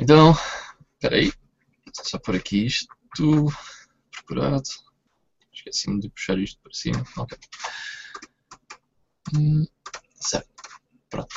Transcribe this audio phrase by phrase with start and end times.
[0.00, 0.30] Então,
[0.94, 1.32] espera aí.
[1.92, 2.86] Só por aqui isto.
[4.12, 4.62] Procurado.
[5.52, 7.04] Esqueci-me de puxar isto para cima.
[7.16, 7.36] Ok.
[9.34, 9.66] Hum,
[10.14, 10.48] certo.
[11.10, 11.34] Pronto.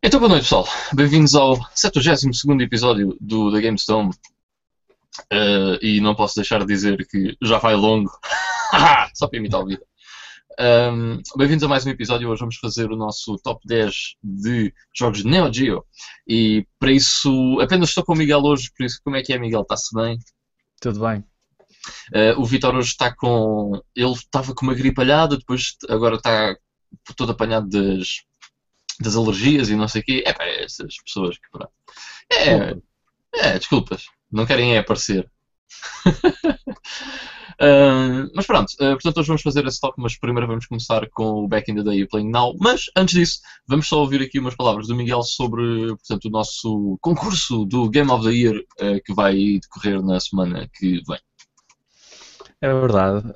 [0.00, 0.68] Então, boa noite, pessoal.
[0.94, 4.10] Bem-vindos ao 72 episódio do The GameStone.
[5.32, 8.16] Uh, e não posso deixar de dizer que já vai longo.
[9.14, 9.84] Só para imitar o vídeo.
[10.60, 12.28] Um, Bem-vindos a mais um episódio.
[12.28, 15.86] Hoje vamos fazer o nosso top 10 de jogos de Neo Geo.
[16.26, 18.68] E para isso, apenas estou com o Miguel hoje.
[18.76, 19.60] Por isso, como é que é, Miguel?
[19.62, 20.18] Está-se bem?
[20.80, 21.20] Tudo bem.
[22.12, 23.80] Uh, o Vitor hoje está com.
[23.94, 26.56] Ele estava com uma gripalhada, depois agora está
[27.16, 28.24] todo apanhado das,
[28.98, 30.24] das alergias e não sei o quê.
[30.26, 31.48] É para essas pessoas que.
[31.52, 31.70] Pronto.
[32.32, 32.76] É,
[33.32, 34.06] é, desculpas.
[34.28, 35.30] Não querem é aparecer.
[37.60, 41.44] Uh, mas pronto, uh, portanto hoje vamos fazer esse top, mas primeiro vamos começar com
[41.44, 42.54] o Back in the Day Playing Now.
[42.60, 46.98] Mas antes disso, vamos só ouvir aqui umas palavras do Miguel sobre portanto, o nosso
[47.00, 51.18] concurso do Game of the Year uh, que vai decorrer na semana que vem.
[52.60, 53.26] É verdade.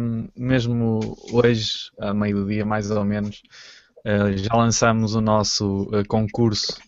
[0.00, 3.42] Um, mesmo hoje, a meio do dia mais ou menos,
[4.36, 6.78] já lançamos o nosso concurso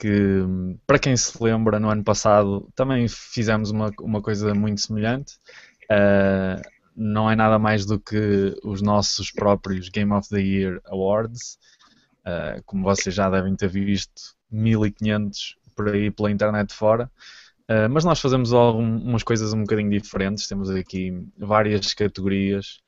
[0.00, 0.42] que,
[0.86, 5.34] para quem se lembra, no ano passado também fizemos uma, uma coisa muito semelhante.
[5.90, 6.62] Uh,
[6.94, 11.58] não é nada mais do que os nossos próprios Game of the Year Awards.
[12.20, 17.10] Uh, como vocês já devem ter visto, 1500 por aí pela internet fora.
[17.68, 20.46] Uh, mas nós fazemos algumas coisas um bocadinho diferentes.
[20.46, 22.80] Temos aqui várias categorias,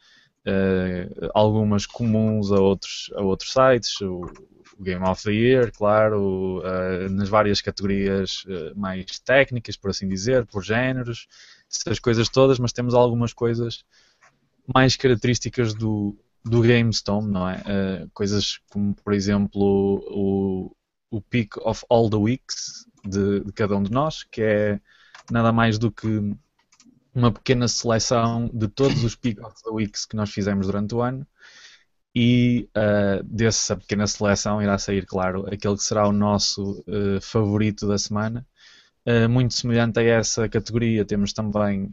[0.46, 4.00] uh, algumas comuns a outros, a outros sites.
[4.00, 4.26] O,
[4.82, 8.44] o Game of the Year, claro, uh, nas várias categorias
[8.74, 11.28] mais técnicas, por assim dizer, por géneros
[11.74, 13.84] essas coisas todas, mas temos algumas coisas
[14.72, 17.56] mais características do, do GameStone, não é?
[17.56, 20.76] Uh, coisas como, por exemplo, o,
[21.10, 24.80] o Peak of All the Weeks de, de, cada um de nós, que é
[25.30, 26.36] nada mais do que
[27.14, 31.02] uma pequena seleção de todos os Peak of the Weeks que nós fizemos durante o
[31.02, 31.26] ano
[32.14, 37.86] e uh, dessa pequena seleção irá sair, claro, aquele que será o nosso uh, favorito
[37.86, 38.46] da semana
[39.04, 41.90] Uh, muito semelhante a essa categoria, temos também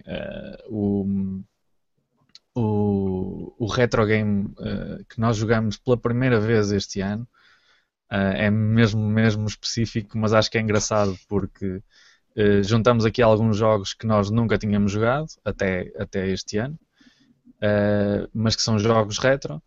[0.68, 1.42] o,
[2.54, 4.54] o, o retro game
[5.10, 7.28] que nós jogamos pela primeira vez este ano.
[8.12, 11.82] é mesmo, mesmo específico, mas acho que é engraçado porque
[12.64, 16.78] juntamos aqui alguns jogos que nós nunca tínhamos jogado até, até este ano,
[18.32, 19.60] mas que são jogos retro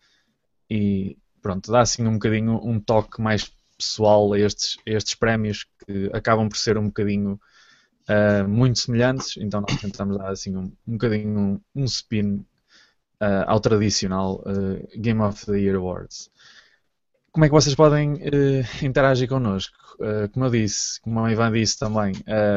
[0.73, 5.67] e pronto, dá assim um bocadinho um toque mais pessoal a estes, a estes prémios
[5.85, 7.39] que acabam por ser um bocadinho
[8.09, 12.37] uh, muito semelhantes, então nós tentamos dar assim um, um bocadinho um, um spin
[13.21, 16.31] uh, ao tradicional uh, Game of the Year Awards.
[17.31, 18.19] Como é que vocês podem
[18.83, 19.77] interagir connosco?
[20.33, 22.13] como eu disse, como a Ivan disse também,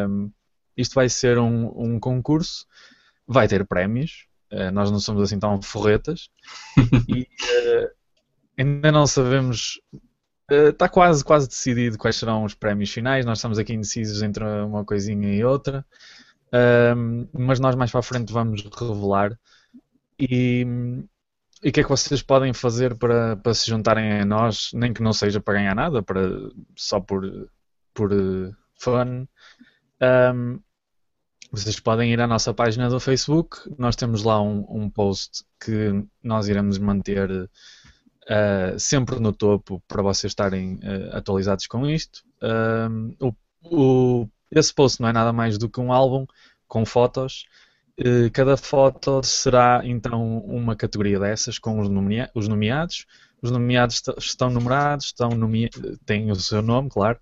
[0.10, 0.32] um,
[0.76, 2.66] isto vai ser um, um concurso,
[3.28, 4.26] vai ter prémios,
[4.74, 6.30] nós não somos assim tão forretas
[7.08, 7.28] e
[8.58, 9.80] ainda não sabemos
[10.48, 13.26] Está eh, quase, quase decidido quais serão os prémios finais.
[13.26, 15.86] Nós estamos aqui indecisos entre uma coisinha e outra.
[16.48, 19.38] Uh, mas nós mais para a frente vamos revelar.
[20.20, 20.66] E,
[21.64, 24.94] e o que é que vocês podem fazer para, para se juntarem a nós, nem
[24.94, 26.22] que não seja para ganhar nada, para,
[26.76, 27.50] só por,
[27.94, 29.28] por uh, fun.
[30.02, 30.60] Um,
[31.52, 33.58] vocês podem ir à nossa página do Facebook.
[33.80, 37.50] Nós temos lá um, um post que nós iremos manter
[38.26, 42.24] uh, sempre no topo para vocês estarem uh, atualizados com isto.
[42.42, 46.26] Uh, o, o, esse post não é nada mais do que um álbum
[46.68, 47.46] com fotos.
[48.34, 53.06] cada foto será então uma categoria dessas com os, nomea os nomeados.
[53.42, 55.30] Os nomeados estão numerados, estão
[56.06, 57.20] têm o seu nome, claro.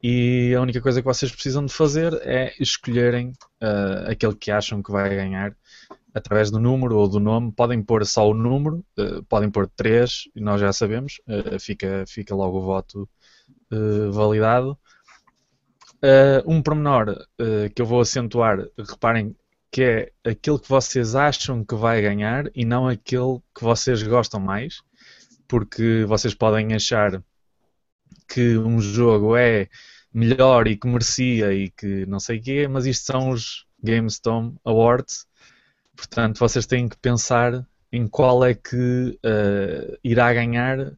[0.00, 3.32] E a única coisa que vocês precisam de fazer é escolherem
[4.06, 5.56] aquele que acham que vai ganhar
[6.18, 10.24] através do número ou do nome, podem pôr só o número, uh, podem pôr 3,
[10.34, 13.08] e nós já sabemos, uh, fica, fica logo o voto
[13.72, 14.78] uh, validado.
[16.46, 17.26] um pormenor
[17.74, 19.34] que eu vou acentuar, reparem
[19.70, 24.40] que é aquele que vocês acham que vai ganhar e não aquele que vocês gostam
[24.40, 24.80] mais,
[25.48, 27.22] porque vocês podem achar
[28.28, 29.68] que um jogo é
[30.12, 34.56] melhor e que merecia e que não sei o quê, mas isto são os GameStone
[34.64, 35.27] Awards
[35.98, 40.92] Portanto, vocês têm que pensar em qual é que uh, irá ganhar,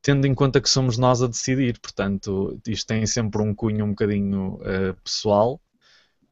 [0.00, 1.80] tendo em conta que somos nós a decidir.
[1.80, 5.60] Portanto, isto tem sempre um cunho um bocadinho uh, pessoal.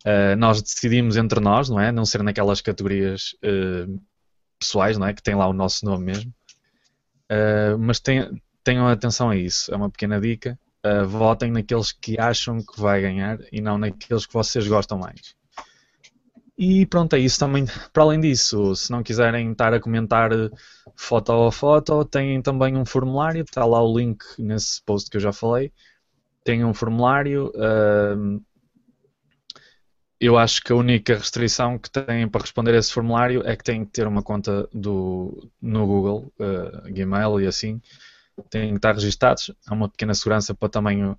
[0.06, 1.90] Uh, nós decidimos entre nós, não é?
[1.90, 3.34] Não ser naquelas categorias
[4.61, 5.12] pessoais, não é?
[5.12, 6.32] Que tem lá o nosso nome mesmo.
[7.81, 9.75] mas tenham, atenção a isso.
[9.75, 10.56] É uma pequena dica.
[11.08, 15.34] votem naqueles que acham que vai ganhar e não naqueles que vocês gostam mais.
[16.56, 17.67] E pronto, é isso também.
[17.93, 20.31] Para além disso, se não quiserem estar a comentar
[20.95, 25.21] foto a foto, têm também um formulário, está lá o link nesse post que eu
[25.21, 25.73] já falei.
[26.45, 27.51] Tem um formulário.
[27.56, 28.41] Uh,
[30.21, 33.65] eu acho que a única restrição que têm para responder a esse formulário é que
[33.65, 37.81] têm que ter uma conta do, no Google, uh, Gmail e assim.
[38.49, 39.50] Têm que estar registados.
[39.67, 41.17] Há uma pequena segurança para também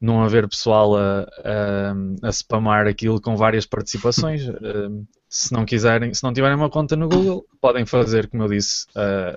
[0.00, 4.42] não haver pessoal a, a, a spamar aquilo com várias participações.
[4.54, 8.48] Uh, se não quiserem, se não tiverem uma conta no Google, podem fazer, como eu
[8.48, 9.36] disse, uh,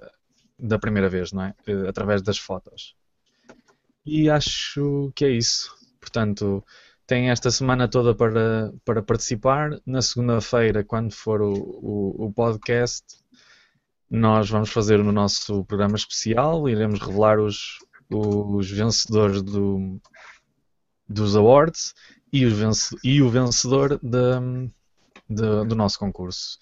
[0.59, 1.55] da primeira vez, não é?
[1.67, 2.95] Uh, através das fotos.
[4.05, 5.75] E acho que é isso.
[5.99, 6.63] Portanto,
[7.07, 9.71] têm esta semana toda para, para participar.
[9.85, 13.03] Na segunda-feira, quando for o, o, o podcast,
[14.09, 19.99] nós vamos fazer no nosso programa especial, iremos revelar os, os vencedores do,
[21.07, 21.93] dos awards
[22.31, 22.43] e,
[23.03, 24.69] e o vencedor de,
[25.29, 26.59] de, do nosso concurso.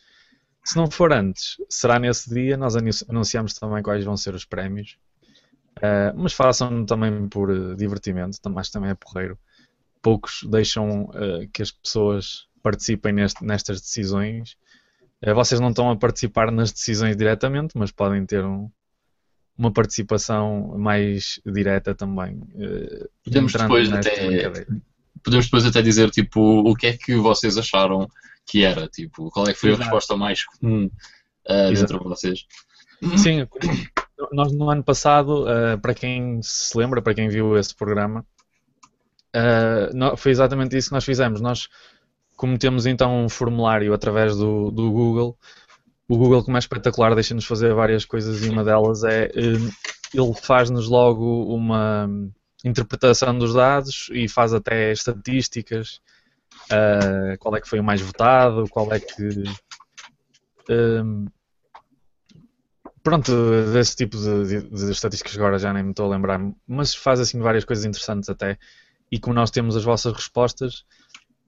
[0.64, 2.76] Se não for antes, será nesse dia, nós
[3.08, 4.98] anunciamos também quais vão ser os prémios.
[5.78, 9.38] Uh, mas façam também por uh, divertimento, mas também é porreiro.
[10.02, 14.58] Poucos deixam uh, que as pessoas participem neste, nestas decisões.
[15.36, 18.72] vocês não estão a participar nas decisões diretamente, mas podem ter um,
[19.58, 22.36] uma participação mais direta também.
[22.56, 24.66] Uh, podemos depois até
[25.24, 28.08] podemos depois até dizer tipo o que é que vocês acharam
[28.46, 29.82] que era, tipo, qual é que foi Exato.
[29.82, 32.46] a resposta mais comum uh, dentro de vocês.
[33.18, 33.48] Sim,
[34.32, 38.26] nós no ano passado, uh, para quem se lembra, para quem viu esse programa,
[39.36, 41.42] uh, foi exatamente isso que nós fizemos.
[41.42, 41.68] Nós
[42.36, 45.38] cometemos então um formulário através do, do Google
[46.08, 49.70] o Google, como é espetacular, deixa-nos fazer várias coisas e uma delas é hum,
[50.14, 52.08] ele faz-nos logo uma
[52.64, 56.02] interpretação dos dados e faz até estatísticas,
[56.72, 59.44] uh, qual é que foi o mais votado, qual é que.
[60.70, 61.28] Um,
[63.04, 63.32] pronto,
[63.72, 67.20] desse tipo de, de, de, estatísticas agora já nem me estou a lembrar, mas faz
[67.20, 68.58] assim várias coisas interessantes até.
[69.12, 70.84] E como nós temos as vossas respostas,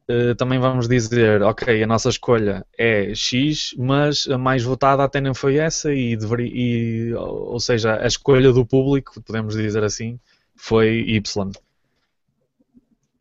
[0.09, 5.19] Uh, também vamos dizer, ok, a nossa escolha é X, mas a mais votada até
[5.19, 10.18] não foi essa, e, deveria, e ou seja, a escolha do público, podemos dizer assim,
[10.56, 11.51] foi Y.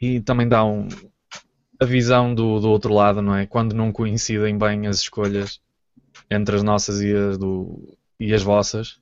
[0.00, 0.87] E também dá um,
[1.81, 3.47] a visão do, do outro lado, não é?
[3.47, 5.61] Quando não coincidem bem as escolhas
[6.31, 8.99] entre as nossas e as, do, e as vossas.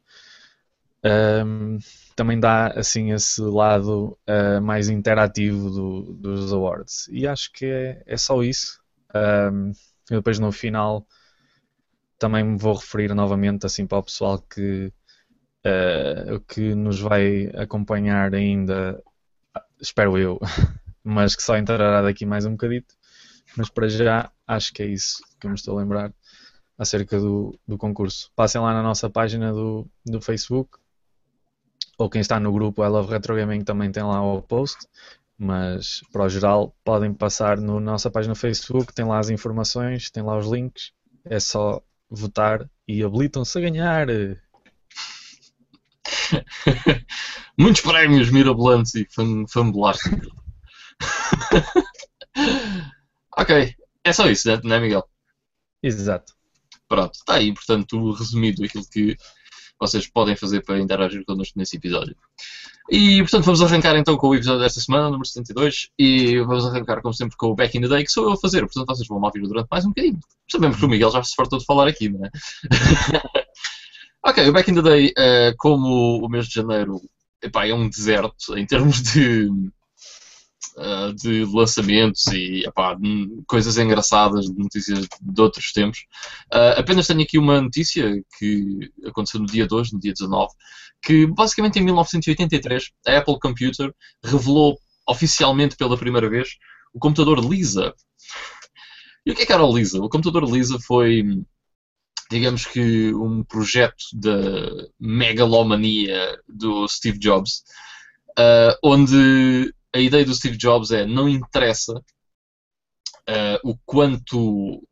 [1.04, 1.78] Um,
[2.14, 7.08] também dá assim esse lado uh, mais interativo do, dos awards.
[7.10, 8.80] E acho que é, é só isso.
[9.14, 9.72] Um,
[10.10, 11.06] eu depois no final
[12.18, 14.92] também me vou referir novamente assim para o pessoal que,
[15.66, 19.02] uh, que nos vai acompanhar ainda,
[19.80, 20.38] espero eu,
[21.02, 22.94] mas que só entrará daqui mais um bocadito.
[23.56, 26.12] Mas para já acho que é isso que eu me estou a lembrar
[26.78, 28.30] acerca do, do concurso.
[28.34, 30.78] Passem lá na nossa página do, do Facebook
[31.98, 34.86] ou quem está no grupo I Love Retro Gaming também tem lá o post,
[35.38, 40.10] mas para o geral podem passar na no nossa página Facebook, tem lá as informações,
[40.10, 40.92] tem lá os links,
[41.24, 44.06] é só votar e habilitam-se a ganhar.
[47.58, 49.06] Muitos prémios mirabolantes e
[49.48, 50.28] fambulásticos.
[53.36, 53.74] ok,
[54.04, 55.08] é só isso, não é, Miguel?
[55.82, 56.32] Exato.
[56.88, 59.16] Pronto, está aí, portanto, resumido aquilo que
[59.86, 62.16] vocês podem fazer para interagir connosco nesse episódio.
[62.90, 67.00] E, portanto, vamos arrancar então com o episódio desta semana, número 72, e vamos arrancar,
[67.00, 69.08] como sempre, com o Back in the Day, que sou eu a fazer, portanto, vocês
[69.08, 70.18] vão ouvir durante mais um bocadinho.
[70.50, 72.30] Sabemos que o Miguel já se fartou de falar aqui, não é?
[74.26, 77.00] ok, o Back in the Day, uh, como o mês de janeiro
[77.42, 79.50] epá, é um deserto em termos de
[80.76, 82.96] uh, de lançamentos e epá,
[83.46, 86.00] coisas engraçadas notícias de outros tempos.
[86.52, 90.52] Uh, apenas tenho aqui uma notícia que aconteceu no dia 2, no dia 19,
[91.02, 93.92] que basicamente em 1983 a Apple Computer
[94.24, 94.78] revelou
[95.08, 96.56] oficialmente pela primeira vez
[96.92, 97.92] o computador Lisa.
[99.26, 99.98] E o que é que era o Lisa?
[100.00, 101.24] O computador Lisa foi
[102.30, 107.62] digamos que um projeto da megalomania do Steve Jobs,
[108.38, 114.82] uh, onde a ideia do Steve Jobs é não interessa uh, o quanto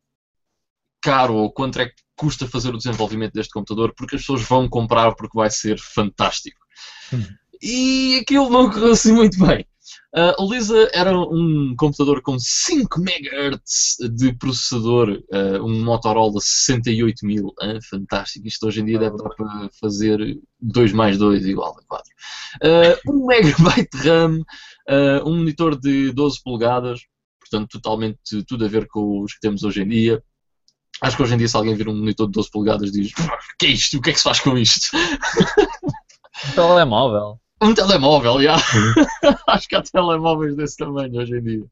[1.03, 4.69] caro ou quanto é que custa fazer o desenvolvimento deste computador, porque as pessoas vão
[4.69, 6.61] comprar porque vai ser fantástico.
[7.13, 7.27] Hum.
[7.61, 9.67] E aquilo não correu assim muito bem.
[10.15, 17.47] Uh, o Lisa era um computador com 5 MHz de processador, uh, um Motorola 68000.
[17.47, 17.55] Uh,
[17.89, 18.47] fantástico.
[18.47, 22.11] Isto hoje em dia deve dar para fazer 2 mais 2 igual a 4.
[22.63, 24.41] Uh, 1 MB de RAM,
[24.93, 27.01] uh, um monitor de 12 polegadas,
[27.41, 30.23] portanto, totalmente tudo a ver com os que temos hoje em dia.
[31.01, 33.13] Acho que hoje em dia, se alguém vir um monitor de 12 polegadas, diz:
[33.59, 33.99] que é isto?
[33.99, 34.97] O que é que se faz com isto?
[34.97, 37.39] Um telemóvel.
[37.63, 38.57] Um telemóvel, já.
[39.47, 41.63] Acho que há telemóveis desse tamanho hoje em dia.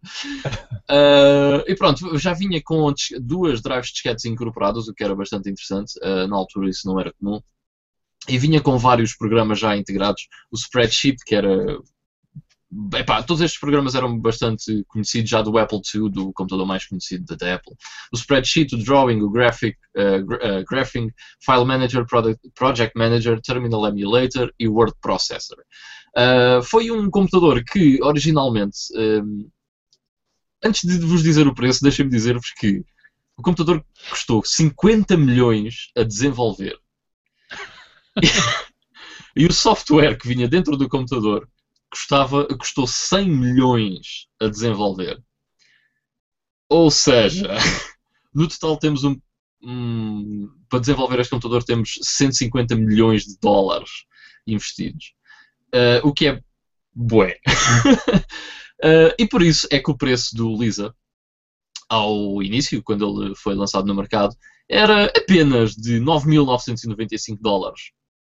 [0.89, 5.50] Uh, e pronto, já vinha com duas drives de disquetes incorporadas, o que era bastante
[5.50, 5.99] interessante.
[6.00, 7.41] Uh, na altura isso não era comum.
[8.29, 10.29] E vinha com vários programas já integrados.
[10.53, 11.77] O Spreadsheet, que era
[12.95, 17.37] Epá, todos estes programas eram bastante conhecidos já do Apple II, do computador mais conhecido
[17.37, 17.75] da Apple.
[18.12, 21.11] O Spreadsheet, o Drawing, o Graphic, uh, uh, Graphing,
[21.45, 25.59] File Manager, Product, Project Manager, Terminal Emulator e Word Processor.
[26.17, 29.50] Uh, foi um computador que, originalmente, um,
[30.65, 32.85] antes de vos dizer o preço, deixem-me dizer-vos que
[33.37, 36.79] o computador custou 50 milhões a desenvolver.
[39.35, 41.49] e o software que vinha dentro do computador
[41.91, 45.23] custava, custou 100 milhões a desenvolver.
[46.69, 47.49] Ou seja,
[48.33, 49.21] no total temos um,
[49.63, 53.91] um, para desenvolver este computador temos 150 milhões de dólares
[54.47, 55.13] investidos.
[55.75, 56.41] Uh, o que é
[56.95, 57.39] bué.
[58.83, 60.95] uh, e por isso é que o preço do Lisa,
[61.89, 64.37] ao início, quando ele foi lançado no mercado,
[64.69, 67.91] era apenas de 9.995 dólares.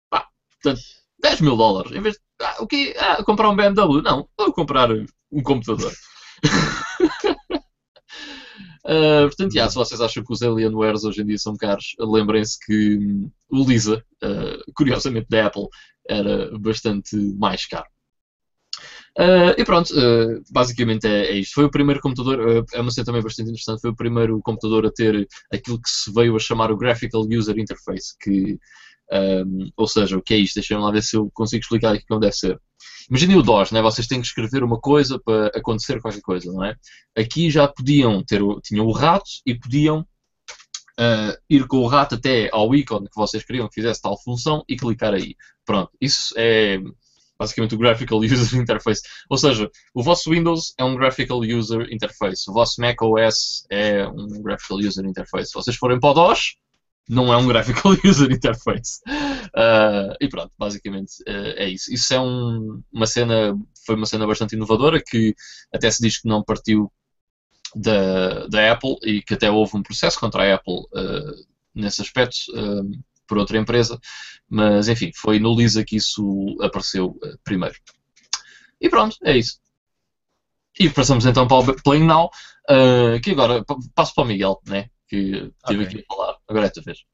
[0.09, 0.81] Pá, portanto,
[1.23, 1.91] 10 mil dólares.
[1.93, 2.93] Em vez de ah, o quê?
[2.99, 4.01] Ah, comprar um BMW?
[4.01, 5.91] Não, vou comprar um computador.
[8.85, 12.59] Uh, portanto, yeah, se vocês acham que os Alienwares hoje em dia são caros, lembrem-se
[12.65, 15.67] que um, o Lisa, uh, curiosamente da Apple,
[16.07, 17.87] era bastante mais caro.
[19.17, 19.93] Uh, e pronto,
[20.49, 21.53] basicamente é, é, isto.
[21.53, 24.91] Foi o primeiro computador, é uma cena também bastante interessante, foi o primeiro computador a
[24.91, 28.59] ter aquilo que se veio a chamar o Graphical User Interface, que
[29.13, 30.55] um, ou seja, o que é isto?
[30.55, 32.59] Deixem-me lá ver se eu consigo explicar aqui como deve ser.
[33.09, 33.81] Imaginem o DOS, né?
[33.81, 36.75] vocês têm que escrever uma coisa para acontecer qualquer coisa, não é?
[37.17, 39.99] Aqui já podiam ter, tinham o rato e podiam
[40.99, 44.63] uh, ir com o rato até ao ícone que vocês queriam que fizesse tal função
[44.67, 45.35] e clicar aí.
[45.65, 46.79] Pronto, isso é
[47.37, 49.01] basicamente o Graphical User Interface.
[49.29, 54.07] Ou seja, o vosso Windows é um Graphical User Interface, o vosso Mac OS é
[54.07, 55.49] um Graphical User Interface.
[55.49, 56.55] Se vocês forem para o DOS,
[57.07, 59.01] não é um graphical user interface.
[59.07, 61.93] Uh, e pronto, basicamente uh, é isso.
[61.93, 63.55] Isso é um, uma cena,
[63.85, 65.35] foi uma cena bastante inovadora que
[65.73, 66.91] até se diz que não partiu
[67.75, 71.45] da, da Apple e que até houve um processo contra a Apple uh,
[71.75, 72.37] nesse aspecto
[73.25, 73.99] por outra empresa,
[74.47, 77.75] mas enfim, foi no Lisa que isso apareceu primeiro.
[78.79, 79.59] E pronto, é isso.
[80.77, 82.29] E passamos então para o Playing Now,
[83.23, 83.63] que agora
[83.95, 84.89] passo para o Miguel, né?
[85.13, 85.85] Que tive okay.
[85.85, 86.37] aqui a falar.
[86.47, 87.05] Agora é a tua vez.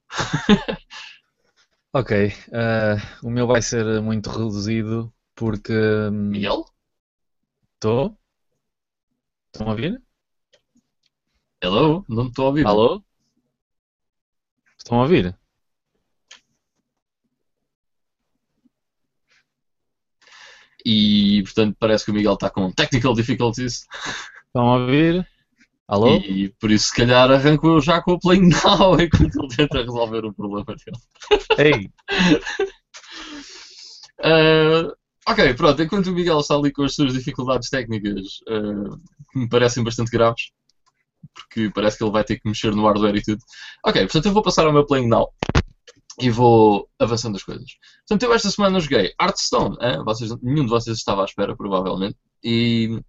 [1.93, 2.27] ok.
[2.47, 5.73] Uh, o meu vai ser muito reduzido porque.
[5.73, 6.65] Hum, Miguel?
[7.73, 8.17] Estou?
[9.53, 10.01] Estão a ouvir?
[11.61, 12.05] Hello?
[12.07, 12.65] Não estou a ouvir.
[12.65, 13.03] Alô?
[14.77, 15.37] Estão a ouvir?
[20.85, 23.85] E portanto parece que o Miguel está com technical difficulties.
[24.47, 25.27] Estão a ouvir?
[25.89, 26.17] Alô?
[26.17, 29.81] E por isso, se calhar, arranco eu já com o Playing Now enquanto ele tenta
[29.81, 30.99] resolver o problema dele.
[31.57, 31.89] Ei!
[34.19, 34.93] uh,
[35.27, 35.81] ok, pronto.
[35.81, 38.99] Enquanto o Miguel está ali com as suas dificuldades técnicas, uh,
[39.31, 40.51] que me parecem bastante graves,
[41.33, 43.41] porque parece que ele vai ter que mexer no hardware e tudo.
[43.83, 45.33] Ok, portanto, eu vou passar ao meu Playing Now
[46.21, 47.67] e vou avançando as coisas.
[48.07, 49.75] Portanto, eu esta semana joguei Hearthstone.
[49.81, 50.03] Hein?
[50.05, 52.15] Vocês, nenhum de vocês estava à espera, provavelmente.
[52.43, 53.01] E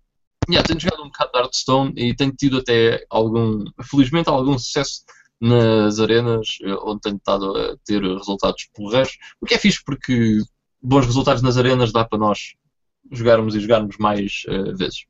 [0.55, 5.03] yeah, tenho jogado um bocado de Hearthstone e tenho tido até algum, felizmente, algum sucesso
[5.41, 9.17] nas arenas, eh, onde tenho estado a ter resultados porreiros.
[9.41, 10.41] O que é fixe porque
[10.83, 12.55] bons resultados nas arenas dá para nós
[13.11, 15.07] jogarmos e jogarmos mais uh, vezes.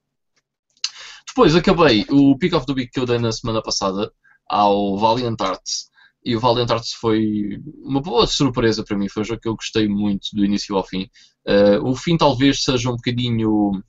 [1.26, 4.12] Depois acabei o Pick of the Week que eu dei na semana passada
[4.48, 5.90] ao Valiant Arts.
[6.24, 9.08] E o Valiant Arts foi uma boa surpresa para mim.
[9.08, 11.08] Foi um jogo que eu gostei muito do início ao fim.
[11.46, 13.82] Uh, o fim talvez seja um bocadinho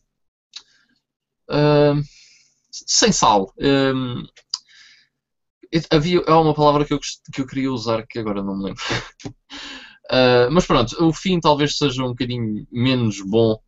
[2.72, 3.54] sem sal.
[3.58, 4.24] Uh,
[5.90, 7.00] havia, há uma palavra que eu,
[7.34, 8.84] que eu queria usar que agora não me lembro.
[9.26, 13.60] uh, mas pronto, o fim talvez seja um bocadinho menos bom.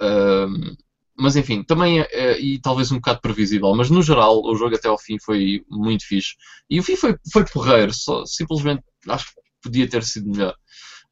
[0.00, 0.76] Uh,
[1.16, 4.88] mas enfim, também é, e talvez um bocado previsível, mas no geral o jogo até
[4.88, 6.34] ao fim foi muito fixe.
[6.68, 10.56] E o fim foi, foi porreiro, só, simplesmente acho que podia ter sido melhor.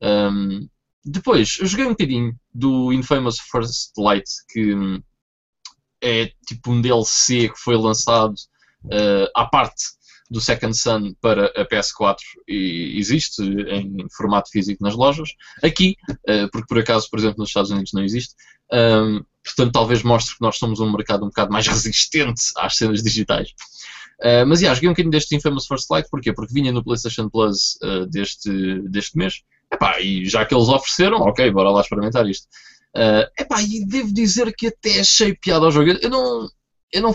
[0.03, 0.69] Um,
[1.05, 4.75] depois, eu joguei um bocadinho do Infamous First Light, que
[6.03, 8.35] é tipo um DLC que foi lançado
[8.85, 9.83] uh, à parte
[10.31, 15.31] do Second Sun para a PS4 e existe em formato físico nas lojas.
[15.63, 18.35] Aqui, uh, porque por acaso, por exemplo, nos Estados Unidos não existe,
[18.73, 23.03] um, portanto talvez mostre que nós somos um mercado um bocado mais resistente às cenas
[23.03, 23.51] digitais.
[24.21, 26.33] Uh, mas, yeah, joguei um bocadinho deste Infamous First Light, porquê?
[26.33, 28.51] Porque vinha no PlayStation Plus uh, deste,
[28.89, 29.43] deste mês,
[29.73, 32.47] epá, e já que eles ofereceram, ok, bora lá experimentar isto.
[32.97, 35.91] Uh, epá, e devo dizer que até achei piada ao jogo.
[35.91, 36.49] Eu não,
[36.93, 37.15] eu não,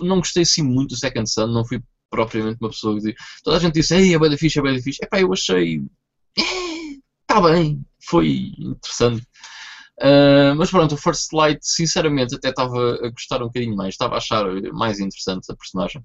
[0.00, 3.14] não gostei assim muito do Second Sun, não fui propriamente uma pessoa que.
[3.42, 5.00] Toda a gente disse, ei, é bem fixe, é bem fixe.
[5.02, 5.82] Epá, eu achei.
[6.36, 9.26] Está eh, bem, foi interessante.
[10.00, 14.14] Uh, mas pronto, o First Light, sinceramente, até estava a gostar um bocadinho mais, estava
[14.14, 16.02] a achar mais interessante a personagem.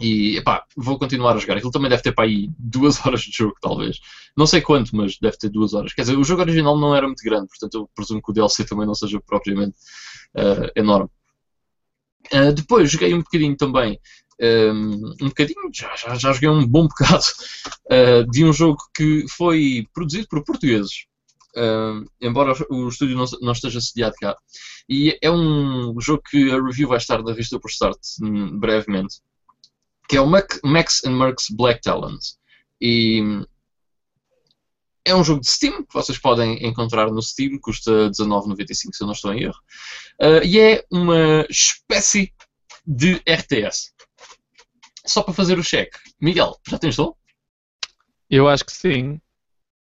[0.00, 1.56] E epá, vou continuar a jogar.
[1.56, 4.00] Aquilo também deve ter para aí duas horas de jogo, talvez.
[4.36, 5.92] Não sei quanto, mas deve ter duas horas.
[5.92, 8.64] Quer dizer, o jogo original não era muito grande, portanto eu presumo que o DLC
[8.64, 9.76] também não seja propriamente
[10.34, 11.10] uh, enorme.
[12.32, 13.98] Uh, depois joguei um bocadinho também,
[14.40, 17.24] um, um bocadinho, já, já, já, joguei um bom bocado,
[17.86, 21.06] uh, de um jogo que foi produzido por portugueses.
[22.20, 24.36] embora o estúdio não, não, esteja sediado cá.
[24.88, 29.20] E é um jogo que a review vai estar na vista por start um, brevemente
[30.08, 32.38] que é o Max and Mercs Black Talons.
[32.80, 33.20] E
[35.04, 39.06] é um jogo de Steam que vocês podem encontrar no Steam, custa 19,95 se eu
[39.06, 39.58] não estou em erro.
[40.20, 42.34] Uh, e é uma espécie
[42.84, 43.92] de RTS.
[45.06, 45.96] Só para fazer o cheque.
[46.20, 47.16] Miguel, já tens som?
[48.28, 49.20] Eu acho que sim.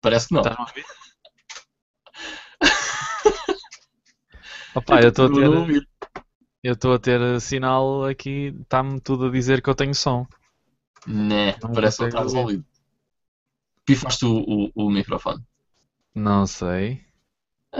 [0.02, 0.42] Parece que não.
[0.42, 0.86] Estás a ouvir?
[4.76, 5.88] Opa, eu estou a ter.
[6.68, 10.28] Eu estou a ter sinal aqui, está-me tudo a dizer que eu tenho som.
[11.08, 12.66] Né, não parece que está resolvido.
[13.86, 15.42] Pifaste o, o, o microfone?
[16.14, 17.06] Não sei.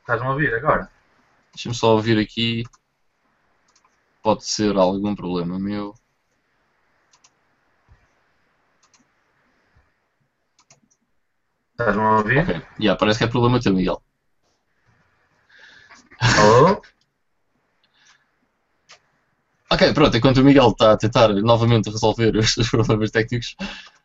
[0.00, 0.90] Estás-me a ouvir agora?
[1.54, 2.64] Deixa-me só ouvir aqui.
[4.22, 5.94] Pode ser algum problema meu.
[11.72, 12.38] Estás-me a ouvir?
[12.42, 12.62] Ok.
[12.80, 14.02] Yeah, parece que é problema teu, Miguel.
[16.20, 16.80] Alô?
[19.72, 23.56] Ok, pronto, enquanto o Miguel está a tentar novamente resolver os seus problemas técnicos,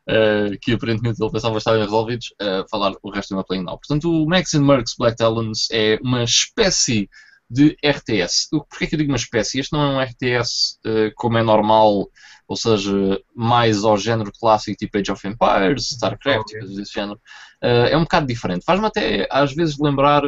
[0.07, 3.77] uh, que aparentemente ele pensava estarem resolvidos, uh, falar o resto do meu Playing Now.
[3.77, 7.09] Portanto, o Max and Mercs Black Talons é uma espécie
[7.49, 8.47] de RTS.
[8.49, 9.59] Porquê que eu digo uma espécie?
[9.59, 12.09] Este não é um RTS uh, como é normal
[12.47, 16.59] ou seja, mais ao género clássico tipo Age of Empires, StarCraft, okay.
[16.59, 17.19] coisas desse género,
[17.63, 18.63] uh, é um bocado diferente.
[18.65, 20.23] Faz-me até às vezes lembrar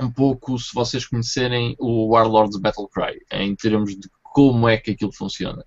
[0.00, 5.12] um pouco, se vocês conhecerem o Warlords Battlecry, em termos de como é que aquilo
[5.12, 5.64] funciona.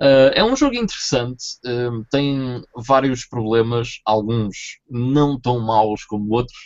[0.00, 6.58] Uh, é um jogo interessante, uh, tem vários problemas, alguns não tão maus como outros,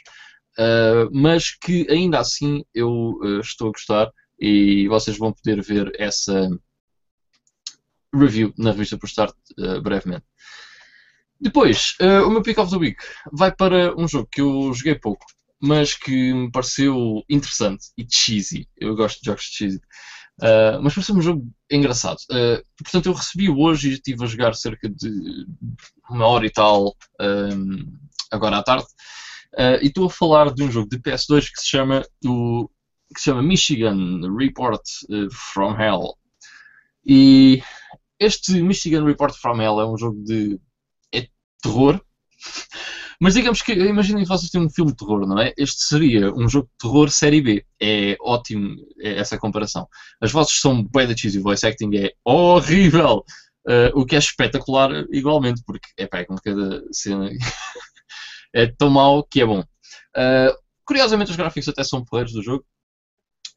[0.59, 4.11] uh, mas que ainda assim eu estou a gostar
[4.41, 6.49] e vocês vão poder ver essa,
[8.19, 10.25] review na revista por Start uh, brevemente.
[11.41, 12.97] Depois, uh, o meu Pick of the Week
[13.33, 15.27] vai para um jogo que eu joguei pouco,
[15.61, 18.67] mas que me pareceu interessante e cheesy.
[18.77, 19.81] Eu gosto de jogos cheesy.
[20.41, 22.19] Uh, mas pareceu um jogo engraçado.
[22.31, 25.47] Uh, portanto, eu recebi hoje e estive a jogar cerca de
[26.09, 27.99] uma hora e tal, um,
[28.31, 28.87] agora à tarde.
[29.83, 32.69] E estou a falar de um jogo de PS2 que se chama, o,
[33.15, 34.83] que se chama Michigan Report
[35.33, 36.15] from Hell.
[37.07, 37.63] E
[38.19, 40.61] este Michigan Report from Hell é um jogo de
[41.13, 41.29] é
[41.63, 42.01] terror.
[43.21, 45.55] Mas digamos que, imaginem que vocês têm um filme de terror, não é?
[45.57, 47.65] Este seria um jogo de terror série B.
[47.81, 49.89] É ótimo essa comparação.
[50.21, 53.25] As vozes são bem da cheesy, o voice acting é horrível.
[53.67, 57.29] Uh, o que é espetacular igualmente, porque epá, é com cada cena
[58.55, 59.61] é tão mau que é bom.
[59.61, 62.65] Uh, curiosamente os gráficos até são porreiros do jogo.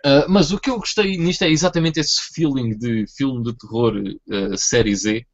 [0.05, 3.93] Uh, mas o que eu gostei nisto é exatamente esse feeling de filme de terror
[3.95, 5.25] uh, série Z.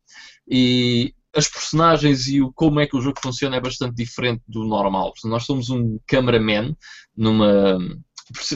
[0.48, 4.64] E as personagens e o como é que o jogo funciona é bastante diferente do
[4.64, 5.14] normal.
[5.26, 6.76] Nós somos um cameraman
[7.16, 7.78] numa.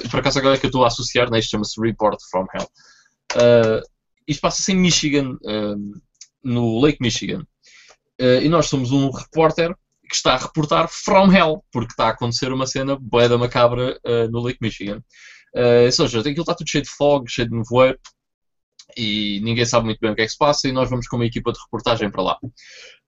[0.09, 1.39] Por acaso agora é que eu estou a associar, né?
[1.39, 2.67] isto chama-se Report from Hell.
[3.35, 3.81] Uh,
[4.27, 6.01] isto passa-se em Michigan, uh,
[6.43, 7.45] no Lake Michigan.
[8.19, 9.75] Uh, e nós somos um repórter
[10.09, 13.99] que está a reportar from Hell, porque está a acontecer uma cena boeda macabra
[14.31, 15.03] no Lake Michigan.
[15.55, 17.99] Uh, ou seja, aquilo está tudo cheio de fog, cheio de nevoeiro
[18.97, 21.15] e ninguém sabe muito bem o que é que se passa e nós vamos com
[21.15, 22.39] uma equipa de reportagem para lá.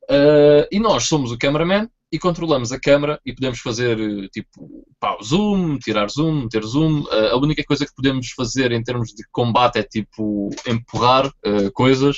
[0.09, 3.97] Uh, e nós somos o cameraman e controlamos a câmera e podemos fazer
[4.29, 7.03] tipo pá, zoom, tirar zoom, ter zoom.
[7.03, 11.71] Uh, a única coisa que podemos fazer em termos de combate é tipo empurrar uh,
[11.73, 12.17] coisas.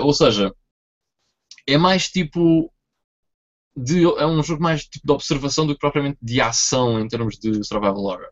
[0.00, 0.52] ou seja,
[1.66, 2.70] é mais tipo
[3.76, 7.36] de, é um jogo mais tipo, de observação do que propriamente de ação em termos
[7.38, 8.28] de survival horror.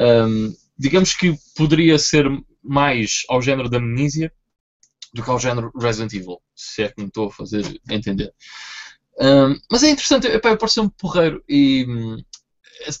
[0.00, 2.26] Um, digamos que poderia ser
[2.62, 4.32] mais ao género da Amnesia
[5.12, 8.32] do que ao género Resident Evil, se é que me estou a fazer entender.
[9.20, 12.16] Um, mas é interessante, epá, eu parecer um porreiro e hum,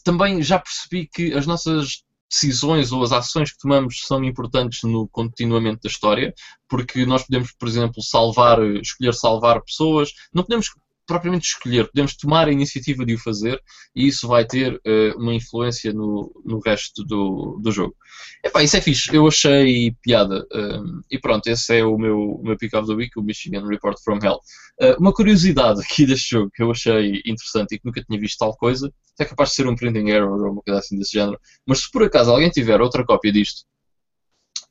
[0.04, 5.08] também já percebi que as nossas decisões ou as ações que tomamos são importantes no
[5.08, 6.34] continuamento da história,
[6.68, 10.68] porque nós podemos, por exemplo, salvar, escolher salvar pessoas, não podemos
[11.10, 13.60] propriamente escolher, podemos tomar a iniciativa de o fazer
[13.96, 17.96] e isso vai ter uh, uma influência no, no resto do, do jogo.
[18.44, 20.46] Epá, isso é fixe, eu achei piada.
[20.54, 23.66] Um, e pronto, esse é o meu, o meu pick of the week, o Michigan
[23.66, 24.38] Report from Hell.
[24.80, 28.38] Uh, uma curiosidade aqui deste jogo que eu achei interessante e que nunca tinha visto
[28.38, 31.40] tal coisa, é capaz de ser um printing error ou uma coisa assim desse género,
[31.66, 33.64] mas se por acaso alguém tiver outra cópia disto,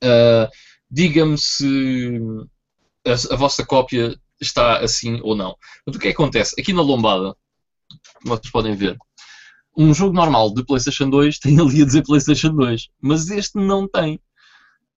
[0.05, 0.47] uh,
[0.89, 2.17] diga-me se
[3.05, 5.55] a, a vossa cópia está assim ou não.
[5.85, 6.59] Mas o que é que acontece?
[6.59, 7.35] Aqui na lombada,
[8.23, 8.97] vocês podem ver,
[9.77, 13.87] um jogo normal de PlayStation 2 tem ali a dizer PlayStation 2, mas este não
[13.87, 14.19] tem.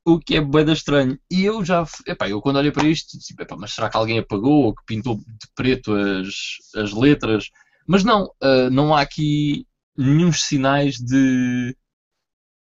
[0.04, 1.16] O que é bem estranho.
[1.30, 1.86] E eu já.
[2.08, 4.82] Epá, eu quando olhei para isto, disse, epá, mas será que alguém apagou ou que
[4.84, 7.50] pintou de preto as, as letras?
[7.86, 9.64] Mas não, uh, não há aqui
[9.96, 11.76] nenhum sinais de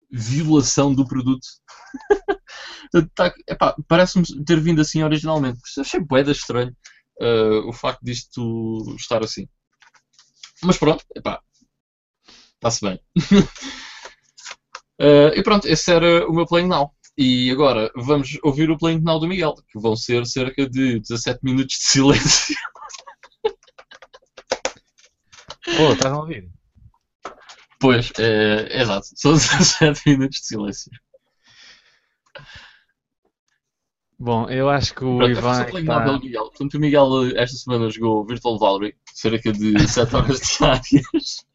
[0.09, 1.45] violação do produto.
[3.13, 3.33] tá,
[3.87, 5.59] Parece-me ter vindo assim originalmente.
[5.79, 6.75] Achei boeda estranho
[7.21, 9.47] uh, o facto disto estar assim.
[10.63, 11.03] Mas pronto,
[12.55, 12.99] está-se bem.
[14.99, 16.91] uh, e pronto, esse era o meu Playing Now.
[17.17, 21.39] E agora vamos ouvir o Playing Now do Miguel, que vão ser cerca de 17
[21.43, 22.55] minutos de silêncio.
[25.77, 26.49] Pô, estás a ouvir?
[27.79, 29.07] Pois, é, exato.
[29.15, 30.91] São 17 minutos de silêncio.
[34.17, 35.61] Bom, eu acho que o Pronto, Ivan.
[35.61, 36.01] É tá...
[36.03, 36.43] pelo Miguel.
[36.45, 41.45] Portanto, o Miguel esta semana jogou Virtual Valkyrie, cerca de 7 horas diárias.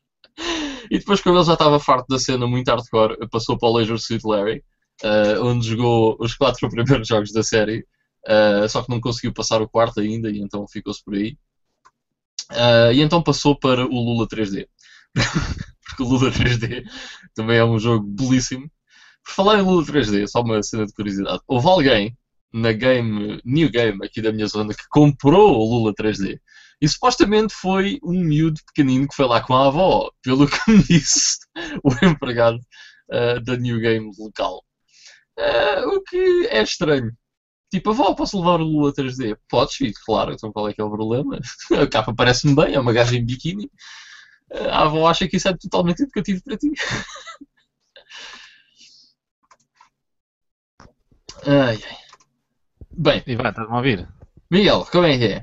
[0.91, 3.99] e depois, quando ele já estava farto da cena muito hardcore, passou para o Leisure
[3.99, 4.63] Suit Larry,
[5.03, 7.87] uh, onde jogou os 4 primeiros jogos da série.
[8.27, 11.39] Uh, só que não conseguiu passar o quarto ainda e então ficou-se por aí.
[12.51, 14.67] Uh, e então passou para o Lula 3D.
[15.87, 16.85] porque o Lula 3D
[17.35, 18.71] também é um jogo belíssimo.
[19.27, 21.41] Falar em Lula 3D, só uma cena de curiosidade.
[21.47, 22.19] Houve alguém
[22.53, 26.39] na game, New Game aqui da minha zona que comprou o Lula 3D.
[26.81, 30.83] E supostamente foi um miúdo pequenino que foi lá com a avó, pelo que me
[30.83, 31.39] disse
[31.85, 32.59] o empregado
[33.13, 34.65] uh, da New Game local.
[35.39, 37.13] Uh, o que é estranho.
[37.71, 39.37] Tipo, avó, posso levar o Lula 3D?
[39.49, 41.39] Podes, filho, claro, então qual é que é o problema?
[41.81, 43.71] A capa parece-me bem, é uma gaja em biquíni
[44.53, 46.71] a avó acha que isso é totalmente educativo para ti.
[51.47, 51.97] ai, ai.
[52.91, 53.23] Bem.
[53.37, 54.09] Vai, estás-me a ouvir?
[54.51, 55.41] Miguel, como é que é?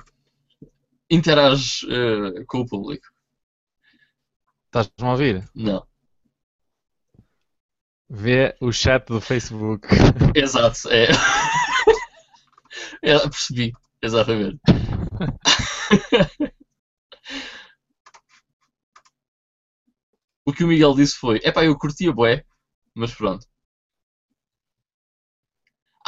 [1.09, 3.07] Interages uh, com o público?
[4.65, 5.49] Estás-me a ouvir?
[5.55, 5.85] Não.
[8.09, 9.87] Vê o chat do Facebook.
[10.35, 11.07] Exato, é.
[13.03, 14.59] é percebi, exatamente.
[20.47, 22.45] O que o Miguel disse foi: é pá, eu curtia bué,
[22.95, 23.45] mas pronto.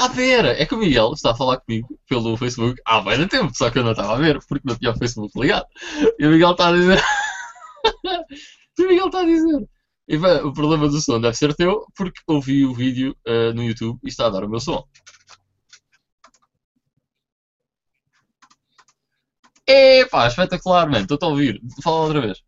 [0.01, 0.53] Ah, pera!
[0.53, 3.79] É que o Miguel está a falar comigo pelo Facebook há bem tempo, só que
[3.79, 5.65] eu não estava a ver, porque não tinha o Facebook ligado.
[6.17, 7.03] E o Miguel está a dizer.
[8.79, 9.69] o Miguel está a dizer.
[10.07, 13.61] E, bem, o problema do som deve ser teu, porque ouvi o vídeo uh, no
[13.61, 14.87] YouTube e está a dar o meu som.
[19.67, 21.03] Epá, espetacular, mano.
[21.03, 21.59] Estou-te a ouvir.
[21.83, 22.41] Fala outra vez.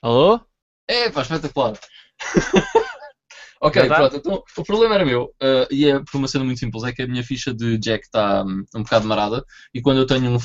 [0.00, 0.40] Alô?
[0.86, 1.76] É, pá, espetacular.
[3.60, 6.84] ok, pronto, então o problema era meu, uh, e é por uma cena muito simples,
[6.84, 10.06] é que a minha ficha de jack está um, um bocado marada, e quando eu
[10.06, 10.36] tenho um,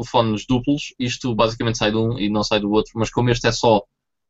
[0.00, 3.30] uh, fones duplos, isto basicamente sai de um e não sai do outro, mas como
[3.30, 3.82] este é só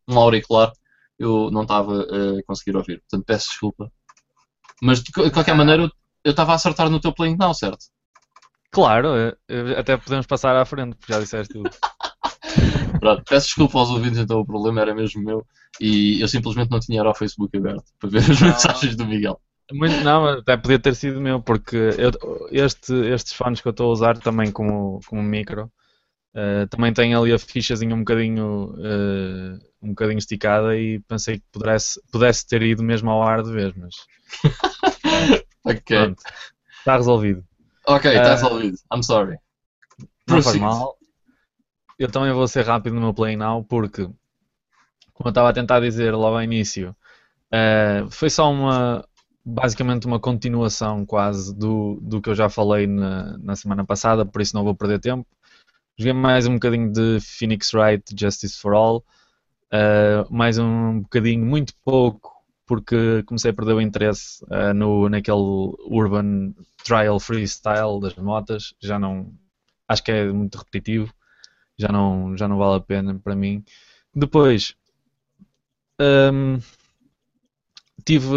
[0.09, 0.73] um auricular,
[1.19, 3.93] eu não estava a conseguir ouvir, portanto peço desculpa.
[4.83, 5.91] Mas de qualquer maneira,
[6.25, 7.85] eu estava a acertar no teu playing now, certo?
[8.71, 9.11] Claro,
[9.77, 11.71] até podemos passar à frente, porque já disseste tudo.
[13.01, 15.47] Pronto, peço desculpa aos ouvintes, então o problema era mesmo meu
[15.81, 19.07] e eu simplesmente não tinha era o Facebook aberto para ver as não, mensagens do
[19.07, 19.41] Miguel.
[19.73, 22.11] Muito, não, até podia ter sido meu, porque eu,
[22.51, 25.71] este, estes fones que eu estou a usar também como, como micro
[26.35, 31.45] uh, também tem ali a fichazinha um bocadinho, uh, um bocadinho esticada e pensei que
[31.53, 33.95] pudesse, pudesse ter ido mesmo ao ar de vez, mas.
[35.65, 35.83] ok.
[35.87, 36.23] Pronto,
[36.79, 37.45] está resolvido.
[37.87, 38.77] Ok, está uh, resolvido.
[38.93, 39.39] I'm sorry.
[40.29, 41.00] Não faz mal
[42.01, 44.05] eu também vou ser rápido no meu play now porque,
[45.13, 46.97] como eu estava a tentar dizer logo ao início,
[47.53, 49.07] uh, foi só uma,
[49.45, 54.41] basicamente uma continuação quase do, do que eu já falei na, na semana passada, por
[54.41, 55.29] isso não vou perder tempo.
[55.99, 59.05] Joguei mais um bocadinho de Phoenix Wright Justice for All.
[59.71, 62.33] Uh, mais um bocadinho, muito pouco,
[62.65, 65.37] porque comecei a perder o interesse uh, no, naquele
[65.85, 68.73] Urban Trial Freestyle das motas.
[68.81, 69.31] Já não.
[69.87, 71.13] Acho que é muito repetitivo.
[71.81, 73.65] Já não, já não vale a pena para mim.
[74.15, 74.75] Depois.
[75.99, 76.59] Um,
[78.05, 78.35] tive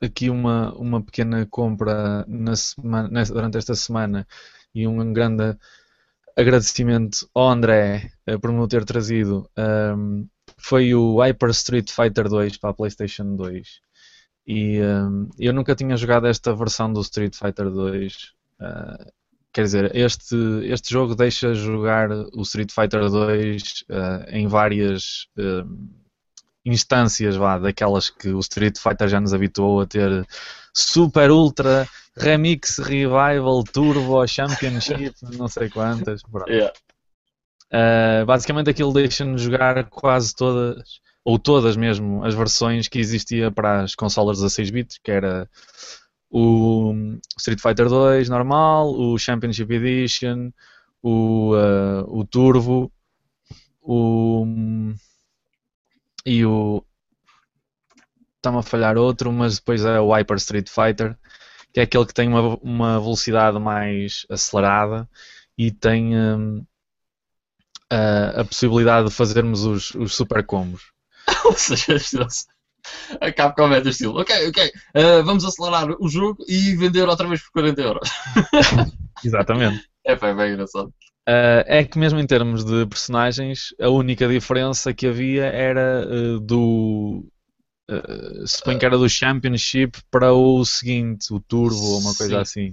[0.00, 4.26] aqui uma, uma pequena compra na semana, nessa, durante esta semana
[4.74, 5.56] e um grande
[6.36, 9.48] agradecimento ao André uh, por me ter trazido.
[9.56, 10.28] Um,
[10.58, 13.80] foi o Hyper Street Fighter 2 para a PlayStation 2.
[14.46, 18.14] E um, eu nunca tinha jogado esta versão do Street Fighter 2.
[18.14, 19.06] Uh, ah,
[19.58, 25.26] quer dizer, este, este jogo deixa jogar o Street Fighter 2 uh, ah, em várias
[25.36, 25.68] uh,
[26.64, 30.24] instâncias vá, daquelas que o Street Fighter já nos habituou a ter
[30.72, 36.22] Super Ultra, Remix, Revival, Turbo, Championship, não sei quantas.
[36.46, 36.72] Yeah.
[37.72, 43.82] Uh, basicamente aquilo deixa-nos jogar quase todas, ou todas mesmo, as versões que existia para
[43.82, 45.50] as consolas 16 bits, que era
[46.30, 46.92] o
[47.38, 50.50] Street Fighter 2 normal, o Championship Edition,
[51.02, 52.92] o, uh, o Turbo,
[53.80, 54.44] o
[56.26, 56.84] e o
[58.36, 61.16] está-me a falhar outro, mas depois é o Hyper Street Fighter,
[61.72, 65.08] que é aquele que tem uma, uma velocidade mais acelerada
[65.56, 66.64] e tem um,
[67.90, 70.92] a, a, possibilidade de fazermos os, os super combos.
[71.44, 71.98] Ou seja,
[73.20, 77.28] a Capcom é do estilo, ok, ok, uh, vamos acelerar o jogo e vender outra
[77.28, 78.08] vez por 40 euros.
[79.24, 79.88] Exatamente.
[80.06, 80.92] É, é bem engraçado.
[81.28, 86.40] Uh, é que mesmo em termos de personagens, a única diferença que havia era uh,
[86.40, 87.22] do.
[87.90, 92.70] Uh, suponho que era do Championship para o seguinte, o Turbo ou uma coisa assim.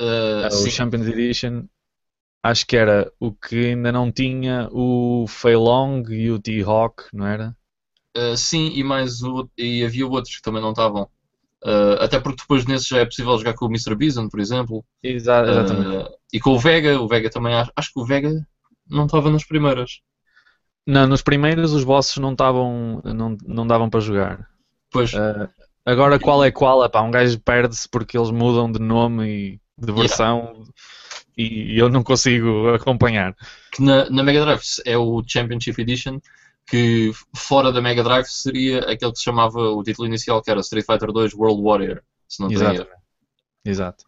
[0.00, 1.64] Uh, o Champions Edition.
[2.42, 7.26] Acho que era o que ainda não tinha o Fei Long e o T-Hawk, não
[7.26, 7.56] era?
[8.36, 11.08] Sim, e mais o, e havia outros que também não estavam.
[11.64, 13.94] Uh, até porque depois nesses já é possível jogar com o Mr.
[13.94, 14.84] Bison, por exemplo.
[15.02, 15.96] Exa exatamente.
[15.96, 18.46] Uh, e com o Vega, o Vega também acho, acho que o Vega
[18.88, 20.00] não estava nas primeiras.
[20.86, 23.02] Não, nos primeiros os bosses não estavam.
[23.04, 24.48] não, não davam para jogar.
[24.92, 25.12] Pois.
[25.12, 25.48] Uh,
[25.84, 26.84] agora qual é qual?
[26.84, 30.64] Epá, um gajo perde-se porque eles mudam de nome e de versão
[31.36, 31.74] yeah.
[31.74, 33.34] e eu não consigo acompanhar.
[33.72, 36.20] Que na, na Mega Drive é o Championship Edition
[36.66, 40.60] que fora da Mega Drive seria aquele que se chamava o título inicial, que era
[40.60, 42.84] Street Fighter 2 World Warrior, se não Exato.
[42.84, 42.96] Tenho.
[43.64, 44.04] Exato.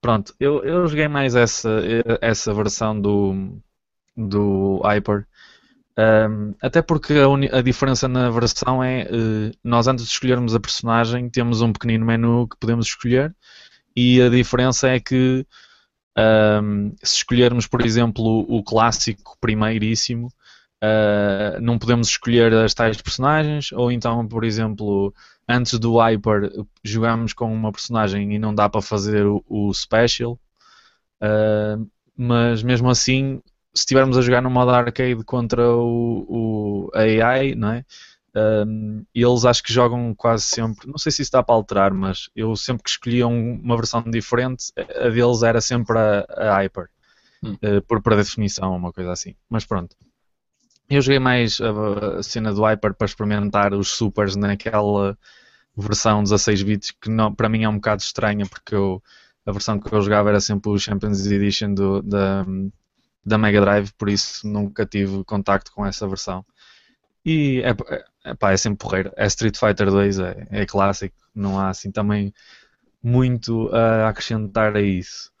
[0.00, 1.80] Pronto, eu, eu joguei mais essa,
[2.20, 3.56] essa versão do,
[4.16, 5.26] do Hyper.
[5.96, 10.60] Um, até porque a, a, diferença na versão é uh, nós antes de escolhermos a
[10.60, 13.36] personagem temos um pequenino menu que podemos escolher
[13.94, 15.46] e a diferença é que
[16.16, 20.32] um, se escolhermos por exemplo o clássico primeiríssimo
[20.82, 25.14] Uh, não podemos escolher as tais personagens, ou então, por exemplo,
[25.48, 26.50] antes do Hyper
[26.82, 30.32] jogamos com uma personagem e não dá para fazer o, o Special,
[31.22, 33.40] uh, mas mesmo assim,
[33.72, 37.84] se estivermos a jogar no modo arcade contra o, o AI, não é?
[38.34, 42.28] Um, eles acho que jogam quase sempre, não sei se isso dá para alterar, mas
[42.34, 46.88] eu sempre que escolhia um, uma versão diferente, a deles era sempre a, a Hyper,
[47.42, 47.52] hum.
[47.62, 49.36] uh, por, por definição, uma coisa assim.
[49.48, 49.94] Mas pronto.
[50.94, 55.16] Eu joguei mais a, cena do Hyper para experimentar os supers naquela
[55.74, 59.02] versão 16 bits que não, para mim é um bocado estranha porque eu,
[59.46, 62.44] a versão que eu jogava era sempre o Champions Edition do, da,
[63.24, 66.44] da Mega Drive, por isso nunca tive contacto com essa versão.
[67.24, 67.74] E é,
[68.30, 69.12] é, pá, é sempre porreiro.
[69.16, 72.34] É Street Fighter 2, é, é clássico, não há assim também
[73.02, 75.32] muito a acrescentar a isso.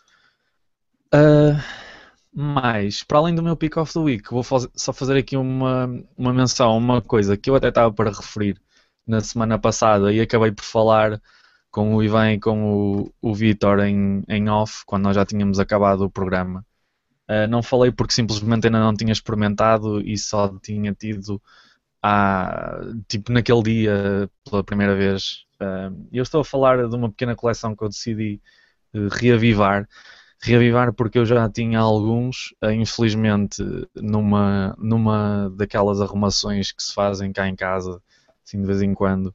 [1.14, 1.60] Uh,
[2.34, 6.32] mas, para além do meu pick of the week, vou só fazer aqui uma, uma
[6.32, 8.60] menção, uma coisa que eu até estava para referir
[9.06, 11.20] na semana passada e acabei por falar
[11.70, 15.58] com o Ivan e com o, o Vitor em, em off, quando nós já tínhamos
[15.58, 16.64] acabado o programa.
[17.28, 21.40] Uh, não falei porque simplesmente ainda não tinha experimentado e só tinha tido
[22.02, 25.44] a tipo naquele dia pela primeira vez.
[25.60, 28.40] Uh, eu estou a falar de uma pequena coleção que eu decidi
[28.94, 29.88] uh, reavivar
[30.42, 33.62] reavivar porque eu já tinha alguns, eh, infelizmente,
[33.94, 38.02] numa, numa daquelas arrumações que se fazem cá em casa,
[38.44, 39.32] assim de vez em quando,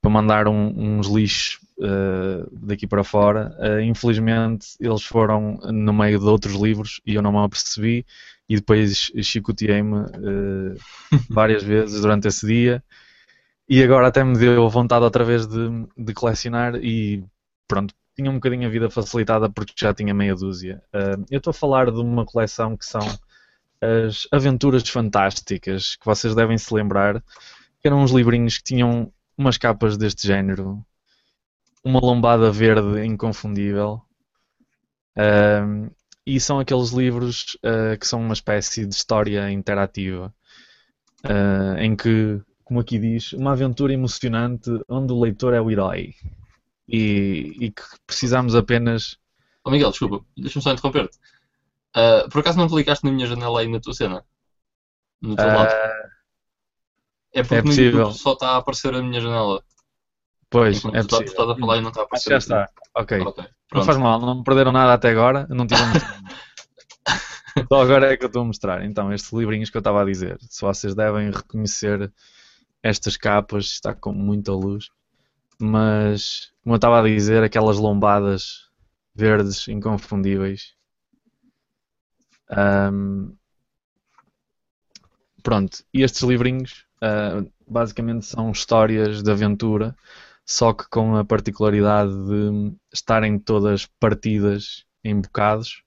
[0.00, 3.56] para mandar um, uns lixos uh, daqui para fora.
[3.58, 8.04] Uh, infelizmente, eles foram no meio de outros livros e eu não me apercebi.
[8.48, 10.76] E depois chicoteei-me uh,
[11.30, 12.84] várias vezes durante esse dia.
[13.68, 16.76] E agora até me deu vontade outra vez de, de colecionar.
[16.76, 17.24] E
[17.66, 20.82] pronto, tinha um bocadinho a vida facilitada porque já tinha meia dúzia.
[20.88, 23.02] Uh, eu estou a falar de uma coleção que são
[23.78, 27.22] as Aventuras Fantásticas, que vocês devem se lembrar,
[27.78, 30.82] que eram uns livrinhos que tinham umas capas deste género,
[31.84, 34.00] uma lombada verde inconfundível.
[35.14, 40.34] Uh, e são aqueles livros uh, que são uma espécie de história interativa,
[41.78, 46.14] em que, como aqui diz, uma aventura emocionante onde o leitor é o herói
[46.88, 49.16] e, e que precisamos apenas.
[49.64, 51.18] Oh Miguel, desculpa, deixa-me só interromper-te.
[51.96, 54.24] Uh, por acaso não clicaste na minha janela aí na tua cena?
[55.20, 55.72] No teu lado?
[57.32, 57.72] É porque é no.
[57.72, 59.62] YouTube só está a aparecer a minha janela.
[60.48, 61.32] Pois, Enquanto é tu, possível.
[61.32, 62.30] estás a falar e não está a aparecer.
[62.30, 62.68] já está.
[62.94, 63.20] Ok.
[63.20, 65.46] Ok, Não faz mal, não me perderam nada até agora.
[65.50, 66.02] Não tivemos.
[67.68, 68.84] Só agora é que eu estou a mostrar.
[68.84, 70.38] Então, estes livrinhos que eu estava a dizer.
[70.42, 72.12] Se vocês devem reconhecer
[72.82, 74.88] estas capas, está com muita luz.
[75.58, 78.68] Mas, como eu estava a dizer, aquelas lombadas
[79.14, 80.74] verdes inconfundíveis.
[82.50, 83.36] Ahm,
[85.44, 89.94] pronto, e estes livrinhos ah, basicamente são histórias de aventura,
[90.44, 95.84] só que com a particularidade de estarem todas partidas em bocados,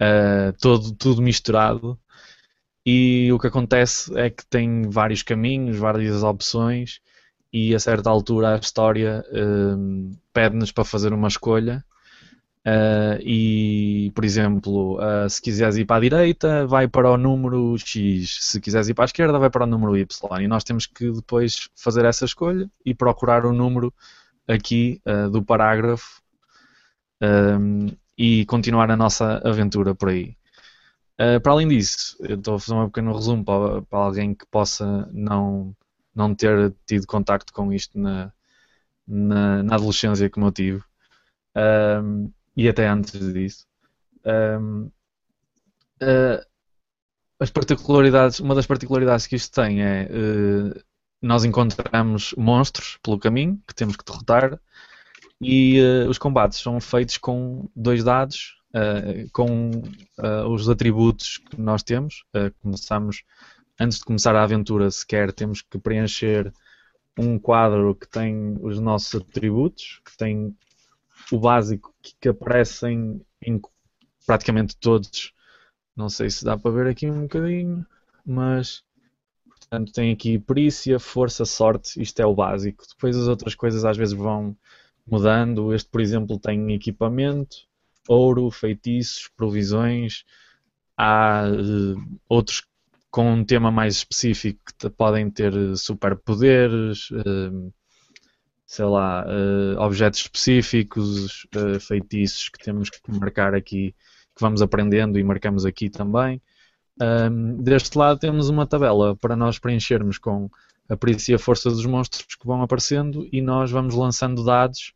[0.00, 1.96] ah, todo, tudo misturado.
[2.84, 7.00] E o que acontece é que tem vários caminhos, várias opções,
[7.52, 11.84] e a certa altura a história hum, pede-nos para fazer uma escolha.
[12.60, 17.76] Uh, e, por exemplo, uh, se quiseres ir para a direita, vai para o número
[17.78, 18.38] X.
[18.42, 20.42] Se quiseres ir para a esquerda, vai para o número Y.
[20.42, 23.92] E nós temos que depois fazer essa escolha e procurar o número
[24.46, 26.20] aqui uh, do parágrafo
[27.22, 30.36] um, e continuar a nossa aventura por aí.
[31.42, 35.06] Para além disso, eu estou a fazer um pequeno resumo para, para alguém que possa
[35.12, 35.76] não,
[36.20, 38.32] não ter tido contacto com isto na,
[39.06, 40.82] na, na adolescência como eu tive.
[41.56, 43.66] Um, e até antes disso.
[44.24, 44.90] Um,
[46.02, 46.44] uh,
[47.38, 50.80] as particularidades, uma das particularidades que isto tem é uh,
[51.22, 54.60] nós encontramos monstros pelo caminho que temos que derrotar
[55.40, 58.58] e uh, os combates são feitos com dois dados
[59.32, 59.82] com
[60.48, 62.22] os atributos que nós temos.
[62.62, 63.24] começamos
[63.80, 66.52] antes de começar a aventura sequer temos que preencher
[67.18, 70.54] um quadro que tem os nossos atributos, que tem
[71.32, 73.60] o básico que, que aparecem em
[74.26, 75.32] praticamente todos.
[75.96, 77.86] Não sei se dá para ver aqui um bocadinho,
[78.24, 78.84] mas
[79.46, 82.84] portanto tem aqui perícia, força, sorte, isto é o básico.
[82.86, 84.56] Depois as outras coisas às vezes vão
[85.06, 85.74] mudando.
[85.74, 87.56] Este, por exemplo, tem equipamento,
[88.08, 90.24] ouro, feitiços, provisões.
[90.96, 92.62] Há uh, outros
[93.10, 97.10] com um tema mais específico que podem ter superpoderes.
[97.10, 97.72] Uh,
[98.70, 103.92] sei lá, uh, objetos específicos, uh, feitiços que temos que marcar aqui,
[104.32, 106.40] que vamos aprendendo e marcamos aqui também.
[107.58, 110.50] Deste lado temos uma tabela para nós preenchermos com
[110.88, 114.92] a perícia e a força dos monstros que vão aparecendo e nós vamos lançando dados,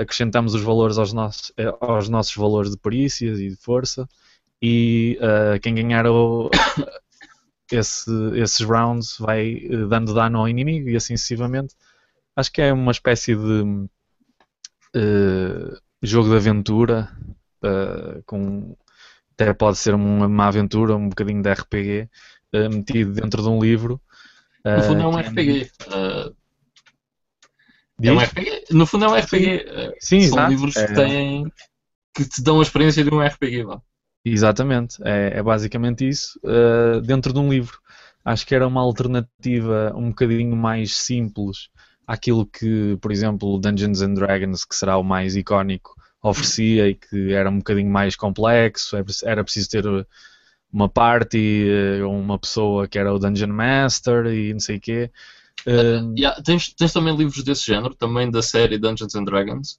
[0.00, 4.08] acrescentamos os valores aos nossos, aos nossos valores de perícias e de força
[4.64, 6.50] e quem ganhar o,
[7.70, 11.74] esse, esses rounds vai dando dano ao inimigo e assim sucessivamente
[12.36, 13.88] acho que é uma espécie de
[14.96, 17.10] uh, jogo de aventura
[17.62, 18.76] uh, com
[19.32, 22.08] até pode ser uma, uma, aventura, um bocadinho de RPG
[22.54, 24.00] uh, metido dentro de um livro.
[24.64, 25.70] No fundo é um RPG.
[28.00, 28.64] é um RPG.
[28.70, 29.66] No fundo é um RPG.
[29.98, 30.50] Sim, São exato.
[30.50, 30.94] livros que é...
[30.94, 31.52] têm
[32.14, 33.64] que te dão a experiência de um RPG.
[33.64, 33.82] Vá.
[34.24, 36.40] Exatamente, é, é basicamente isso
[37.04, 37.78] dentro de um livro.
[38.24, 41.68] Acho que era uma alternativa um bocadinho mais simples
[42.06, 47.34] àquilo que, por exemplo, Dungeons and Dragons, que será o mais icónico, oferecia e que
[47.34, 49.84] era um bocadinho mais complexo, era preciso ter
[50.72, 51.66] uma party,
[52.08, 55.10] uma pessoa que era o Dungeon Master e não sei o quê.
[55.66, 59.78] Uh, yeah, tens, tens também livros desse género, também da série Dungeons and Dragons,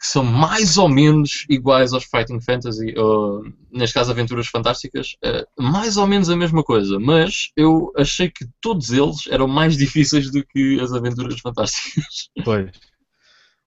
[0.00, 5.62] que são mais ou menos iguais aos Fighting Fantasy, ou, neste caso Aventuras Fantásticas, uh,
[5.62, 10.30] mais ou menos a mesma coisa, mas eu achei que todos eles eram mais difíceis
[10.30, 12.30] do que as Aventuras Fantásticas.
[12.42, 12.70] Pois.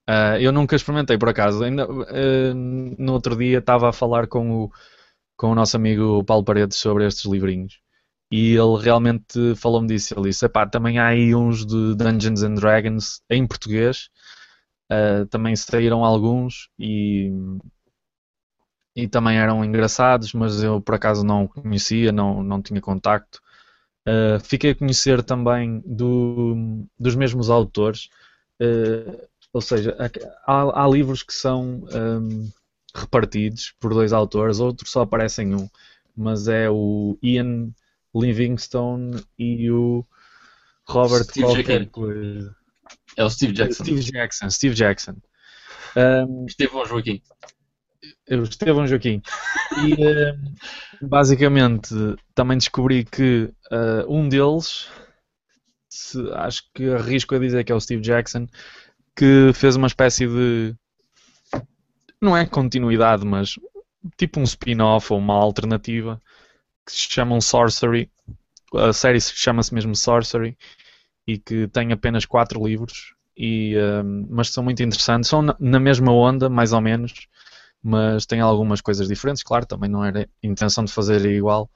[0.09, 1.63] Uh, eu nunca experimentei por acaso.
[1.63, 2.53] Ainda, uh,
[2.97, 4.71] no outro dia estava a falar com o,
[5.37, 7.79] com o nosso amigo Paulo Paredes sobre estes livrinhos.
[8.31, 10.15] E ele realmente falou-me disso.
[10.15, 14.09] Ele disse: também há aí uns de Dungeons and Dragons em português.
[14.91, 17.31] Uh, também saíram alguns e,
[18.95, 23.41] e também eram engraçados, mas eu por acaso não conhecia, não, não tinha contacto.
[24.07, 28.09] Uh, fiquei a conhecer também do, dos mesmos autores.
[28.61, 29.95] Uh, ou seja,
[30.47, 32.49] há, há livros que são um,
[32.93, 35.69] repartidos por dois autores, outros só aparecem um,
[36.17, 37.69] mas é o Ian
[38.15, 40.03] Livingstone e o
[40.87, 41.91] Robert Steve.
[43.17, 43.83] É o Steve Jackson.
[43.83, 44.49] Steve Jackson.
[44.49, 45.15] Steve Jackson.
[45.95, 47.21] Um, Estevão Joaquim.
[48.27, 49.21] Estevão Joaquim.
[49.85, 49.93] E
[51.03, 51.89] um, basicamente
[52.33, 54.87] também descobri que uh, um deles,
[55.89, 58.47] se- acho que arrisco a dizer que é o Steve Jackson,
[59.15, 60.75] que fez uma espécie de.
[62.21, 63.55] Não é continuidade, mas
[64.17, 66.21] tipo um spin-off ou uma alternativa
[66.85, 68.09] que se chamam Sorcery.
[68.73, 70.57] A série se- chama-se mesmo Sorcery
[71.27, 75.29] e que tem apenas quatro livros, e, um, mas são muito interessantes.
[75.29, 77.27] São na, na mesma onda, mais ou menos,
[77.81, 79.43] mas tem algumas coisas diferentes.
[79.43, 81.69] Claro, também não era intenção de fazer igual.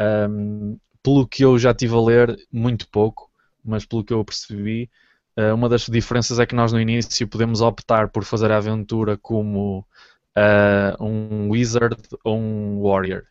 [0.00, 3.30] Um, pelo que eu já tive a ler, muito pouco,
[3.64, 4.90] mas pelo que eu percebi,
[5.38, 9.16] uh, uma das diferenças é que nós no início podemos optar por fazer a aventura
[9.16, 9.86] como
[10.36, 13.24] uh, um wizard ou um warrior,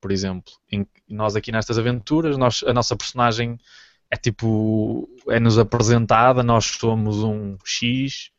[0.00, 0.52] por exemplo.
[0.70, 3.58] Em- nós aqui nestas aventuras, nós- a nossa personagem
[4.12, 8.30] é tipo, é-nos apresentada, nós somos um X,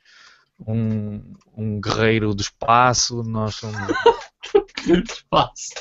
[0.68, 1.22] um,
[1.58, 3.78] um guerreiro do espaço, nós somos
[4.88, 5.72] Espaço.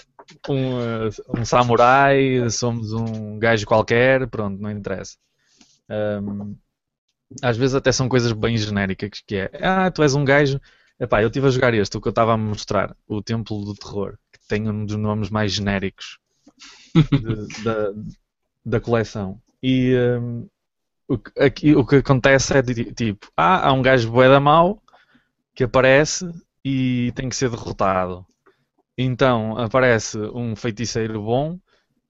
[0.49, 5.16] um, eh, um samurai, somos um gajo qualquer, pronto, não interessa.
[5.88, 6.57] Ahm,
[7.43, 10.61] às vezes até são coisas bem genéricas, que é, ah, tu és um gajo,
[11.01, 13.74] epá, eu estive a jogar este, o que eu estava a mostrar, o Templo do
[13.74, 16.18] Terror, que tem um dos nomes mais genéricos
[16.95, 17.93] de- da,
[18.64, 19.40] da coleção.
[19.62, 20.46] E ahm,
[21.08, 24.82] o, aqui, o que acontece é de, tipo, ah, há um gajo bué da mau
[25.54, 26.26] que aparece
[26.64, 28.26] e tem que ser derrotado.
[28.98, 31.58] Então aparece um feiticeiro bom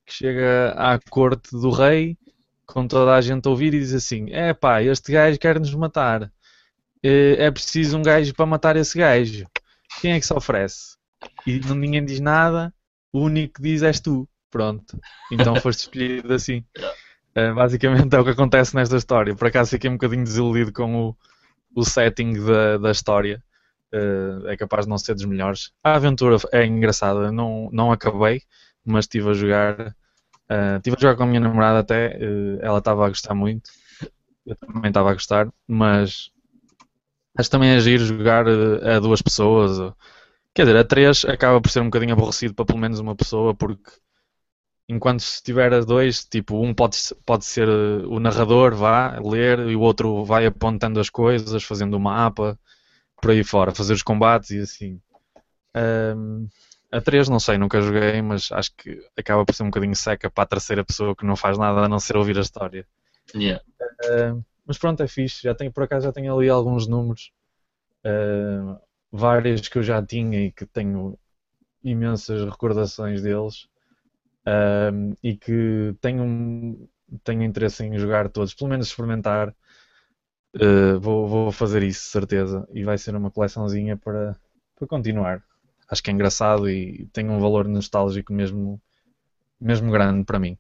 [0.07, 2.19] que chega à corte do rei
[2.67, 5.75] com toda a gente a ouvir e diz assim: É pá, este gajo quer nos
[5.75, 6.33] matar.
[7.03, 9.47] Eh, É preciso um gajo para matar esse gajo.
[10.01, 10.97] Quem é que se oferece?
[11.47, 12.75] E ninguém diz nada,
[13.13, 14.29] o único que diz és tu.
[14.51, 14.99] Pronto.
[15.31, 16.65] Então foste escolhido assim.
[17.35, 19.35] Eh, basicamente é o que acontece nesta história.
[19.35, 21.17] Por acaso fiquei um bocadinho desiludido com o,
[21.75, 23.43] o setting da, da história.
[23.93, 25.73] Eh, é capaz de não ser dos melhores.
[25.85, 28.43] A aventura é engraçada, não, não acabei,
[28.85, 29.97] mas estive a jogar.
[30.79, 33.71] estive a jogar com a minha namorada até, eh, ela estava a gostar muito,
[34.47, 36.31] eu também estava a gostar, mas
[37.39, 39.93] acho também é giro jogar a duas pessoas.
[40.55, 43.55] Quer dizer, a três acaba por ser um bocadinho aborrecido para pelo menos uma pessoa,
[43.55, 43.91] porque
[44.89, 49.61] enquanto se tiver a dois, tipo, um pode, pode ser eh, o narrador, vá ler,
[49.61, 52.59] e o outro vai apontando as coisas, fazendo o mapa,
[53.21, 55.01] por aí fora, fazer os combates e assim.
[55.75, 56.47] Ahm,
[56.91, 60.31] a 3 não sei, nunca joguei, mas acho que acaba por ser um bocadinho seca
[60.31, 62.87] para a terceira pessoa que não faz nada a não ser ouvir a história.
[63.35, 63.63] Yeah.
[64.67, 67.33] Mas pronto, é fixe, já tenho, por acaso já tenho ali alguns números,
[68.05, 68.77] ahm,
[69.11, 71.19] vários que eu já tinha e que tenho
[71.83, 73.69] imensas recordações deles
[74.47, 76.89] ahm, e que tenho,
[77.25, 79.55] tenho interesse em jogar todos, pelo menos experimentar.
[80.55, 82.69] Uh, vou, vou fazer isso, certeza.
[82.73, 84.37] E vai ser uma coleçãozinha para,
[84.77, 85.43] para continuar.
[85.89, 88.81] Acho que é engraçado e tem um valor nostálgico mesmo,
[89.61, 90.59] mesmo grande para mim.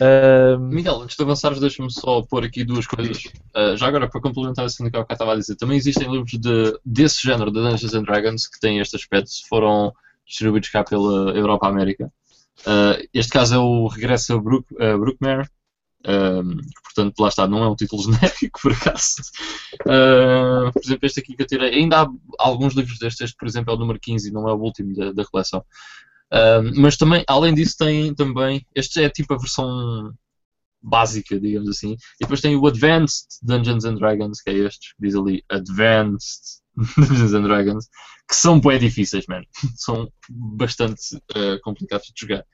[0.00, 3.24] Uh, Miguel, antes de avançares, deixa-me só pôr aqui duas coisas.
[3.54, 6.32] Uh, já agora, para complementar assim o que eu estava a dizer, também existem livros
[6.32, 9.92] de, desse género, de Dungeons and Dragons, que têm este aspecto, foram
[10.26, 12.12] distribuídos cá pela Europa América.
[12.66, 15.48] Uh, este caso é o Regresso a Brook, a Brookmere,
[16.06, 19.16] um, que, portanto, lá está, não é um título genérico, por acaso.
[19.82, 22.08] Uh, por exemplo, este aqui que eu tirei, ainda há
[22.38, 25.12] alguns livros destes, este, por exemplo, é o número 15, não é o último da,
[25.12, 25.64] da coleção.
[26.32, 30.12] Uh, mas também, além disso, tem também, este é tipo a versão
[30.82, 35.14] básica, digamos assim, e depois tem o Advanced Dungeons and Dragons, que é este, diz
[35.14, 36.60] ali Advanced
[36.96, 37.88] Dungeons and Dragons,
[38.28, 39.42] que são bem difíceis, man.
[39.76, 42.44] São bastante uh, complicados de jogar.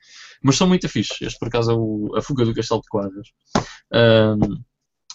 [0.43, 1.23] Mas são muito fixe.
[1.23, 3.27] Este, por acaso, é o, A Fuga do Castelo de Quadras.
[3.93, 4.63] Um,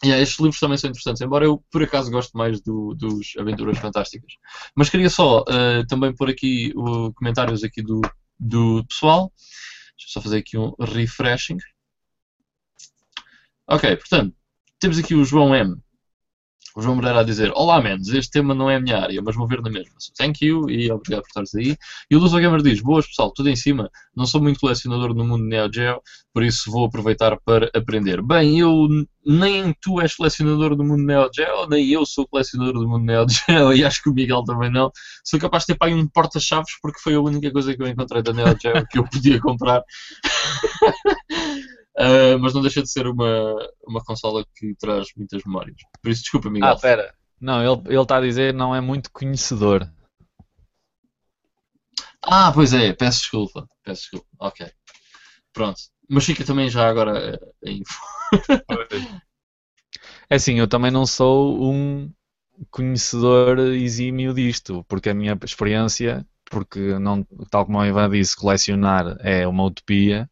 [0.04, 3.78] yeah, estes livros também são interessantes, embora eu, por acaso, goste mais do, dos Aventuras
[3.78, 4.32] Fantásticas.
[4.74, 8.00] Mas queria só uh, também pôr aqui o, comentários aqui do,
[8.38, 9.32] do pessoal.
[9.96, 11.58] Deixa eu só fazer aqui um refreshing.
[13.68, 14.34] Ok, portanto,
[14.78, 15.76] temos aqui o João M.
[16.74, 19.36] O João Moreira a dizer: Olá, menos, este tema não é a minha área, mas
[19.36, 19.92] vou ver na mesma.
[20.16, 21.76] Thank you e obrigado por estares aí.
[22.10, 23.90] E o Luso Gamer diz: Boas, pessoal, tudo em cima.
[24.14, 26.00] Não sou muito colecionador no mundo Neo Geo,
[26.32, 28.22] por isso vou aproveitar para aprender.
[28.22, 28.88] Bem, eu
[29.24, 33.26] nem tu és colecionador do mundo Neo Geo, nem eu sou colecionador do mundo Neo
[33.28, 34.90] Geo, e acho que o Miguel também não.
[35.24, 38.22] Sou capaz de ter pago um porta-chaves porque foi a única coisa que eu encontrei
[38.22, 39.82] da Neo Geo que eu podia comprar.
[41.99, 43.55] Uh, mas não deixa de ser uma,
[43.86, 45.76] uma consola que traz muitas memórias.
[46.03, 46.70] Por isso, desculpa, Miguel.
[46.70, 47.14] Ah, pera.
[47.40, 49.90] Não, ele está a dizer não é muito conhecedor.
[52.22, 53.66] Ah, pois é, peço desculpa.
[53.82, 54.26] Peço desculpa.
[54.38, 54.70] Ok.
[55.53, 55.80] Pronto.
[56.09, 58.01] Mas fica também já agora a info.
[60.30, 62.11] É assim, eu também não sou um
[62.70, 69.16] conhecedor exímio disto, porque a minha experiência, porque não, tal como a Ivan disse, colecionar
[69.20, 70.30] é uma utopia,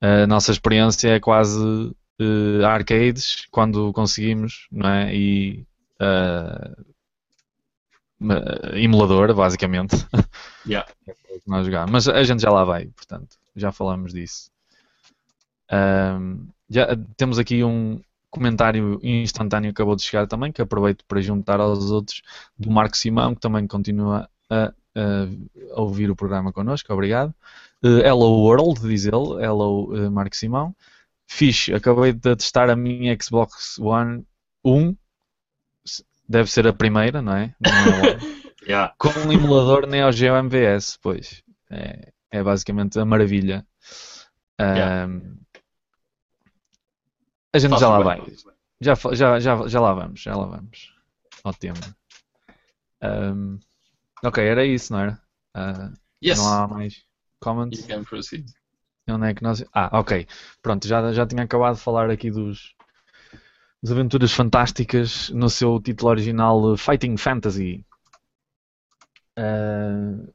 [0.00, 5.14] a nossa experiência é quase uh, arcades quando conseguimos, não é?
[5.14, 5.66] E
[6.00, 6.84] uh,
[8.74, 9.96] emulador, basicamente.
[10.66, 10.88] Yeah.
[11.06, 11.14] é
[11.46, 11.90] nós jogamos.
[11.90, 14.50] Mas a gente já lá vai, portanto, já falamos disso.
[15.70, 16.86] Um, já
[17.16, 21.90] temos aqui um comentário instantâneo que acabou de chegar também, que aproveito para juntar aos
[21.90, 22.22] outros,
[22.58, 27.34] do Marco Simão, que também continua a, a ouvir o programa connosco, obrigado.
[27.84, 30.74] Uh, Hello World, diz ele, Hello uh, Marco Simão.
[31.26, 34.26] Fixe, acabei de testar a minha Xbox One
[34.64, 34.96] 1,
[36.28, 37.54] deve ser a primeira, não é?
[37.60, 38.18] Não é
[38.66, 38.94] yeah.
[38.98, 41.42] Com um emulador Neo Geo MVS, pois.
[41.70, 43.64] É, é basicamente a maravilha.
[44.60, 45.12] Yeah.
[47.52, 48.22] A gente já lá vai.
[48.80, 50.94] Já, já, já, já lá vamos, já lá vamos.
[51.44, 51.78] Ao tema.
[53.02, 53.58] Um,
[54.24, 55.22] ok, era isso, não era?
[55.56, 56.38] Uh, yes.
[56.38, 57.07] Não há mais
[57.40, 57.80] comments?
[57.80, 58.46] You can proceed.
[59.08, 59.64] Onde é que nós...
[59.72, 60.26] Ah, ok.
[60.62, 62.74] Pronto, já, já tinha acabado de falar aqui dos,
[63.82, 67.84] dos Aventuras Fantásticas no seu título original Fighting Fantasy.
[69.38, 70.32] Uh,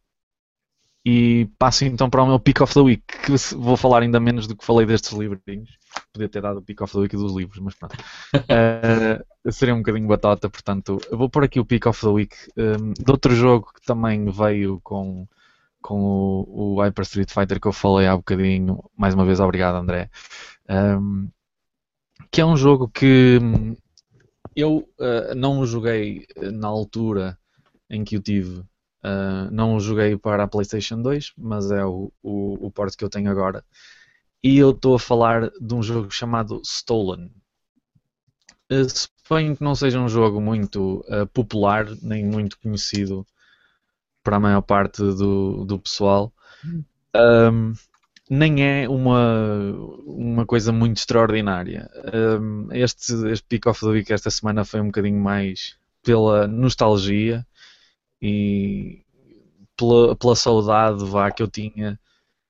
[1.05, 4.47] e passo então para o meu Pick of the Week, que vou falar ainda menos
[4.47, 5.77] do que falei destes livrinhos.
[6.13, 7.97] Podia ter dado o Pick of the Week dos livros, mas pronto.
[8.33, 12.93] Uh, seria um bocadinho batota, portanto, vou pôr aqui o Pick of the Week um,
[12.93, 15.27] de outro jogo que também veio com,
[15.83, 18.83] com o, o, Hyper Street Fighter que eu falei há bocadinho.
[18.97, 20.09] Mais uma vez, obrigado, André.
[20.67, 21.29] Um,
[22.31, 23.39] que é um jogo que
[24.55, 27.37] eu uh, não joguei na altura
[27.89, 28.63] em que o tive
[29.03, 33.03] Uh, não o joguei para a PlayStation 2, mas é o, o, o port que
[33.03, 33.63] eu tenho agora.
[34.41, 37.29] E eu estou a falar de um jogo chamado Stolen.
[38.71, 43.27] Uh, suponho que não seja um jogo muito uh, popular, nem muito conhecido
[44.23, 46.33] para a maior parte do, do pessoal.
[47.15, 47.73] Um,
[48.29, 49.73] nem é uma,
[50.05, 51.89] uma coisa muito extraordinária.
[52.13, 57.45] Um, este, este Pick of the Week esta semana foi um bocadinho mais pela nostalgia
[58.21, 59.03] e
[59.77, 61.99] pela, pela saudade vá, que eu tinha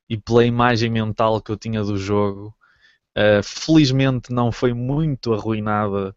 [0.10, 2.56] e pela imagem mental que eu tinha do jogo.
[3.18, 6.16] Uh, felizmente não foi muito arruinada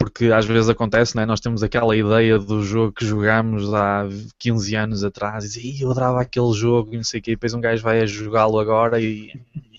[0.00, 1.26] porque às vezes acontece, né?
[1.26, 5.90] nós temos aquela ideia do jogo que jogámos há 15 anos atrás e diz, eu
[5.90, 8.58] adorava aquele jogo e não sei o quê, e depois um gajo vai a jogá-lo
[8.58, 9.30] agora e.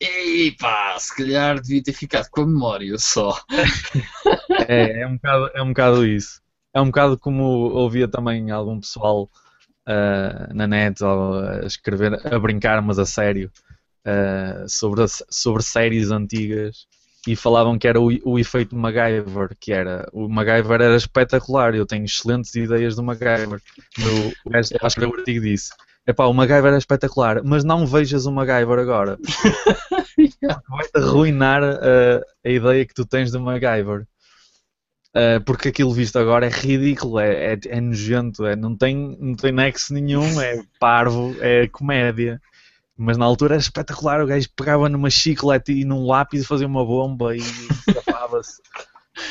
[0.00, 3.38] Ei pá, se calhar devia ter ficado com a memória só.
[4.66, 6.42] é, é um bocado, é um bocado isso
[6.74, 9.30] é um bocado como ouvia também algum pessoal
[9.86, 13.50] uh, na net a escrever, a brincar, mas a sério,
[14.06, 16.86] uh, sobre, sobre séries antigas
[17.26, 21.86] e falavam que era o, o efeito MacGyver, que era o MacGyver era espetacular, eu
[21.86, 23.60] tenho excelentes ideias do MacGyver.
[23.98, 25.70] No, o gajo acho que o artigo disse.
[26.04, 29.18] Epá, o MacGyver é espetacular, mas não vejas o MacGyver agora.
[30.68, 34.04] Vai-te arruinar a, a ideia que tu tens do MacGyver.
[35.14, 39.34] Uh, porque aquilo visto agora é ridículo, é, é, é, nojento, é, não, tem, não
[39.34, 42.40] tem nexo nenhum, é parvo, é comédia.
[43.02, 46.68] Mas na altura era espetacular, o gajo pegava numa chiclete e num lápis e fazia
[46.68, 47.40] uma bomba e
[47.88, 48.62] escapava-se.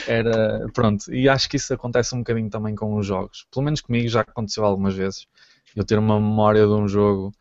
[0.05, 3.47] Era, pronto, e acho que isso acontece um bocadinho também com os jogos.
[3.49, 5.26] Pelo menos comigo já aconteceu algumas vezes.
[5.74, 7.34] Eu ter uma memória de um jogo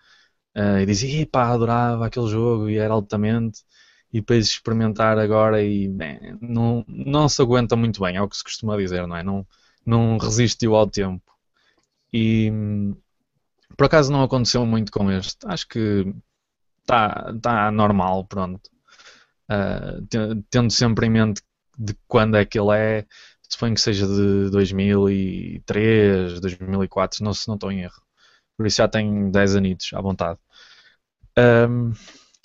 [0.56, 3.64] uh, e dizer, pá, adorava aquele jogo e era altamente
[4.12, 8.36] e depois experimentar agora e bem, não, não se aguenta muito bem, é o que
[8.36, 9.22] se costuma dizer, não é?
[9.24, 9.46] Não,
[9.84, 11.24] não resistiu ao tempo.
[12.12, 12.50] E
[13.76, 15.38] por acaso não aconteceu muito com este.
[15.46, 16.14] Acho que
[16.80, 18.70] está tá normal, pronto.
[19.50, 21.42] Uh, tendo sempre em mente
[21.78, 23.06] de quando é que ele é,
[23.48, 28.02] suponho que seja de 2003, 2004, não, se não estou em erro.
[28.56, 30.38] Por isso já tem 10 anitos à vontade.
[31.38, 31.92] Um,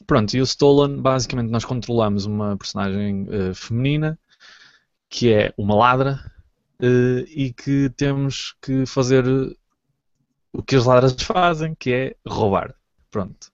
[0.06, 4.20] Pronto, e o Stolen, basicamente nós controlamos uma personagem uh, feminina
[5.10, 6.20] que é uma ladra
[6.82, 9.24] uh, e que temos que fazer
[10.58, 12.74] o que as ladras fazem, que é roubar.
[13.12, 13.52] Pronto.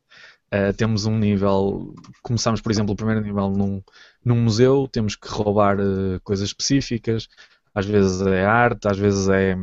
[0.54, 3.82] Uh, temos um nível, começamos por exemplo o primeiro nível num,
[4.24, 5.78] num museu, temos que roubar
[6.24, 7.30] coisas específicas,
[7.74, 9.56] às vezes é arte, às vezes é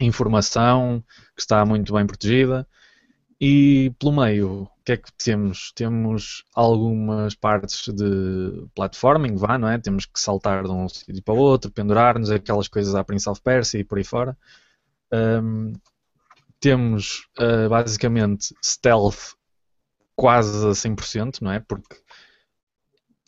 [0.00, 1.02] informação
[1.34, 2.64] que está muito bem protegida
[3.40, 5.72] e pelo meio, o que é que temos?
[5.72, 9.78] Temos algumas partes de platforming, vá, não é?
[9.78, 13.40] Temos que saltar de um sítio para o outro, pendurar-nos, aquelas coisas à Prince of
[13.42, 14.36] Persia e por aí fora.
[15.12, 15.72] Um,
[16.60, 19.34] temos uh, basicamente stealth
[20.16, 21.60] quase a 100%, não é?
[21.60, 21.96] Porque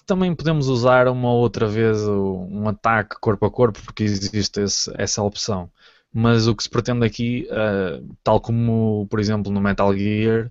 [0.07, 5.23] também podemos usar uma outra vez um ataque corpo a corpo, porque existe esse, essa
[5.23, 5.71] opção.
[6.13, 10.51] Mas o que se pretende aqui, uh, tal como por exemplo no Metal Gear,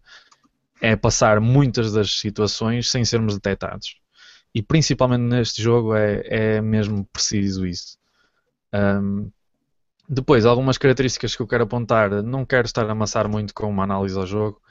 [0.81, 3.95] é passar muitas das situações sem sermos detectados.
[4.53, 7.97] E principalmente neste jogo é, é mesmo preciso isso.
[8.73, 9.31] Um,
[10.07, 13.83] depois, algumas características que eu quero apontar, não quero estar a amassar muito com uma
[13.83, 14.61] análise ao jogo.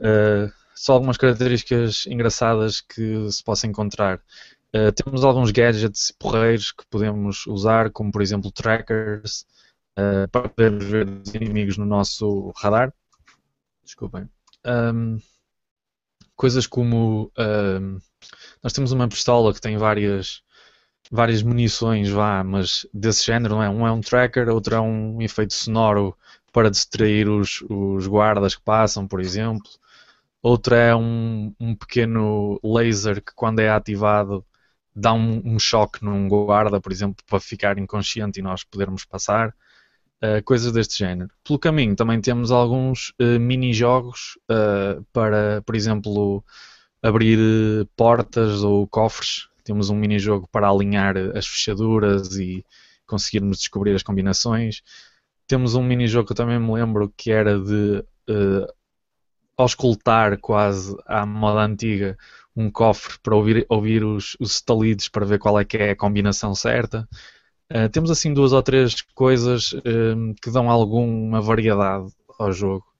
[0.00, 4.20] Uh, só algumas características engraçadas que se possa encontrar.
[4.74, 9.46] Uh, temos alguns gadgets porreiros que podemos usar, como por exemplo trackers,
[9.98, 12.92] uh, para poder ver os inimigos no nosso radar.
[13.84, 14.28] Desculpem.
[14.66, 15.18] Um,
[16.34, 17.30] coisas como
[18.62, 20.43] nós temos uma pistola que tem várias
[21.10, 23.68] várias munições, vá, mas desse género, não é?
[23.68, 26.16] Um é um tracker, outro é um efeito sonoro
[26.52, 29.68] para distrair os, os guardas que passam, por exemplo.
[30.42, 34.44] Outro é um, um pequeno laser que, quando é ativado,
[34.94, 39.54] dá um, um, choque num guarda, por exemplo, para ficar inconsciente e nós podermos passar.
[40.22, 41.30] Uh, coisas deste género.
[41.44, 46.42] Pelo caminho também temos alguns uh, mini-jogos uh, para, por exemplo,
[47.02, 47.38] abrir
[47.96, 52.64] portas ou cofres temos um mini-jogo para alinhar as fechaduras e
[53.06, 54.82] conseguirmos descobrir as combinações.
[55.46, 58.72] Temos um mini-jogo que eu também me lembro que era de uh,
[59.56, 62.16] auscultar quase à moda antiga
[62.56, 64.60] um cofre para ouvir, ouvir os, os
[65.10, 67.08] para ver qual é que é a combinação certa.
[67.72, 72.93] Uh, temos assim duas ou três coisas uh, que dão alguma variedade ao jogo.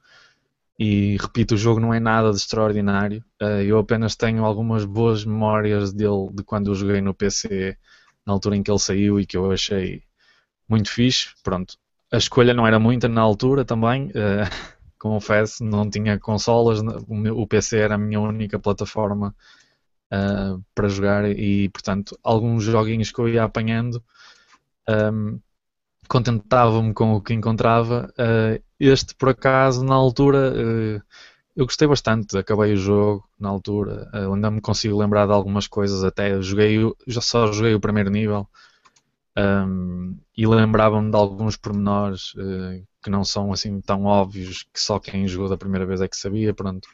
[0.78, 3.24] E repito, o jogo não é nada de extraordinário.
[3.40, 7.76] Uh, eu apenas tenho algumas boas memórias dele de quando eu joguei no PC,
[8.26, 10.02] na altura em que ele saiu e que eu achei
[10.68, 11.28] muito fixe.
[11.42, 11.76] Pronto,
[12.12, 14.08] a escolha não era muita na altura também.
[14.08, 19.34] Uh, confesso, não tinha consolas, o PC era a minha única plataforma
[20.12, 24.02] uh, para jogar e, portanto, alguns joguinhos que eu ia apanhando
[24.88, 25.38] um,
[26.08, 28.12] contentava-me com o que encontrava.
[28.78, 31.02] Este, por acaso, na altura, uh,
[31.56, 32.36] eu gostei bastante.
[32.36, 34.10] Acabei o jogo na altura.
[34.12, 36.04] Uh, ainda me consigo lembrar de algumas coisas.
[36.04, 38.48] Até joguei, já só joguei o primeiro nível
[39.36, 42.32] um, e lembrava-me de alguns pormenores
[43.02, 46.16] que não são assim tão óbvios que só quem jogou da primeira vez é que
[46.16, 46.54] sabia.
[46.54, 46.88] Pronto.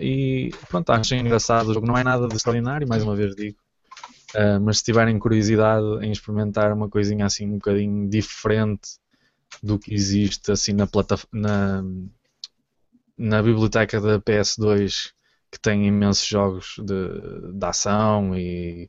[0.00, 1.68] e pronto, acho engraçado.
[1.68, 3.58] O jogo não é nada de extraordinário, mais uma vez digo.
[4.34, 8.98] Uh, mas se tiverem curiosidade em experimentar uma coisinha assim um bocadinho diferente
[9.62, 10.88] do que existe assim na,
[11.32, 11.82] na,
[13.16, 15.12] na biblioteca da PS2
[15.50, 18.88] que tem imensos jogos de, de ação e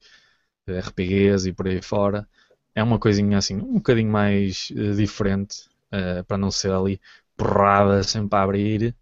[0.68, 2.28] RPGs e por aí fora
[2.76, 7.00] é uma coisinha assim um bocadinho mais uh, diferente uh, para não ser ali
[7.36, 8.96] porrada sempre a abrir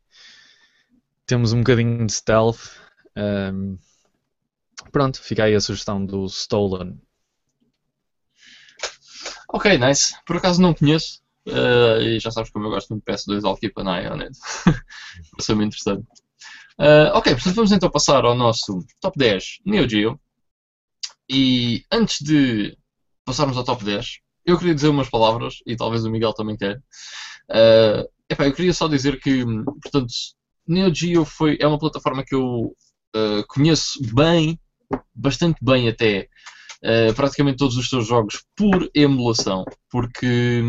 [1.25, 2.77] temos um bocadinho de stealth
[3.17, 3.77] um,
[4.91, 6.97] Pronto, fica aí a sugestão do Stolen.
[9.49, 10.15] Ok, nice.
[10.25, 11.21] Por acaso não conheço.
[11.47, 14.21] Uh, e já sabes como eu gosto muito de PS2 I'll keep an eye on
[14.21, 14.37] it.
[15.31, 16.07] Parece-me interessante.
[16.79, 20.19] Uh, ok, portanto vamos então passar ao nosso top 10 Neo Geo.
[21.29, 22.77] E antes de
[23.23, 26.77] passarmos ao top 10, eu queria dizer umas palavras, e talvez o Miguel também quer.
[27.49, 29.43] Uh, eu queria só dizer que,
[29.81, 30.13] portanto,
[30.67, 32.75] Neo Geo foi, é uma plataforma que eu
[33.15, 34.59] uh, conheço bem
[35.13, 36.29] bastante bem até
[37.15, 40.61] praticamente todos os seus jogos por emulação, porque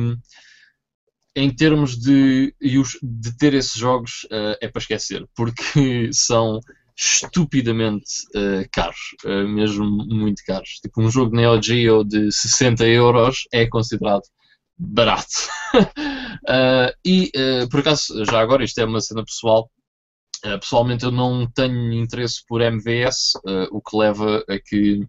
[1.37, 2.55] em termos de,
[3.03, 6.59] de ter esses jogos uh, é para esquecer, porque são
[6.97, 10.81] estupidamente uh, caros, uh, mesmo muito caros.
[10.83, 14.23] Tipo, um jogo Neo Geo de 60 euros é considerado
[14.79, 15.27] barato.
[17.05, 17.31] e,
[17.71, 19.71] por acaso, já agora, isto é uma cena pessoal,
[20.43, 23.33] pessoalmente eu não tenho interesse por MVS,
[23.71, 25.01] o que leva a que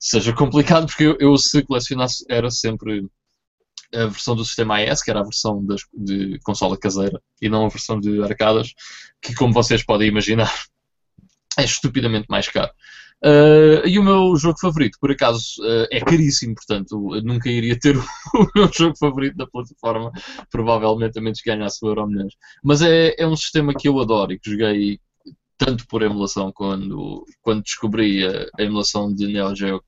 [0.00, 3.06] seja complicado, porque eu, eu, se colecionasse era sempre
[3.94, 7.66] a versão do sistema AES, que era a versão das, de consola caseira, e não
[7.66, 8.74] a versão de arcadas,
[9.22, 10.52] que como vocês podem imaginar
[11.58, 12.72] é estupidamente mais caro.
[13.24, 17.96] Uh, e o meu jogo favorito, por acaso, uh, é caríssimo, portanto, nunca iria ter
[18.34, 20.12] o meu jogo favorito da plataforma,
[20.50, 22.34] provavelmente a menos que ganhasse o Euro Milhões.
[22.62, 25.00] Mas é, é um sistema que eu adoro e que joguei
[25.56, 29.82] tanto por emulação quando, quando descobri a, a emulação de Neo Geo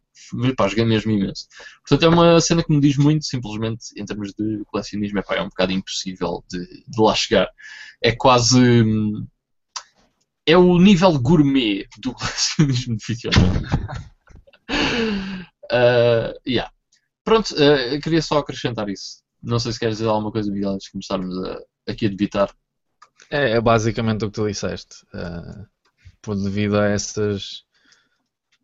[0.56, 1.46] pá, joguei mesmo imenso.
[1.86, 5.36] Portanto, é uma cena que me diz muito, simplesmente, em termos de colecionismo, é, pá,
[5.36, 7.48] é um bocado impossível de, de lá chegar.
[8.02, 8.60] É quase.
[8.60, 9.26] Hum,
[10.46, 13.72] é o nível gourmet do colecionismo de videogames.
[15.72, 16.70] uh, yeah.
[17.24, 19.22] Pronto, uh, queria só acrescentar isso.
[19.42, 21.58] Não sei se queres dizer alguma coisa, Miguel, antes de começarmos a,
[21.88, 22.54] aqui a debitar.
[23.30, 25.04] É, é, basicamente o que tu disseste.
[25.12, 25.66] Uh,
[26.22, 27.65] por devido a essas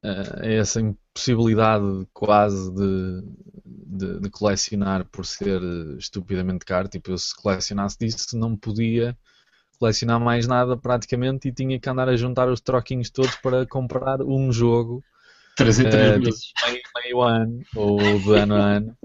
[0.03, 3.23] a essa impossibilidade quase de,
[3.65, 5.61] de, de, colecionar por ser
[5.97, 6.89] estupidamente caro.
[6.89, 9.17] Tipo, eu se colecionasse disso não podia
[9.79, 14.21] colecionar mais nada praticamente e tinha que andar a juntar os troquinhos todos para comprar
[14.23, 15.03] um jogo
[15.57, 16.53] 3 em 3 uh, meses.
[16.65, 18.97] Meio, meio ano ou de ano a ano.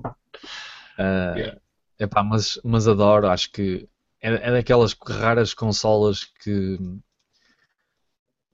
[0.99, 1.61] Uh, yeah.
[1.99, 3.87] epá, mas, mas adoro, acho que
[4.21, 6.79] é, é daquelas raras consolas que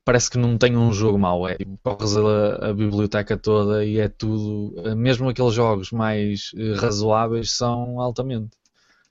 [0.05, 1.47] parece que não tem um jogo mau.
[1.47, 4.95] É tipo, corres a, a, biblioteca toda e é tudo.
[4.95, 8.57] Mesmo aqueles jogos mais uh, razoáveis são altamente.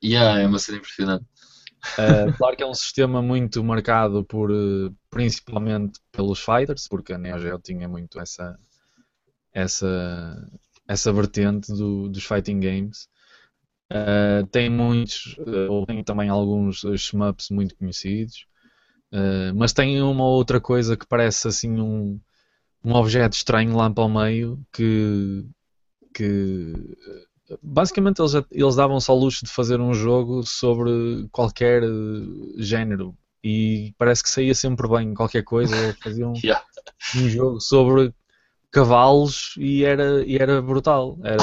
[0.02, 1.24] Yeah, é uma cena impressionante.
[1.98, 4.50] Uh, claro que é um sistema muito marcado por
[5.10, 8.58] principalmente pelos fighters, porque a Neo Geo tinha muito essa
[9.52, 10.48] essa
[10.86, 13.08] essa vertente do, dos fighting games.
[13.92, 15.36] Uh, tem muitos,
[15.68, 18.46] ou tem também alguns shmups muito conhecidos,
[19.54, 22.18] mas tem uma outra coisa que parece assim um,
[22.84, 25.44] um objeto estranho lá para o meio que,
[26.14, 26.72] que
[27.62, 31.86] basicamente eles, eles davam só luxo de fazer um jogo sobre qualquer eh,
[32.56, 36.64] género e parece que saía sempre bem qualquer coisa, faziam yeah.
[37.16, 38.14] um jogo sobre
[38.70, 41.18] cavalos e era, e era brutal.
[41.22, 41.42] Era,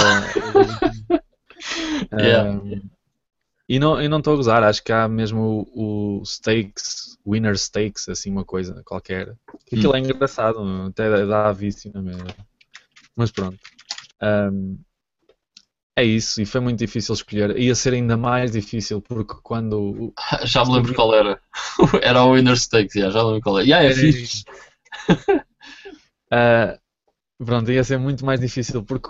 [2.19, 2.51] yeah.
[2.51, 2.81] um,
[3.69, 8.09] e não não estou a gozar, acho que há mesmo o, o Stakes, Winner Stakes,
[8.09, 9.35] assim uma coisa qualquer.
[9.71, 9.95] Aquilo hum.
[9.95, 12.25] é engraçado, até dá vício na mesma.
[13.15, 13.59] Mas pronto.
[14.23, 14.79] Um,
[15.95, 17.55] é isso, e foi muito difícil escolher.
[17.59, 20.11] Ia ser ainda mais difícil porque quando.
[20.45, 21.39] Já me lembro qual era.
[22.01, 23.67] era o Winner Stakes, já, já lembro qual era.
[23.67, 24.45] Yeah, é fixe.
[26.33, 26.79] uh,
[27.45, 29.09] pronto, ia ser muito mais difícil porque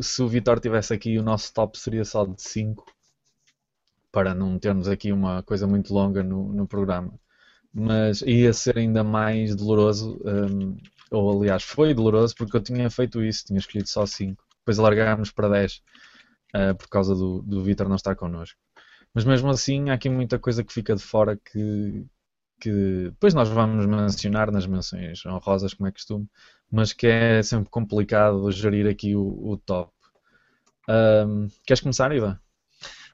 [0.00, 2.86] se o Vitor tivesse aqui, o nosso top seria só de 5
[4.12, 7.12] para não termos aqui uma coisa muito longa no, no programa.
[7.72, 10.76] Mas ia ser ainda mais doloroso, um,
[11.10, 14.42] ou aliás, foi doloroso porque eu tinha feito isso, tinha escolhido só 5.
[14.60, 15.82] Depois alargámos para 10
[16.56, 18.58] uh, por causa do, do Vitor não estar connosco.
[19.14, 22.06] Mas mesmo assim, há aqui muita coisa que fica de fora que,
[22.60, 26.28] que depois nós vamos mencionar nas menções honrosas, como é costume,
[26.70, 29.92] mas que é sempre complicado gerir aqui o, o top.
[30.88, 32.40] Um, queres começar, Iva?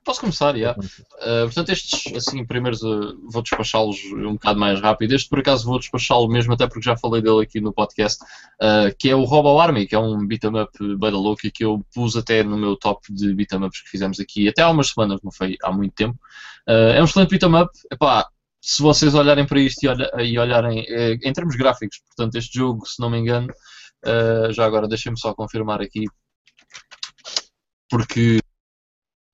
[0.05, 0.73] Posso começar, já.
[0.73, 5.15] Uh, portanto, estes, assim, primeiros uh, vou despachá-los um bocado mais rápido.
[5.15, 8.95] Este, por acaso, vou despachá-lo mesmo, até porque já falei dele aqui no podcast, uh,
[8.99, 11.83] que é o Robo Army, que é um beat'em up bem da louca, que eu
[11.95, 15.21] pus até no meu top de beat'em ups que fizemos aqui, até há umas semanas,
[15.23, 16.19] não foi há muito tempo.
[16.67, 17.71] é um excelente beat'em up.
[17.91, 18.29] Epá,
[18.61, 22.59] se vocês olharem para isto e, olha, e olharem eh, em termos gráficos, portanto, este
[22.59, 23.49] jogo, se não me engano,
[24.51, 26.05] já agora deixem-me só confirmar aqui,
[27.89, 28.41] porque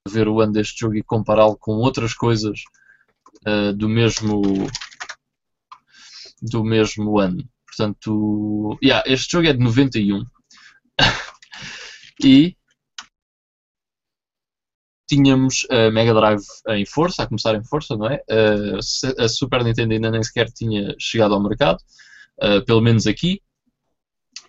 [0.08, 2.60] ver o ano deste jogo e compará-lo com outras coisas
[3.46, 4.42] uh, do mesmo
[6.42, 7.44] do mesmo ano.
[7.66, 10.24] Portanto, yeah, este jogo é de 91
[12.24, 12.56] e
[15.06, 18.22] tínhamos a Mega Drive em força, a começar em força, não é?
[18.30, 18.78] Uh,
[19.18, 21.78] a Super Nintendo ainda nem sequer tinha chegado ao mercado,
[22.42, 23.42] uh, pelo menos aqui.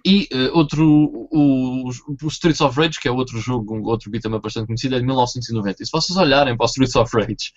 [0.05, 0.83] E uh, outro,
[1.31, 4.99] o, o, Streets of Rage, que é outro jogo, um, outro beat'em bastante conhecido, é
[4.99, 5.83] de 1990.
[5.83, 7.51] E se vocês olharem para o Streets of Rage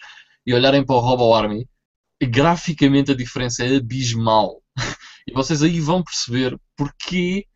[0.47, 1.67] e olharem para o Robo Army,
[2.23, 4.63] graficamente a diferença é abismal.
[5.27, 7.47] e vocês aí vão perceber porquê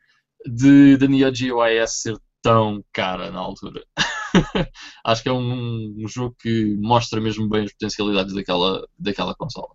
[0.46, 3.84] de, da Neo Geo ser tão cara na altura.
[5.04, 9.74] Acho que é um, um, jogo que mostra mesmo bem as potencialidades daquela, daquela consola.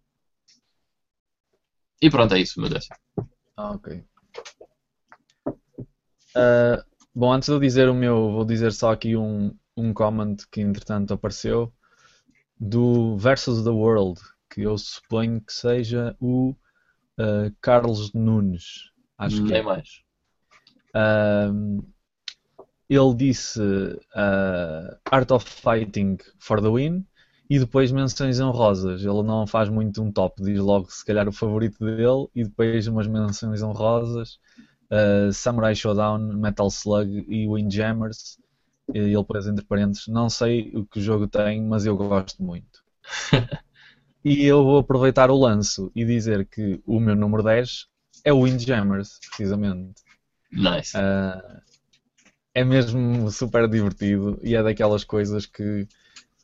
[2.01, 2.87] E pronto, é isso, meu Deus.
[3.55, 4.03] Ah, ok.
[6.35, 10.37] Uh, bom, antes de eu dizer o meu, vou dizer só aqui um, um comment
[10.51, 11.71] que entretanto apareceu
[12.59, 14.19] do Versus the World,
[14.49, 16.51] que eu suponho que seja o
[17.19, 18.91] uh, Carlos Nunes.
[19.17, 20.01] Acho que é mais.
[20.95, 21.85] Uh,
[22.89, 23.61] ele disse
[25.05, 27.05] Art of Fighting for the Win
[27.49, 29.01] e depois menções honrosas.
[29.01, 32.87] Ele não faz muito um top, diz logo se calhar o favorito dele e depois
[32.87, 34.39] umas menções honrosas
[34.93, 38.37] uh, Samurai Showdown, Metal Slug e Windjammers.
[38.93, 42.43] E ele pôs entre parênteses, não sei o que o jogo tem, mas eu gosto
[42.43, 42.83] muito.
[44.23, 47.87] e eu vou aproveitar o lanço e dizer que o meu número 10
[48.25, 50.01] é o Windjammers, precisamente.
[50.51, 50.95] Nice.
[50.97, 51.61] Uh,
[52.53, 55.87] é mesmo super divertido e é daquelas coisas que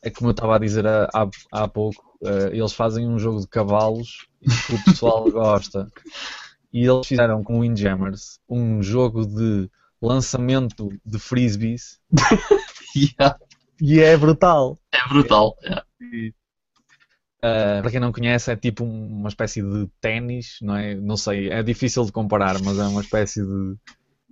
[0.02, 1.08] é como eu estava a dizer há,
[1.52, 4.26] há pouco, uh, eles fazem um jogo de cavalos
[4.66, 5.90] que o pessoal gosta.
[6.72, 9.68] E eles fizeram com o Windjammers um jogo de
[10.00, 11.98] lançamento de frisbees.
[12.96, 13.38] yeah.
[13.80, 14.78] E é brutal.
[14.92, 15.56] É brutal.
[15.62, 15.84] Yeah.
[17.38, 20.94] Uh, para quem não conhece, é tipo uma espécie de ténis, não é?
[20.94, 23.76] Não sei, é difícil de comparar, mas é uma espécie de.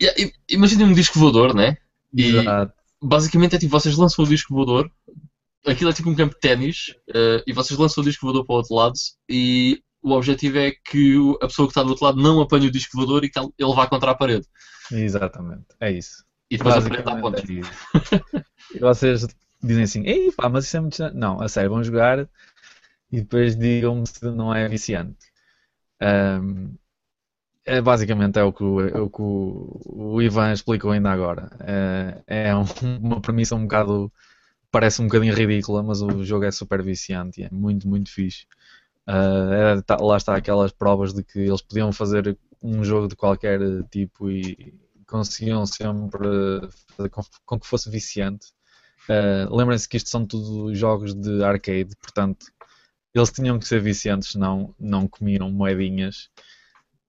[0.00, 1.78] Yeah, Imaginem um disco voador, né?
[2.14, 2.72] E Exato.
[3.02, 4.90] basicamente é tipo vocês lançam o disco voador,
[5.66, 8.54] aquilo é tipo um campo de ténis, uh, e vocês lançam o disco voador para
[8.54, 8.94] o outro lado,
[9.28, 12.70] e o objetivo é que a pessoa que está do outro lado não apanhe o
[12.70, 14.46] disco voador e que ele vá contra a parede.
[14.90, 16.24] Exatamente, é isso.
[16.50, 17.40] E depois a parede contra.
[17.42, 19.26] É e vocês
[19.62, 21.14] dizem assim, ei pá, mas isso é muito.
[21.14, 22.28] Não, a sério, vão jogar
[23.10, 25.26] e depois digam-me se não é viciante.
[26.00, 26.74] Um,
[27.64, 31.50] é, basicamente é o que, o, é o, que o, o Ivan explicou ainda agora.
[31.60, 32.64] É, é um,
[33.02, 34.12] uma premissa um bocado.
[34.70, 38.46] parece um bocadinho ridícula, mas o jogo é super viciante e é muito, muito fixe.
[39.08, 43.58] Uh, tá, lá está aquelas provas de que eles podiam fazer um jogo de qualquer
[43.90, 44.74] tipo e
[45.06, 46.28] conseguiam sempre
[46.94, 48.48] fazer com, com que fosse viciante.
[49.08, 52.46] Uh, Lembrem-se que isto são tudo jogos de arcade, portanto
[53.14, 56.28] eles tinham que ser viciantes, senão não comiam moedinhas.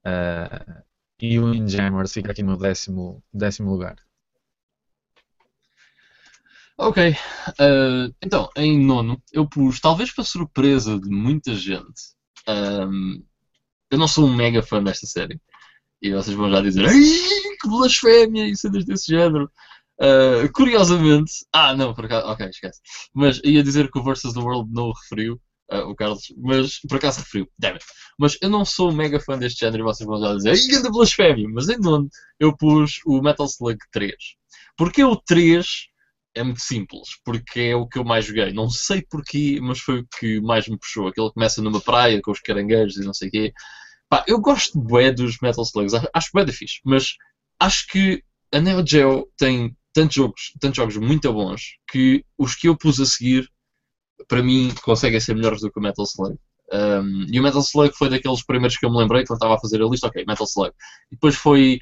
[0.06, 0.82] Uh,
[1.22, 3.97] e o Windjammers fica aqui no décimo, décimo lugar.
[6.82, 12.16] Ok, uh, então em nono eu pus, talvez para surpresa de muita gente,
[12.48, 13.22] um,
[13.92, 15.42] eu não sou um mega fã desta série.
[16.02, 19.52] E vocês vão já dizer, que blasfémia e cenas desse género.
[20.00, 22.80] Uh, curiosamente, ah não, por acaso, ok, esquece.
[23.14, 25.34] Mas ia dizer que o Versus the World não o referiu,
[25.74, 27.86] uh, o Carlos, mas por acaso referiu, damn it.
[28.18, 30.92] Mas eu não sou um mega fã deste género e vocês vão já dizer, grande
[30.92, 31.50] blasfémia.
[31.50, 32.08] Mas em nono
[32.40, 34.16] eu pus o Metal Slug 3.
[34.78, 35.90] Porque o 3
[36.40, 38.54] é muito simples, porque é o que eu mais joguei.
[38.54, 41.08] Não sei porquê, mas foi o que mais me puxou.
[41.08, 43.54] Aquele começa numa praia com os caranguejos e não sei o quê.
[44.08, 47.16] Pá, eu gosto bué dos Metal Slugs, acho bué da fixe, mas
[47.60, 48.24] acho que
[48.54, 53.00] a Neo Geo tem tantos jogos, tantos jogos muito bons que os que eu pus
[53.00, 53.48] a seguir,
[54.28, 56.38] para mim, conseguem ser melhores do que o Metal Slug.
[56.72, 59.60] Um, e o Metal Slug foi daqueles primeiros que eu me lembrei quando estava a
[59.60, 60.72] fazer a lista, ok, Metal Slug.
[61.12, 61.80] E depois foi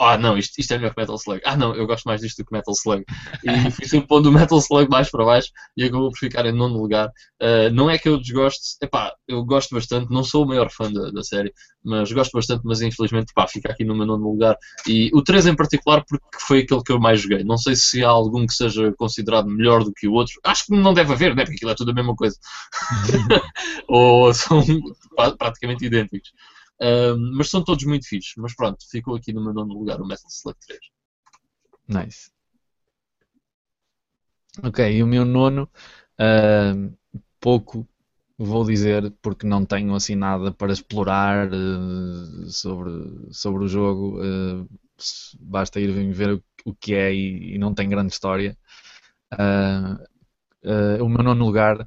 [0.00, 1.40] ah não, isto, isto é melhor que Metal Slug.
[1.44, 3.04] Ah não, eu gosto mais disto do que Metal Slug.
[3.44, 6.52] E fui sempre pondo o Metal Slug mais para baixo e acabou por ficar em
[6.52, 7.08] nono lugar.
[7.42, 10.90] Uh, não é que eu desgoste, epá, eu gosto bastante, não sou o maior fã
[10.92, 11.52] da, da série,
[11.84, 14.56] mas gosto bastante, mas infelizmente pá, fica aqui no meu nono lugar.
[14.86, 17.42] E o 3 em particular porque foi aquele que eu mais joguei.
[17.42, 20.34] Não sei se há algum que seja considerado melhor do que o outro.
[20.44, 21.42] Acho que não deve haver, né?
[21.42, 22.36] porque aquilo é tudo a mesma coisa.
[23.88, 24.62] Ou são
[25.36, 26.32] praticamente idênticos
[27.36, 28.34] mas são todos muito fixos.
[28.38, 30.80] Mas pronto, ficou aqui no meu nono lugar o Metal Slug 3.
[31.88, 32.30] Nice.
[34.62, 35.70] Ok, e o meu nono,
[36.20, 36.96] uh,
[37.40, 37.86] pouco
[38.36, 44.20] vou dizer, porque não tenho assim nada para explorar uh, sobre, sobre o jogo.
[44.20, 44.68] Uh,
[45.40, 48.56] basta ir ver o, o que é e, e, não tem grande história.
[51.00, 51.86] o meu nono lugar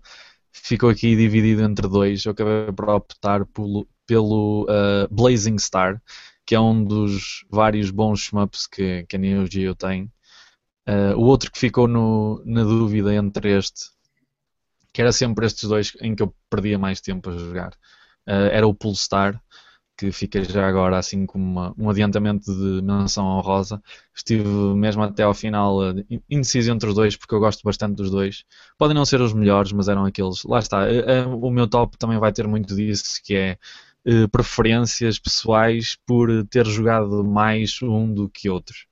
[0.52, 2.26] ficou aqui dividido entre dois.
[2.26, 6.02] Eu acabei por optar por, pelo uh, Blazing Star,
[6.46, 10.12] que é um dos vários bons shmups que, que a Neo Geo tem.
[10.88, 13.92] Uh, o outro que ficou no, na dúvida entre este,
[14.92, 17.74] que era sempre estes dois em que eu perdia mais tempo a jogar,
[18.28, 19.42] uh, era o Pulstar,
[19.98, 23.82] que fica já agora assim como uma, um adiantamento de menção honrosa.
[24.16, 25.80] Estive mesmo até ao final
[26.30, 28.44] indeciso entre os dois, porque eu gosto bastante dos dois.
[28.78, 30.44] Podem não ser os melhores, mas eram aqueles.
[30.44, 30.86] Lá está.
[31.40, 33.58] O meu top também vai ter muito disso, que é
[34.06, 38.88] eh, preferências pessoais por ter jogado mais um do que outros.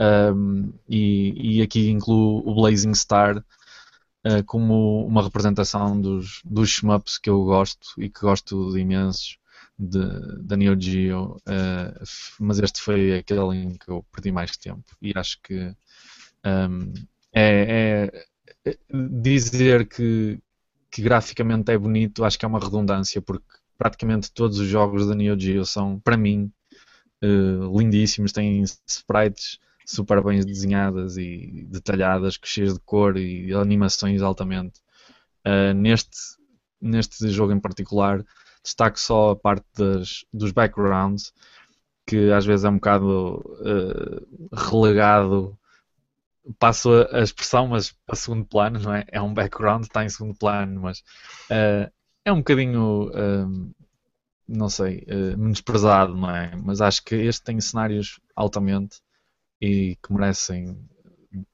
[0.00, 7.18] Um, e, e, aqui incluo o Blazing Star uh, como uma representação dos, dos shmups
[7.18, 9.38] que eu gosto e que gosto de imensos
[9.82, 12.04] da Neo Geo, uh,
[12.40, 15.74] mas este foi aquele em que eu perdi mais tempo e acho que
[16.44, 16.92] um,
[17.34, 18.10] é,
[18.64, 18.78] é,
[19.20, 20.38] dizer que,
[20.90, 23.46] que graficamente é bonito, acho que é uma redundância porque
[23.82, 26.52] praticamente todos os jogos da Neo Geo são, para mim,
[27.22, 28.30] uh, lindíssimos.
[28.30, 34.80] Têm sprites super bem desenhadas e detalhadas, cheias de cor e animações altamente.
[35.44, 36.16] Uh, neste,
[36.80, 38.24] neste jogo em particular,
[38.62, 41.32] destaco só a parte das, dos backgrounds,
[42.06, 45.58] que às vezes é um bocado uh, relegado.
[46.58, 49.04] Passo a, a expressão, mas a segundo plano, não é?
[49.08, 51.00] É um background, está em segundo plano, mas
[51.50, 51.90] uh,
[52.24, 53.74] é um bocadinho, uh,
[54.48, 55.06] não sei,
[55.36, 56.54] menosprezado, não é?
[56.56, 59.00] Mas acho que este tem cenários altamente
[59.60, 60.76] e que merecem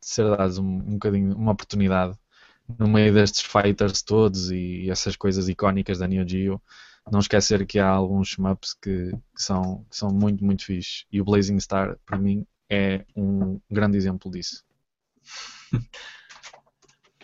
[0.01, 2.19] ser dados um, um bocadinho, uma oportunidade
[2.79, 6.61] no meio destes fighters todos e essas coisas icónicas da Neo Geo.
[7.11, 11.05] Não esquecer que há alguns shmups que, são, que são muito, muito fixe.
[11.11, 14.65] E o Blazing Star, para mim, é um grande exemplo disso.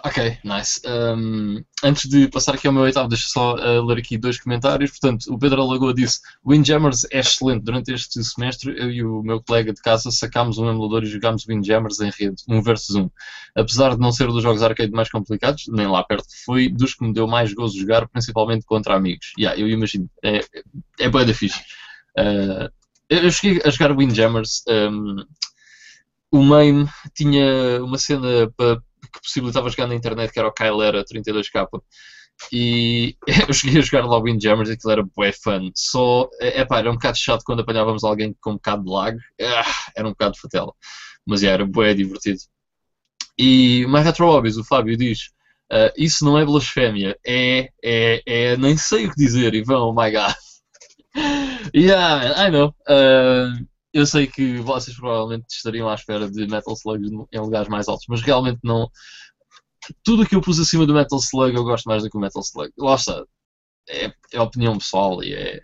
[0.07, 0.83] Ok, nice.
[0.87, 4.91] Um, antes de passar aqui ao meu oitavo, deixa só uh, ler aqui dois comentários.
[4.91, 7.65] Portanto, o Pedro Alagoa disse: Windjammers é excelente.
[7.65, 11.47] Durante este semestre, eu e o meu colega de casa sacámos um emulador e jogámos
[11.47, 13.09] Windjammers em rede, um versus um.
[13.57, 17.03] Apesar de não ser dos jogos arcade mais complicados, nem lá perto, foi dos que
[17.03, 19.33] me deu mais gozo jogar, principalmente contra amigos.
[19.39, 20.11] Yeah, eu imagino.
[20.23, 20.41] É,
[21.01, 21.61] é boa da fixe.
[22.19, 22.71] Uh,
[23.09, 24.65] eu cheguei a jogar Windjammers.
[24.69, 25.25] Um,
[26.31, 28.83] o MAME tinha uma cena para
[29.13, 31.69] que possibilitava jogar na internet, que era o Kylera 32K.
[32.53, 33.17] E
[33.49, 35.71] eu cheguei a jogar lá Windjammers e aquilo era bué fun.
[35.75, 39.19] Só, é pá, era um bocado chato quando apanhávamos alguém com um bocado de lag.
[39.41, 40.73] Ah, era um bocado fatela.
[41.27, 42.39] Mas yeah, era bué divertido.
[43.39, 45.31] E My Retro Hobbies, o Fábio diz:
[45.73, 48.57] uh, Isso não é blasfémia, é, é, é.
[48.57, 50.35] Nem sei o que dizer, Ivan, oh my god.
[51.75, 52.75] yeah, I know.
[52.89, 57.87] Uh, eu sei que vocês provavelmente estariam à espera de Metal Slug em lugares mais
[57.87, 58.91] altos, mas realmente não.
[60.03, 62.21] Tudo o que eu pus acima do Metal Slug eu gosto mais do que o
[62.21, 62.73] Metal Slug.
[62.77, 63.25] Lá está.
[63.89, 65.61] É, é opinião pessoal e é,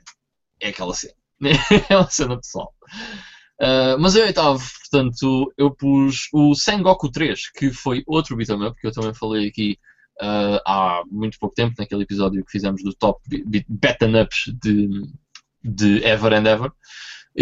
[0.61, 1.15] é aquela cena.
[1.91, 2.73] é uma cena pessoal.
[3.61, 8.81] Uh, mas em oitavo, portanto, eu pus o Sengoku 3, que foi outro beat'em up,
[8.81, 9.77] que eu também falei aqui
[10.23, 13.21] uh, há muito pouco tempo, naquele episódio que fizemos do top
[13.69, 14.89] beat'em ups de,
[15.65, 16.73] de Ever and Ever.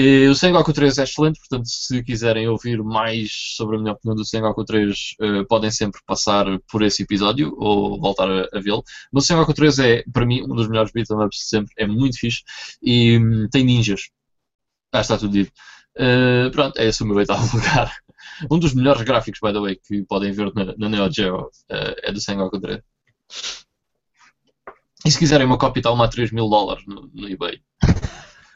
[0.01, 4.15] E o Sengoku 3 é excelente, portanto, se quiserem ouvir mais sobre a minha opinião
[4.15, 8.61] do Sengoku 3, uh, eh, podem sempre passar por esse episódio ou voltar a, a
[8.61, 8.85] vê-lo.
[9.13, 11.85] Mas o Sengoku 3 é, para mim, um dos melhores beat'em ups de sempre, é
[11.85, 12.45] muito fixe
[12.81, 14.03] e um, tem ninjas.
[14.93, 15.51] Ah, está tudo dito.
[15.97, 17.93] Uh, pronto, é esse o meu oitavo lugar.
[18.49, 21.97] Um dos melhores gráficos, by the way, que podem ver na, na Neo Geo uh,
[22.05, 22.81] é do Sengoku 3.
[25.05, 27.61] E se quiserem uma cópia, está uma a 3 mil dólares no, no eBay.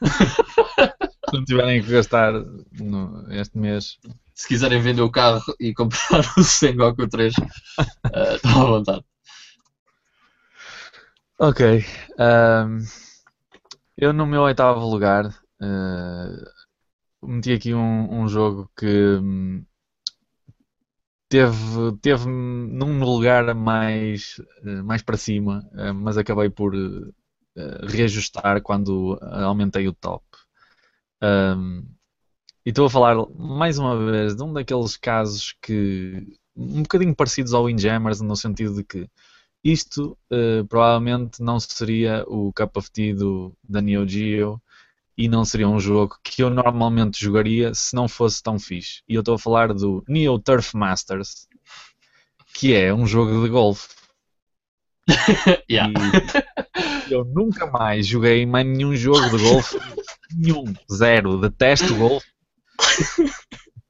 [1.33, 2.31] Se não tiverem que gastar
[2.79, 3.97] no, este mês.
[4.35, 9.03] Se quiserem vender o carro e comprar o Sengoku 3, uh, estão à vontade.
[11.39, 11.83] Ok.
[12.19, 12.85] Um,
[13.97, 19.65] eu no meu oitavo lugar uh, meti aqui um, um jogo que um,
[21.27, 26.75] teve, teve num lugar mais, uh, mais para cima, uh, mas acabei por
[27.87, 30.23] reajustar quando aumentei o top.
[31.23, 31.85] Um,
[32.65, 37.53] e estou a falar mais uma vez de um daqueles casos que um bocadinho parecidos
[37.53, 39.09] ao Windjammers no sentido de que
[39.63, 44.61] isto uh, provavelmente não seria o Cup of Tea do, da Neo Geo
[45.17, 49.01] e não seria um jogo que eu normalmente jogaria se não fosse tão fixe.
[49.07, 51.47] E eu estou a falar do Neo Turf Masters,
[52.53, 53.87] que é um jogo de golfe.
[55.69, 55.91] yeah.
[57.09, 59.77] eu nunca mais joguei mais nenhum jogo de golfe
[60.31, 62.27] nenhum, zero, detesto golfe.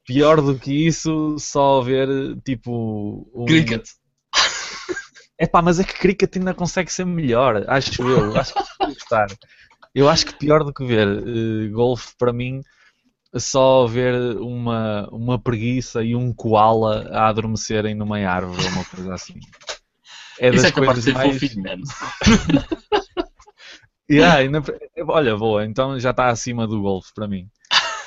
[0.06, 2.08] Pior do que isso, só ver
[2.44, 3.30] tipo.
[3.34, 3.46] Um...
[3.46, 3.86] Cricket.
[5.38, 8.36] É pá, mas é que cricket ainda consegue ser melhor, acho eu.
[8.36, 9.26] Acho que gostar.
[9.94, 12.62] Eu acho que pior do que ver uh, golfe para mim
[13.36, 19.14] só ver uma, uma preguiça e um koala a adormecerem numa árvore ou uma coisa
[19.14, 19.40] assim.
[20.38, 21.32] É das Isso é coisas mais.
[21.32, 21.64] Fofinho,
[24.10, 24.62] Yeah, ainda,
[25.08, 27.48] olha, boa, então já está acima do golfe para mim.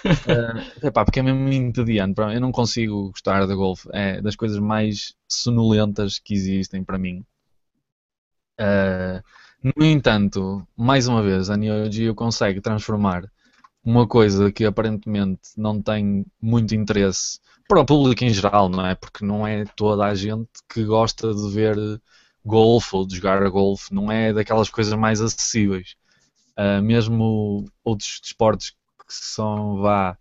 [0.05, 2.21] Uh, epá, porque é mesmo entediante.
[2.21, 3.89] Eu não consigo gostar de golfe.
[3.91, 7.25] É das coisas mais sonolentas que existem para mim.
[8.59, 9.21] Uh,
[9.63, 13.23] no entanto, mais uma vez, a Neo Geo consegue transformar
[13.83, 18.95] uma coisa que aparentemente não tem muito interesse para o público em geral, não é?
[18.95, 21.75] Porque não é toda a gente que gosta de ver
[22.47, 25.95] golfe ou de jogar golfe, não é daquelas coisas mais acessíveis.
[26.57, 30.17] Uh, mesmo outros desportos que são, vá,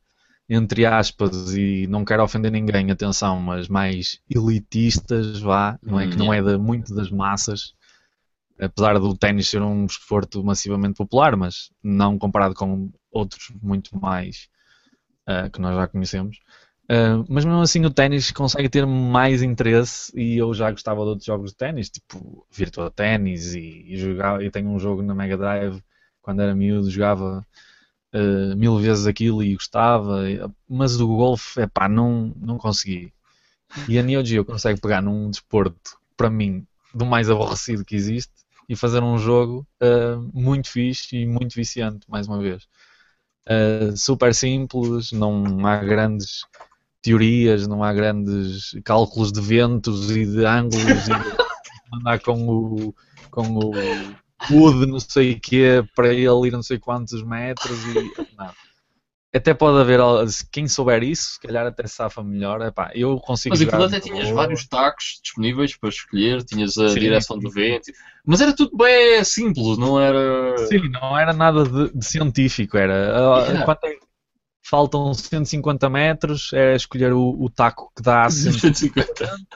[0.48, 6.08] entre aspas, e não quero ofender ninguém, atenção, mas mais elitistas, vá, não é?
[6.08, 7.74] que não é de, muito das massas,
[8.60, 14.48] apesar do ténis ser um desporto massivamente popular, mas não comparado com outros muito mais
[15.28, 16.38] uh, que nós já conhecemos.
[16.88, 21.08] Uh, mas mesmo assim o ténis consegue ter mais interesse e eu já gostava de
[21.08, 25.12] outros jogos de ténis, tipo Virtua Tennis e, e, jogar, e tenho um jogo na
[25.12, 25.82] Mega Drive
[26.22, 27.44] quando era miúdo, jogava
[28.14, 30.22] uh, mil vezes aquilo e gostava,
[30.68, 33.12] mas do golfe, é pá, não, não consegui.
[33.88, 36.64] E a Neo Geo consegue pegar num desporto, para mim,
[36.94, 38.32] do mais aborrecido que existe
[38.68, 42.66] e fazer um jogo uh, muito fixe e muito viciante, mais uma vez.
[43.96, 46.42] super simples, não há grandes
[47.02, 51.12] teorias, não há grandes cálculos de ventos e de ângulos e
[51.94, 52.94] andar com o
[53.30, 53.72] com o
[54.50, 58.50] wood não sei o quê para ele ir não sei quantos metros e não.
[59.34, 60.00] Até pode haver
[60.50, 62.62] quem souber isso, se calhar até safa melhor.
[62.62, 67.00] Epá, eu consigo Mas aquilo até tinhas vários tacos disponíveis para escolher, tinhas a Sim.
[67.00, 67.92] direção do vento,
[68.24, 70.56] mas era tudo bem simples, não era.
[70.68, 72.94] Sim, não era nada de, de científico, era.
[72.94, 73.62] Yeah.
[73.62, 74.05] É,
[74.68, 79.04] faltam 150 metros, é escolher o, o taco que dá 150,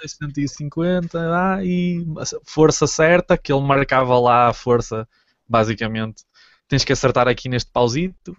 [0.07, 2.07] 150 ah, e
[2.45, 5.09] força certa, que ele marcava lá a força,
[5.49, 6.25] basicamente.
[6.69, 8.37] Tens que acertar aqui neste pausito.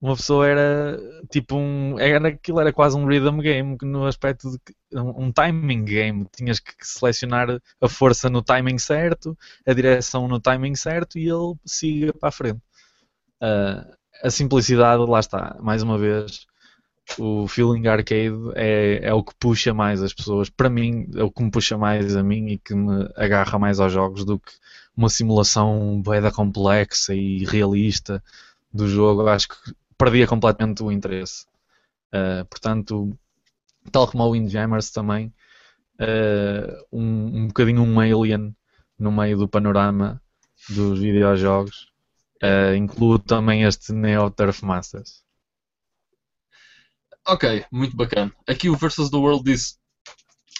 [0.00, 0.98] Uma pessoa era
[1.30, 1.98] tipo um.
[1.98, 6.26] Era, aquilo era quase um rhythm game no aspecto de um, um timing game.
[6.34, 9.36] Tinhas que selecionar a força no timing certo,
[9.66, 12.60] a direção no timing certo e ele siga para a frente.
[13.42, 16.46] Uh, a simplicidade, lá está, mais uma vez,
[17.18, 20.50] o feeling arcade é, é o que puxa mais as pessoas.
[20.50, 23.80] Para mim, é o que me puxa mais a mim e que me agarra mais
[23.80, 24.52] aos jogos do que
[24.96, 28.22] uma simulação boeda complexa e realista
[28.72, 29.22] do jogo.
[29.22, 29.56] Eu acho que
[29.96, 31.46] perdia completamente o interesse.
[32.12, 33.16] Uh, portanto,
[33.90, 35.32] tal como o Windjammers também,
[36.00, 38.54] uh, um, um bocadinho um alien
[38.98, 40.20] no meio do panorama
[40.68, 41.88] dos videojogos
[42.42, 45.22] Uh, incluo também este Neo Turf Masters.
[47.26, 48.32] Ok, muito bacana.
[48.46, 49.76] Aqui o Versus the World disse.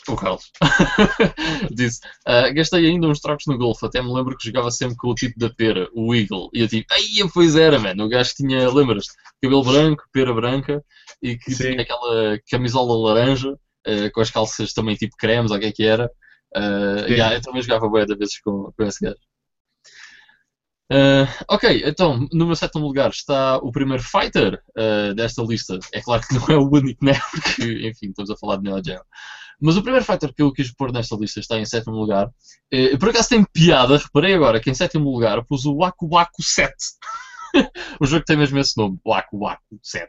[0.06, 0.50] O Carlos
[1.70, 3.86] disse: uh, Gastei ainda uns trocos no golfe.
[3.86, 6.50] Até me lembro que jogava sempre com o tipo da pera, o Eagle.
[6.52, 8.04] E eu tipo, ai, pois era, mano.
[8.04, 9.06] O gajo tinha, lembras?
[9.42, 10.84] Cabelo branco, pera branca
[11.22, 11.70] e que Sim.
[11.70, 15.72] tinha aquela camisola laranja uh, com as calças também tipo cremes, ou o que é
[15.72, 16.10] que era.
[16.56, 19.18] Uh, yeah, eu também jogava bem vezes com, com esse gajo.
[20.90, 25.78] Uh, ok, então, no meu sétimo lugar está o primeiro fighter uh, desta lista.
[25.92, 27.12] É claro que não é o único, né?
[27.30, 29.02] Porque, enfim, estamos a falar de Neo Geo.
[29.60, 32.28] Mas o primeiro fighter que eu quis pôr nesta lista está em sétimo lugar.
[32.72, 36.42] Uh, por acaso tem piada, reparei agora que em sétimo lugar pus o Waku Waku
[36.42, 36.72] 7.
[38.00, 40.08] o jogo tem mesmo esse nome, Waku Waku 7.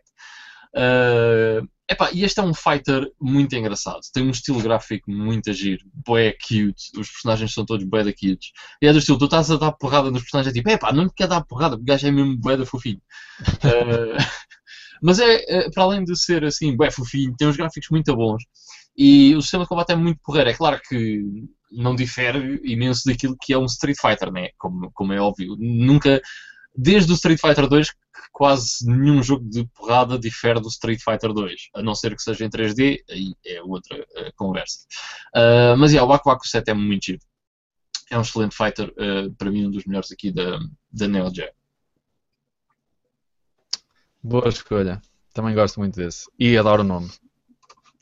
[0.76, 4.00] Uh, epá, e este é um fighter muito engraçado.
[4.14, 6.92] Tem um estilo gráfico muito agir, bué cute.
[6.98, 8.52] Os personagens são todos bué da cute.
[8.82, 11.10] E é do estilo, tu estás a dar porrada nos personagens, é tipo, epá, não
[11.10, 13.02] quer dar porrada, porque o gajo é mesmo bué da fofinho.
[13.42, 14.18] Uh,
[15.02, 18.44] mas é, é, para além de ser assim, bué fofinho, tem uns gráficos muito bons.
[18.98, 20.50] E o sistema de combate é muito porreiro.
[20.50, 21.24] É claro que
[21.72, 24.50] não difere imenso daquilo que é um Street Fighter, né?
[24.58, 25.56] como, como é óbvio.
[25.58, 26.22] Nunca,
[26.82, 27.94] desde o Street Fighter 2,
[28.32, 32.46] quase nenhum jogo de porrada difere do Street Fighter 2, a não ser que seja
[32.46, 34.86] em 3D, aí é outra uh, conversa.
[35.36, 37.20] Uh, mas yeah, o Aku Aku 7 é muito giro.
[38.10, 40.58] É um excelente fighter, uh, para mim um dos melhores aqui da,
[40.92, 41.52] da Neo Geo.
[44.24, 45.02] Boa escolha.
[45.34, 46.30] Também gosto muito desse.
[46.40, 47.10] E adoro o nome.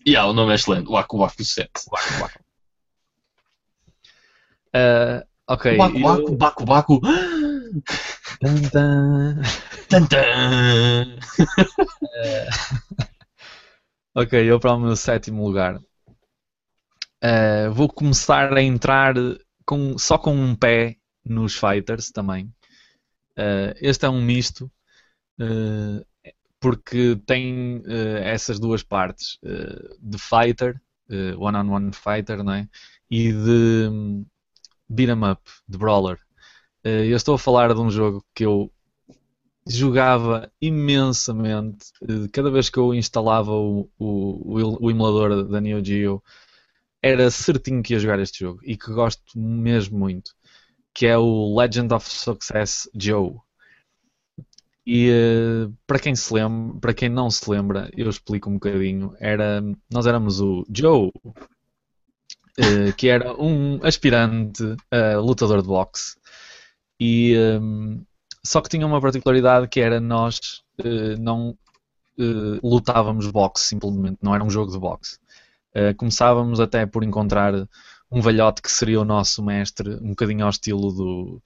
[0.07, 0.87] Yeah, o nome é excelente.
[0.87, 1.69] O Aku Aku 7.
[1.91, 2.39] Waku Waku.
[5.47, 5.77] Ok.
[5.77, 7.01] Baku Baku Baku
[7.67, 7.83] Baku.
[9.89, 11.17] Tan, tan.
[14.15, 15.79] ok, eu para o meu sétimo lugar.
[17.23, 19.15] Uh, vou começar a entrar
[19.65, 22.45] com, só com um pé nos fighters também.
[23.37, 24.71] Uh, este é um misto
[25.39, 26.05] uh,
[26.59, 27.83] porque tem
[28.23, 29.37] essas duas partes
[30.01, 30.81] de fighter,
[31.37, 32.67] one-on-one -on -one fighter, não é?
[33.11, 34.25] E de um,
[34.89, 36.19] beat 'em up, de brawler.
[36.87, 38.71] Eh, eu estou a falar de um jogo que eu
[39.67, 41.87] jogava imensamente.
[42.01, 46.23] Eh, cada vez que eu instalava o, o, o emulador da Neo Geo,
[47.01, 50.31] era certinho que ia jogar este jogo e que gosto mesmo muito,
[50.93, 53.35] que é o Legend of Success Joe.
[54.85, 59.13] E uh, para quem se lembra, para quem não se lembra, eu explico um bocadinho.
[59.19, 59.61] Era,
[59.91, 61.11] nós éramos o Joe,
[62.95, 66.15] que era um aspirante uh, lutador de boxe
[66.99, 68.03] e, um,
[68.45, 71.51] só que tinha uma particularidade que era nós uh, não
[72.17, 75.17] uh, lutávamos boxe simplesmente, não era um jogo de boxe.
[75.75, 77.53] Uh, começávamos até por encontrar
[78.11, 81.41] um velhote que seria o nosso mestre, um bocadinho ao estilo do,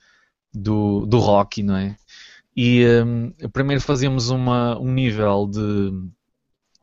[0.53, 1.97] do, do Rocky, não é?
[2.55, 5.91] E um, primeiro fazíamos uma, um nível de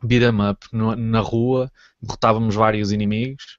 [0.03, 1.71] beat 'em up no, na rua,
[2.01, 3.59] derrotávamos vários inimigos,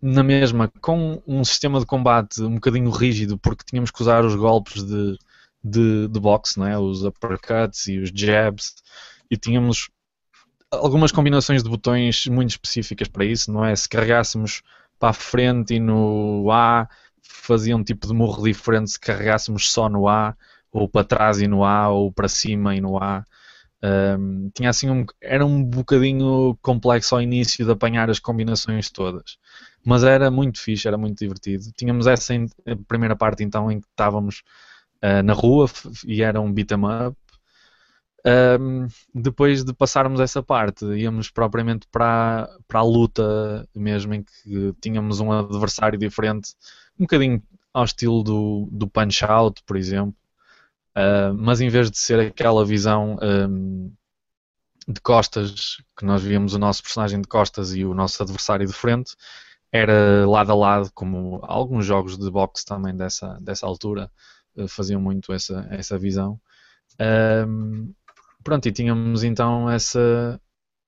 [0.00, 4.34] na mesma, com um sistema de combate um bocadinho rígido, porque tínhamos que usar os
[4.34, 5.18] golpes de,
[5.62, 6.78] de, de boxe, não é?
[6.78, 8.74] os uppercuts e os jabs,
[9.30, 9.90] e tínhamos
[10.70, 13.74] algumas combinações de botões muito específicas para isso, não é?
[13.74, 14.62] Se carregássemos
[14.98, 16.88] para a frente e no A,
[17.22, 20.36] fazia um tipo de morro diferente se carregássemos só no A,
[20.72, 23.24] ou para trás e no A, ou para cima e no A.
[23.80, 29.38] Um, tinha assim um, era um bocadinho complexo ao início de apanhar as combinações todas,
[29.84, 31.64] mas era muito fixe, era muito divertido.
[31.76, 32.34] Tínhamos essa
[32.88, 34.42] primeira parte então em que estávamos
[35.02, 35.66] uh, na rua
[36.04, 37.16] e era um beat 'em up.
[38.26, 44.74] Um, depois de passarmos essa parte, íamos propriamente para, para a luta mesmo, em que
[44.80, 46.54] tínhamos um adversário diferente,
[46.98, 47.42] um bocadinho
[47.72, 50.14] ao estilo do, do Punch Out, por exemplo.
[50.98, 53.92] Uh, mas em vez de ser aquela visão um,
[54.88, 58.72] de costas, que nós víamos o nosso personagem de costas e o nosso adversário de
[58.72, 59.14] frente,
[59.70, 64.10] era lado a lado, como alguns jogos de boxe também dessa, dessa altura
[64.56, 66.40] uh, faziam muito essa, essa visão.
[67.46, 67.94] Um,
[68.42, 70.40] pronto, e tínhamos então essa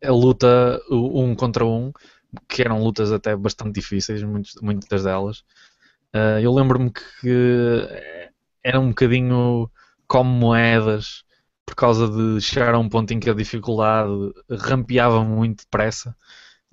[0.03, 1.93] a luta um contra um,
[2.49, 4.25] que eram lutas até bastante difíceis,
[4.61, 5.45] muitas delas.
[6.13, 7.87] Uh, eu lembro-me que
[8.65, 9.71] era um bocadinho
[10.11, 11.23] como moedas
[11.65, 14.11] por causa de chegar a um ponto em que a dificuldade
[14.51, 16.17] rampeava muito depressa.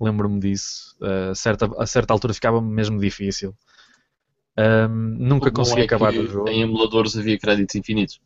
[0.00, 0.96] Lembro-me disso.
[1.00, 3.54] Uh, a, certa, a certa altura ficava mesmo difícil.
[4.90, 6.48] Nunca consegui é acabar o jogo.
[6.48, 8.20] Em emuladores havia créditos infinitos.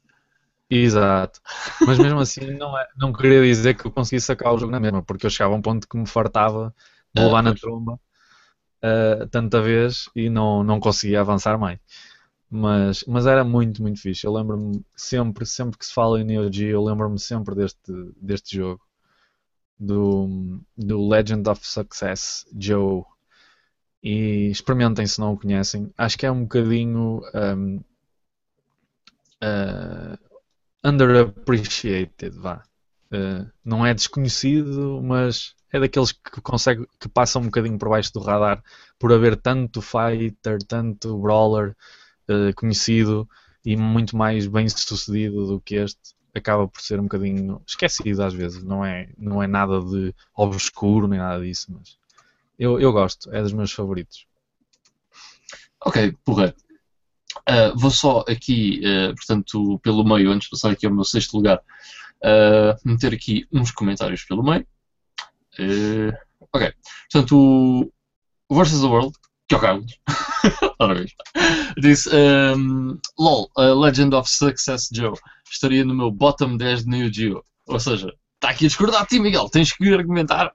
[0.71, 1.41] Exato.
[1.87, 4.81] Mas mesmo assim não, é, não queria dizer que eu conseguisse sacar o jogo na
[4.81, 6.75] mesma, porque eu chegava a um ponto que me fartava
[7.15, 8.01] de ah, levar ah, na tromba
[8.83, 11.79] uh, tanta vez e não, não conseguia avançar mais.
[12.55, 14.27] Mas, mas era muito, muito fixe.
[14.27, 18.57] Eu lembro-me sempre, sempre que se fala em Neo Geo, eu lembro-me sempre deste, deste
[18.59, 18.83] jogo.
[19.81, 23.05] Do, do Legend of Success Joe.
[24.03, 25.91] E experimentem se não o conhecem.
[25.97, 27.77] Acho que é um bocadinho um,
[29.43, 30.19] uh,
[30.85, 32.63] underappreciated, vá.
[33.11, 38.13] Uh, não é desconhecido, mas é daqueles que consegue que passam um bocadinho por baixo
[38.13, 38.63] do radar
[38.99, 41.75] por haver tanto fighter, tanto brawler
[42.33, 43.29] uh, conhecido
[43.65, 48.35] e muito mais bem sucedido do que este, acaba por ser um bocadinho esquecido às
[48.35, 48.63] vezes.
[48.63, 51.97] Não é, não é nada de obscuro nem nada disso, mas
[52.59, 54.27] eu, eu gosto, é dos meus favoritos.
[55.85, 56.55] Ok, porra.
[57.49, 61.35] Uh, vou só aqui, uh, portanto, pelo meio, antes de passar aqui ao meu sexto
[61.35, 64.67] lugar, uh, meter aqui uns comentários pelo meio.
[66.53, 66.73] ok,
[67.11, 67.91] portanto,
[68.49, 69.17] o Versus the World
[69.59, 69.85] que é o.
[70.79, 71.13] Ora vez.
[71.79, 75.15] Disse: um, LOL, a Legend of Success Joe
[75.51, 77.45] estaria no meu bottom 10 de Neo Geo.
[77.67, 79.49] Ou seja, está aqui a discordar de ti, Miguel.
[79.49, 80.53] Tens que argumentar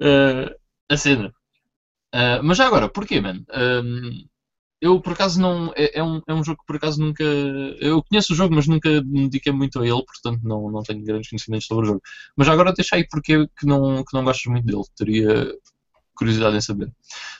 [0.00, 0.54] uh,
[0.90, 1.32] a cena.
[2.14, 3.44] Uh, mas já agora, porquê, man?
[3.54, 4.26] Um,
[4.80, 5.72] eu por acaso não.
[5.74, 7.24] É, é, um, é um jogo que por acaso nunca.
[7.24, 11.02] Eu conheço o jogo, mas nunca me dediquei muito a ele, portanto não, não tenho
[11.04, 12.02] grandes conhecimentos sobre o jogo.
[12.36, 14.84] Mas já agora deixa aí porque que não, que não gostas muito dele.
[14.96, 15.52] Teria
[16.16, 16.90] curiosidade em saber.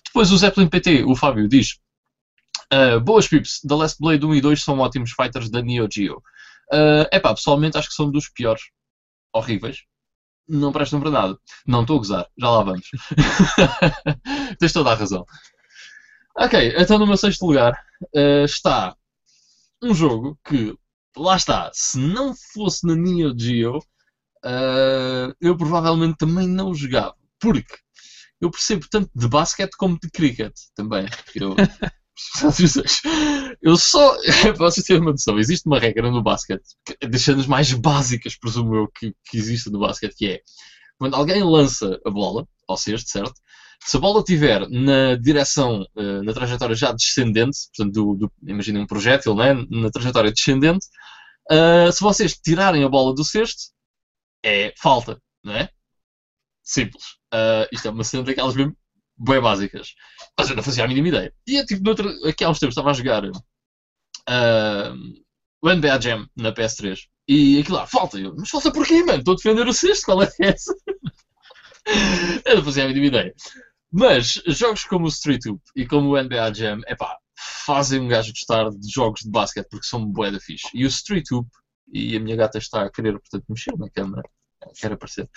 [0.05, 1.79] Depois o Zeppelin PT, o Fábio, diz:
[2.73, 6.23] uh, Boas pips, The Last Blade 1 e 2 são ótimos fighters da Neo Geo.
[6.73, 8.63] Uh, epá, pessoalmente acho que são dos piores.
[9.33, 9.85] Horríveis.
[10.49, 11.39] Não prestam para nada.
[11.67, 12.89] Não estou a gozar, já lá vamos.
[14.59, 15.27] Tens toda a razão.
[16.39, 17.73] Ok, então no meu sexto lugar
[18.15, 18.95] uh, está
[19.83, 20.77] um jogo que,
[21.17, 27.17] lá está, se não fosse na Neo Geo, uh, eu provavelmente também não jogava.
[27.39, 27.77] Porque
[28.41, 31.07] eu percebo tanto de basquete como de cricket também.
[31.35, 31.55] Eu,
[33.63, 34.17] eu só.
[34.43, 36.65] Para vocês terem uma noção, existe uma regra no basquete,
[37.09, 40.41] deixando as mais básicas, presumo eu, que, que existe no basquete, que é
[40.99, 43.35] quando alguém lança a bola ao cesto, certo?
[43.85, 48.83] Se a bola estiver na direção, eh, na trajetória já descendente, portanto, do, do, imaginem
[48.83, 49.55] um projétil, né?
[49.71, 50.87] na trajetória descendente,
[51.51, 53.71] uh, se vocês tirarem a bola do cesto,
[54.43, 55.69] é falta, não é?
[56.67, 57.05] Simples.
[57.33, 58.77] Uh, isto é uma cena daquelas mesmo
[59.17, 59.95] bem básicas.
[60.39, 61.33] Mas eu não fazia a mínima ideia.
[61.47, 63.33] E tipo, noutro, aqui há uns tempos estava a jogar uh,
[65.63, 66.99] o NBA Jam na PS3
[67.29, 68.19] e aquilo lá, falta.
[68.19, 69.21] Eu, mas falta porquê, mano?
[69.21, 70.75] Estou a defender o sexto, qual é essa?
[72.45, 73.35] eu não fazia a mínima ideia.
[73.93, 77.17] Mas jogos como o Street Hoop e como o NBA Jam, é pá,
[77.65, 80.69] fazem um gajo gostar de jogos de basquete porque são bué da fixe.
[80.75, 81.49] E o Street Hoop,
[81.93, 84.23] e a minha gata está a querer, portanto, mexer na câmera,
[84.81, 85.29] quer aparecer.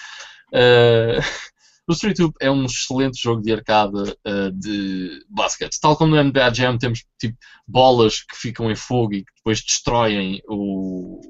[0.54, 1.20] Uh,
[1.88, 5.80] o Street Hoop é um excelente jogo de arcade uh, de basquete.
[5.80, 9.62] Tal como no NBA Jam temos tipo bolas que ficam em fogo e que depois
[9.62, 11.22] destroem o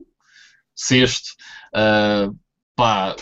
[0.75, 1.29] cesto.
[1.75, 2.35] Uh,
[2.75, 3.15] pá,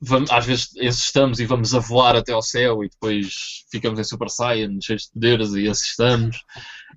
[0.00, 4.04] vamos, às vezes assustamos e vamos a voar até ao céu e depois ficamos em
[4.04, 6.38] Super Saiyan cheios de poderes e assustamos.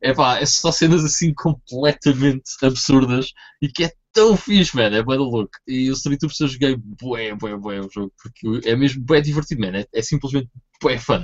[0.01, 3.27] É pá, é só cenas assim completamente absurdas
[3.61, 5.51] e que é tão fixe, mano, é bem louco.
[5.67, 9.21] E o Street Trooper eu joguei bué, bué, bué o jogo, porque é mesmo bué
[9.21, 10.49] divertido, mano, é, é simplesmente
[10.81, 11.23] bué fun.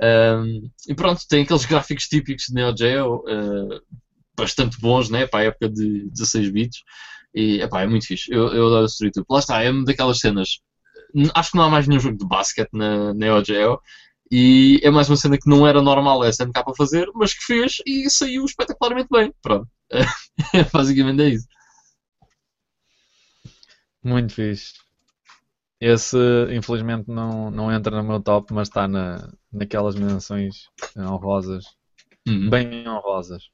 [0.00, 3.80] Um, e pronto, tem aqueles gráficos típicos de Neo Geo, uh,
[4.36, 6.82] bastante bons, né, para a época de 16 bits.
[7.34, 8.32] E epá, é muito fixe.
[8.32, 9.26] Eu, eu adoro Street 2.
[9.28, 10.60] Lá está, é uma daquelas cenas.
[11.34, 13.80] Acho que não há mais nenhum jogo de basquete na Neo Geo.
[14.30, 17.44] E é mais uma cena que não era normal a SNK para fazer, mas que
[17.44, 19.32] fez e saiu espetacularmente bem.
[19.42, 19.68] Pronto.
[20.72, 21.46] Basicamente é isso.
[24.02, 24.74] Muito fixe.
[25.80, 26.18] Esse,
[26.52, 31.64] infelizmente, não, não entra no meu top, mas está na, naquelas menções honrosas.
[32.26, 32.50] Uhum.
[32.50, 33.44] Bem honrosas.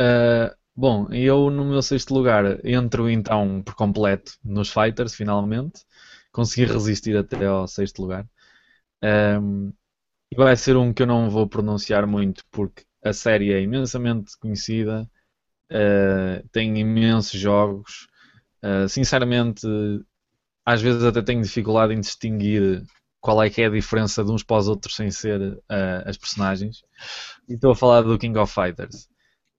[0.00, 5.84] Uh, bom, eu no meu sexto lugar entro então por completo nos Fighters, finalmente.
[6.32, 8.26] Consegui resistir até ao sexto lugar.
[9.40, 9.72] Um,
[10.32, 14.36] e vai ser um que eu não vou pronunciar muito porque a série é imensamente
[14.38, 15.08] conhecida,
[15.70, 18.08] uh, tem imensos jogos.
[18.60, 19.64] Uh, sinceramente,
[20.66, 22.82] às vezes até tenho dificuldade em distinguir
[23.20, 26.16] qual é que é a diferença de uns para os outros sem ser uh, as
[26.16, 26.82] personagens.
[27.48, 29.11] E estou a falar do King of Fighters.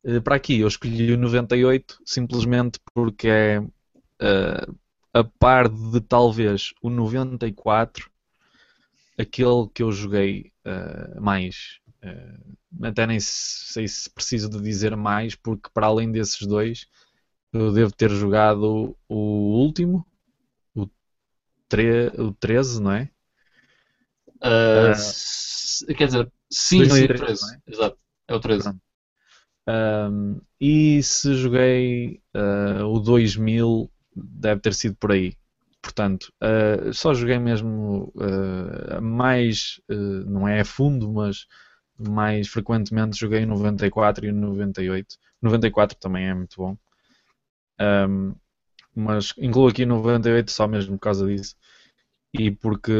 [0.03, 4.75] Uh, para aqui eu escolhi o 98 simplesmente porque é uh,
[5.13, 8.11] a par de talvez o 94
[9.17, 10.51] aquele que eu joguei
[11.21, 11.79] mais.
[12.81, 16.87] até nem sei se preciso de dizer mais porque para além desses dois
[17.51, 20.05] eu devo ter jogado o último
[21.73, 23.09] tre o 13, não é?
[24.43, 27.55] Uh, uh, quer dizer, sim, 2013, sim, 13.
[27.55, 27.71] É?
[27.71, 27.97] Exato,
[28.27, 28.75] é o 13.
[29.67, 35.35] Um, e se joguei uh, o 2000, deve ter sido por aí.
[35.81, 39.81] Portanto, uh, só joguei mesmo uh, mais,
[40.25, 41.45] não é a fundo, mas
[41.97, 45.17] mais frequentemente joguei o 94 e o 98.
[45.41, 46.77] 94 também é muito bom.
[47.79, 48.35] Um,
[48.95, 51.55] mas incluo aqui 98 só mesmo por causa disso.
[52.33, 52.93] E porque,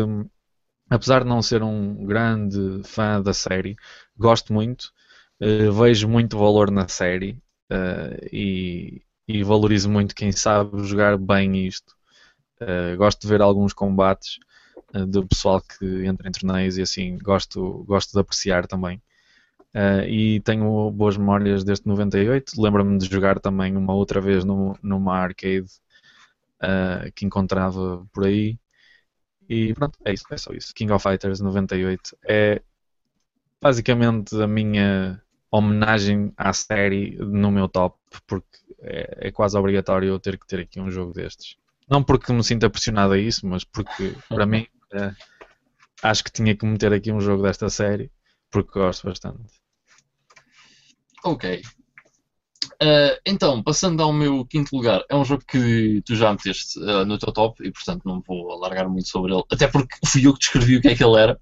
[0.90, 3.76] apesar de não ser um grande fã da série,
[4.18, 4.92] gosto muito,
[5.44, 7.38] uh, vejo muito valor na série
[7.72, 11.96] uh, e, e, valorizo muito quem sabe jogar bem isto.
[12.62, 14.40] Uh, gosto de ver alguns combates
[15.08, 19.02] do pessoal que entra em torneios e assim, gosto, gosto de apreciar também.
[20.08, 22.62] E tenho boas memórias deste 98.
[22.62, 25.68] Lembro-me de jogar também uma outra vez no, numa arcade
[27.16, 28.60] que encontrava por aí.
[29.50, 30.72] E pronto, é isso, é só isso.
[30.76, 32.62] King of Fighters 98 é
[33.60, 35.23] basicamente a minha
[35.54, 40.60] homenagem à série no meu top, porque é, é quase obrigatório eu ter que ter
[40.60, 41.58] aqui um jogo destes.
[41.88, 45.14] Não porque me sinta pressionado a isso, mas porque para mim é,
[46.02, 48.12] acho que tinha que meter aqui um jogo desta série,
[48.50, 49.44] porque gosto bastante.
[51.24, 51.62] Ok.
[52.82, 57.06] Uh, então, passando ao meu quinto lugar, é um jogo que tu já meteste uh,
[57.06, 60.34] no teu top e, portanto, não vou alargar muito sobre ele, até porque fui eu
[60.34, 61.40] que descrevi o que é que ele era,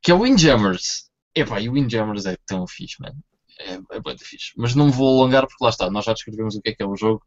[0.00, 1.10] que é o Windjammers.
[1.34, 3.16] Epá, e o Windjammers é tão fixe, mano.
[3.58, 4.52] É, é bem fixe.
[4.56, 6.82] Mas não me vou alongar porque lá está, nós já descrevemos o que é que
[6.82, 7.22] é o jogo,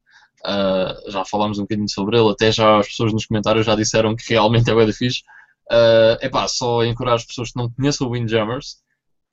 [0.46, 4.16] uh, já falámos um bocadinho sobre ele, até já as pessoas nos comentários já disseram
[4.16, 5.22] que realmente é bem fixe.
[5.70, 8.78] Uh, epá, só encorajo as pessoas que não conheçam o Windjammers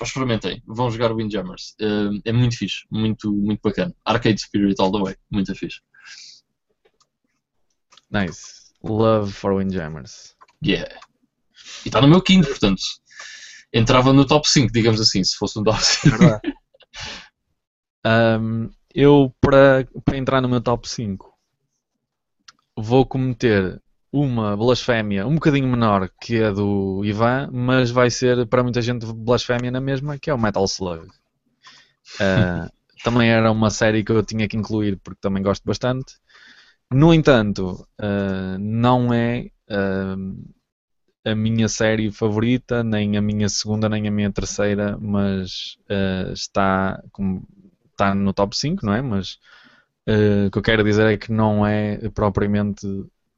[0.02, 1.74] experimentem, vão jogar Windjammers.
[1.80, 3.94] Uh, é muito fixe, muito, muito bacana.
[4.04, 5.80] Arcade Spirit all the way, muito fixe.
[8.10, 8.72] Nice.
[8.82, 10.36] Love for Windjammers.
[10.64, 10.94] Yeah.
[11.84, 12.82] E está no meu quinto, portanto,
[13.74, 16.16] entrava no top 5, digamos assim, se fosse um top 5.
[18.40, 21.34] um, eu, para, para entrar no meu top 5,
[22.76, 23.82] vou cometer
[24.12, 29.04] uma blasfémia um bocadinho menor que a do Ivan, mas vai ser para muita gente
[29.12, 31.08] blasfémia na mesma, que é o Metal Slug.
[32.14, 32.70] Uh,
[33.02, 36.14] também era uma série que eu tinha que incluir porque também gosto bastante.
[36.92, 40.54] No entanto, uh, não é uh,
[41.24, 45.78] a minha série favorita, nem a minha segunda, nem a minha terceira, mas
[46.32, 47.02] está,
[47.90, 49.00] está no top 5, não é?
[49.00, 49.38] Mas
[50.46, 52.86] o que eu quero dizer é que não é propriamente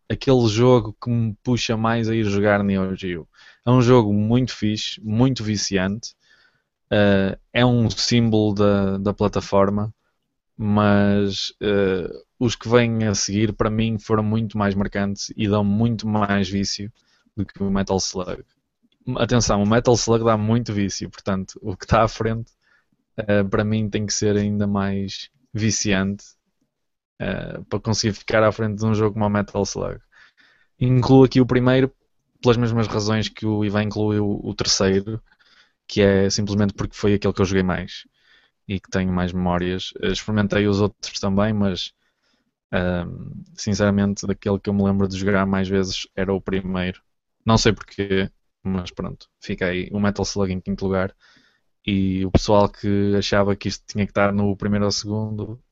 [0.08, 3.28] aquele jogo que me puxa mais a ir jogar Neo Geo.
[3.64, 6.14] É um jogo muito fixe, muito viciante.
[6.86, 9.92] Uh, é um símbolo da, da plataforma,
[10.56, 15.64] mas uh, os que vêm a seguir, para mim, foram muito mais marcantes e dão
[15.64, 16.92] muito mais vício
[17.36, 18.44] do que o Metal Slug.
[19.16, 22.50] Atenção, o Metal Slug dá muito vício, portanto, o que está à frente,
[23.18, 26.24] uh, para mim, tem que ser ainda mais viciante
[27.20, 30.00] uh, para conseguir ficar à frente de um jogo como o Metal Slug.
[30.80, 31.92] Incluo aqui o primeiro
[32.42, 35.22] pelas mesmas razões que o Ivan incluiu o terceiro,
[35.86, 38.06] que é simplesmente porque foi aquele que eu joguei mais
[38.68, 39.92] e que tenho mais memórias.
[40.02, 41.92] Eh, experimentei os outros também, mas
[42.72, 47.00] um, sinceramente daquele que eu me lembro de jogar mais vezes era o primeiro.
[47.46, 48.30] Não sei porquê,
[48.62, 51.14] mas pronto, fica aí o Metal Slug em quinto lugar.
[51.86, 55.62] E o pessoal que achava que isto tinha que estar no primeiro ou segundo,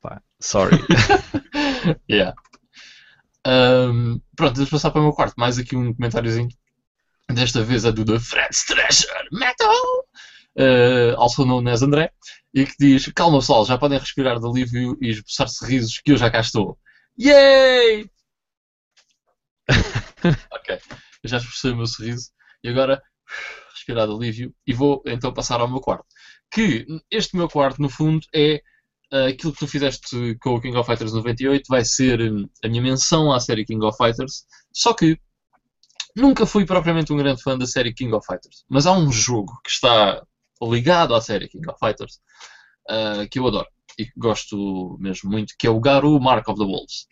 [0.00, 0.76] pá, Sorry.
[2.10, 2.34] yeah.
[3.46, 5.34] Um, pronto, vamos passar para o meu quarto.
[5.36, 6.48] Mais aqui um comentáriozinho.
[7.28, 9.74] Desta vez é do The Fred Thrasher Metal,
[10.58, 12.10] uh, also known as André,
[12.52, 16.16] e que diz: Calma pessoal, já podem respirar de alívio e esboçar sorrisos que eu
[16.16, 16.76] já cá estou.
[17.18, 18.10] Yay!
[20.52, 20.78] ok,
[21.22, 22.30] eu já expressei o meu sorriso.
[22.62, 23.02] E agora
[23.72, 24.54] respirar de alívio.
[24.66, 26.06] E vou então passar ao meu quarto.
[26.50, 28.60] Que este meu quarto, no fundo, é
[29.12, 32.68] uh, aquilo que tu fizeste com o King of Fighters 98, vai ser um, a
[32.68, 35.18] minha menção à série King of Fighters, só que
[36.16, 39.60] nunca fui propriamente um grande fã da série King of Fighters, mas há um jogo
[39.64, 40.22] que está
[40.62, 42.20] ligado à série King of Fighters
[42.90, 43.68] uh, que eu adoro.
[43.98, 47.06] E que gosto mesmo muito, que é o Garu Mark of the Wolves.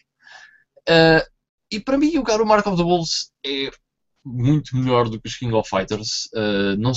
[0.88, 1.22] Uh,
[1.70, 3.70] e para mim o Garu Mark of the Wolves é
[4.24, 6.92] muito melhor do que os King of Fighters, uh, não,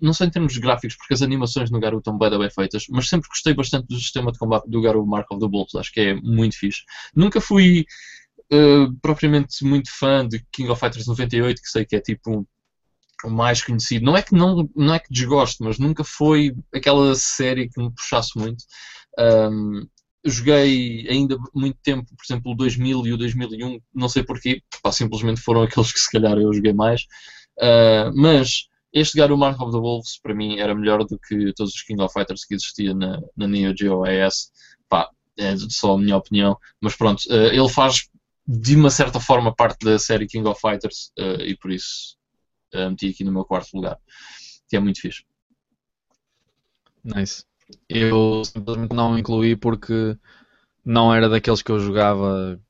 [0.00, 3.08] não só em termos gráficos, porque as animações no Garu estão bem, bem feitas, mas
[3.08, 6.00] sempre gostei bastante do sistema de combate do Garu Mark of the Wolves, acho que
[6.00, 6.82] é muito fixe.
[7.14, 7.84] Nunca fui
[8.52, 12.46] uh, propriamente muito fã de King of Fighters 98, que sei que é tipo
[13.24, 14.04] o mais conhecido.
[14.04, 17.90] Não é que não, não é que desgosto, mas nunca foi aquela série que me
[17.90, 18.64] puxasse muito.
[19.18, 19.86] Um,
[20.26, 24.92] joguei ainda muito tempo, por exemplo, o 2000 e o 2001, não sei porquê, pá,
[24.92, 27.02] simplesmente foram aqueles que se calhar eu joguei mais.
[27.58, 31.74] Uh, mas este Garu Mark of the Wolves, para mim, era melhor do que todos
[31.74, 34.50] os King of Fighters que existia na, na Neo Geo AES.
[34.88, 35.08] Pá,
[35.38, 36.56] é só a minha opinião.
[36.80, 38.08] Mas pronto, uh, ele faz
[38.46, 42.16] de uma certa forma parte da série King of Fighters uh, e por isso
[42.90, 43.96] meti aqui no meu quarto lugar,
[44.68, 45.24] que é muito fixe.
[47.02, 47.44] Nice.
[47.88, 50.16] Eu simplesmente não incluí porque
[50.84, 52.60] não era daqueles que eu jogava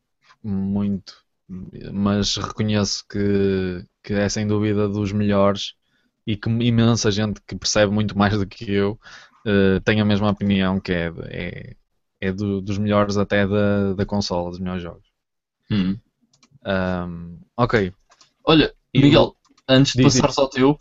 [0.43, 1.15] muito,
[1.93, 5.75] mas reconheço que, que é sem dúvida dos melhores
[6.27, 8.99] e que imensa gente que percebe muito mais do que eu
[9.47, 11.77] uh, tem a mesma opinião que é, é,
[12.21, 15.07] é do, dos melhores até da, da consola, dos melhores jogos.
[15.71, 15.99] Hum.
[16.65, 17.93] Um, ok.
[18.45, 19.37] Olha, Miguel,
[19.69, 20.79] antes de passares ao teu,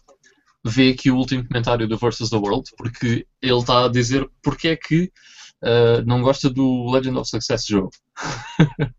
[0.65, 4.69] vê aqui o último comentário do Versus the World, porque ele está a dizer porque
[4.69, 5.11] é que
[5.61, 7.91] uh, não gosta do Legend of Success jogo.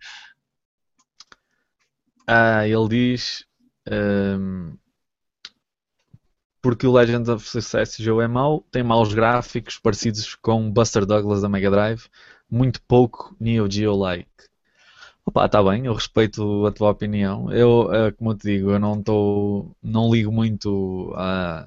[2.26, 3.44] ah, ele diz
[3.90, 4.78] um,
[6.62, 11.42] porque o Legend of Success jogo é mau, tem maus gráficos parecidos com Buster Douglas
[11.42, 12.04] da Mega Drive,
[12.48, 14.30] muito pouco Neo Geo-like.
[15.26, 17.50] Opa, está bem, eu respeito a tua opinião.
[17.52, 21.66] Eu, eh, como eu te digo, eu não estou, não ligo muito a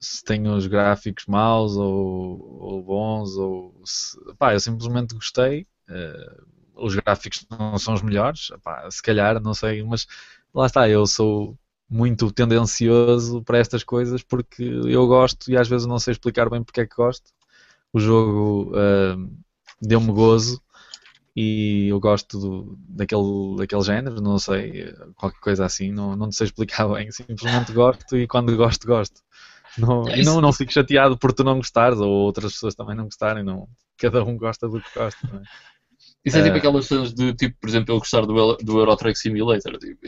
[0.00, 4.16] se tenho os gráficos maus ou, ou bons ou se,
[4.52, 5.66] eu simplesmente gostei.
[5.88, 6.44] Uh,
[6.76, 10.06] os gráficos não são os melhores, pá, se calhar, não sei, mas
[10.54, 11.56] lá está, eu sou
[11.88, 16.62] muito tendencioso para estas coisas porque eu gosto e às vezes não sei explicar bem
[16.62, 17.30] porque é que gosto.
[17.92, 19.30] O jogo uh,
[19.80, 20.60] deu-me gozo
[21.36, 26.46] e eu gosto do, daquele, daquele género, não sei, qualquer coisa assim, não, não sei
[26.46, 29.20] explicar bem, simplesmente gosto e quando gosto, gosto.
[29.76, 32.94] Não, é e não, não fico chateado por tu não gostares ou outras pessoas também
[32.94, 33.68] não gostarem, não.
[33.98, 35.18] Cada um gosta do que gosta.
[35.26, 35.42] Não é?
[36.24, 38.96] Isso é tipo uh, aquelas coisas de, tipo, por exemplo, eu gostar do, do Euro
[38.96, 39.76] Truck Simulator.
[39.78, 39.98] Tipo,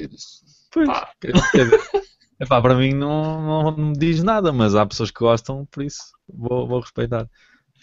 [0.73, 1.11] pois, pá.
[2.39, 5.83] Epá, para mim não, não, não, me diz nada, mas há pessoas que gostam, por
[5.83, 7.25] isso vou, vou respeitar.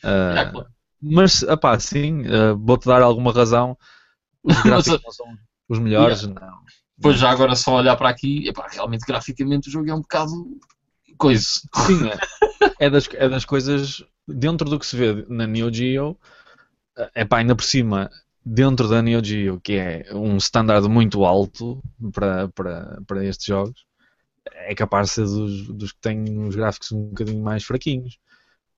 [0.03, 0.65] Uh, é.
[1.03, 3.77] Mas, pá, sim, uh, vou-te dar alguma razão.
[4.41, 5.27] Os gráficos não são
[5.67, 6.47] os melhores, yeah.
[6.47, 6.63] não.
[7.01, 10.31] Pois já agora só olhar para aqui, epá, realmente graficamente o jogo é um bocado
[11.17, 11.43] coisa.
[11.43, 12.07] Sim,
[12.79, 12.85] é.
[12.85, 16.17] é, das, é das coisas dentro do que se vê na Neo Geo,
[17.13, 18.09] é pá, ainda por cima,
[18.45, 23.85] dentro da Neo Geo, que é um standard muito alto para, para, para estes jogos,
[24.45, 28.17] é capaz de ser dos, dos que têm os gráficos um bocadinho mais fraquinhos.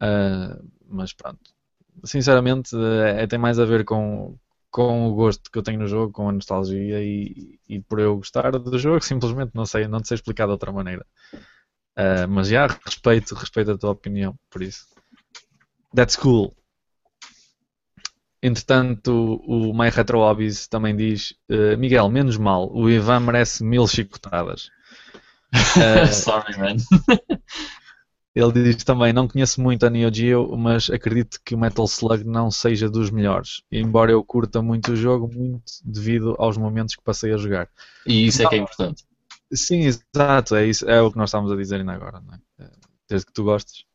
[0.01, 1.54] Uh, mas pronto,
[2.03, 2.75] sinceramente,
[3.17, 4.37] é, tem mais a ver com,
[4.69, 8.17] com o gosto que eu tenho no jogo, com a nostalgia e, e por eu
[8.17, 11.05] gostar do jogo, simplesmente não sei, não te sei explicar de outra maneira.
[11.97, 14.85] Uh, mas já respeito, respeito a tua opinião, por isso.
[15.95, 16.53] That's cool.
[18.43, 23.87] Entretanto, o My Retro Hobbies também diz: uh, Miguel, menos mal, o Ivan merece mil
[23.87, 24.69] chicotadas.
[25.53, 26.75] Uh, Sorry, man.
[28.35, 32.25] ele diz também: Não conheço muito a Neo Geo, mas acredito que o Metal Slug
[32.25, 33.63] não seja dos melhores.
[33.71, 37.69] Embora eu curta muito o jogo, muito devido aos momentos que passei a jogar.
[38.05, 39.03] E isso é que é importante.
[39.53, 42.39] Sim, exato, é, isso, é o que nós estamos a dizer ainda agora, não é?
[42.59, 42.69] é
[43.07, 43.85] desde que tu gostes.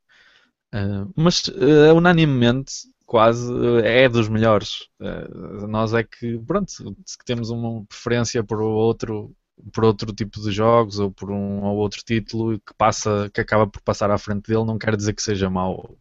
[0.73, 2.73] Uh, mas uh, unanimemente,
[3.05, 3.53] quase,
[3.85, 4.89] é dos melhores.
[5.01, 9.35] Uh, nós é que, pronto, que temos uma preferência por outro,
[9.73, 13.66] por outro tipo de jogos ou por um ou outro título que passa, que acaba
[13.66, 15.97] por passar à frente dele, não quer dizer que seja mau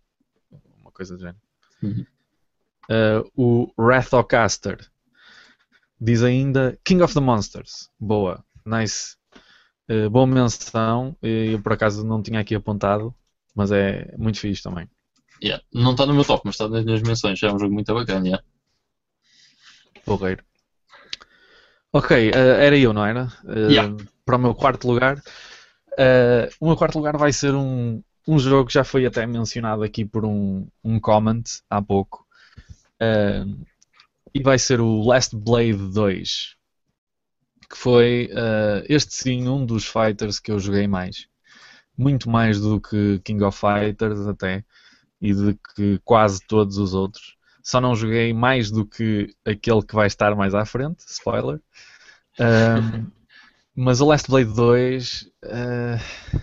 [0.81, 1.41] uma coisa do género.
[1.81, 2.05] Uhum.
[2.89, 4.89] Uh, o Rathocaster
[5.99, 7.89] diz ainda King of the Monsters.
[7.99, 9.15] Boa, nice.
[9.89, 11.15] Uh, boa menção.
[11.21, 13.13] Eu por acaso não tinha aqui apontado,
[13.55, 14.89] mas é muito fixe também.
[15.41, 15.63] Yeah.
[15.73, 17.41] Não está no meu top, mas está nas minhas menções.
[17.41, 18.25] É um jogo muito bacana.
[18.25, 18.43] Yeah.
[20.05, 20.43] Porreiro.
[21.91, 23.27] Ok, uh, era eu, não era?
[23.45, 23.95] Yeah.
[24.25, 25.21] Para o meu quarto lugar.
[26.59, 30.05] o meu quarto lugar vai ser um, um jogo que já foi até mencionado aqui
[30.05, 32.27] por um, um comment há pouco.
[33.01, 33.65] Uh,
[34.33, 36.55] e vai ser o Last Blade 2.
[37.67, 41.27] Que foi uh, este sim um dos fighters que eu joguei mais.
[41.97, 44.63] Muito mais do que King of Fighters até.
[45.19, 47.35] E de que quase todos os outros.
[47.61, 51.03] Só não joguei mais do que aquele que vai estar mais à frente.
[51.07, 51.59] Spoiler.
[52.39, 53.07] Um,
[53.75, 55.99] mas o Last Blade 2, uh, eh,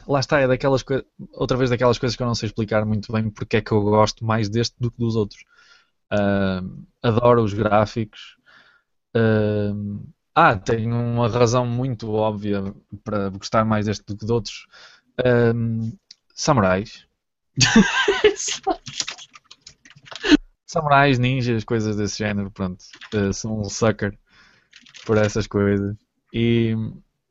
[0.07, 0.85] lá está, é daquelas
[1.33, 3.83] outra vez daquelas coisas que eu não sei explicar muito bem porque é que eu
[3.83, 5.45] gosto mais deste do que dos outros.
[6.13, 8.37] Uh, adoro os gráficos.
[9.17, 10.03] Uh,
[10.35, 14.67] ah, tenho uma razão muito óbvia para gostar mais deste do que de outros.
[15.21, 15.97] Uh,
[16.35, 17.07] samurais.
[20.67, 22.85] samurais, ninjas, coisas desse género, pronto.
[23.15, 24.19] Uh, sou um sucker
[25.07, 25.97] por essas coisas.
[26.33, 26.75] E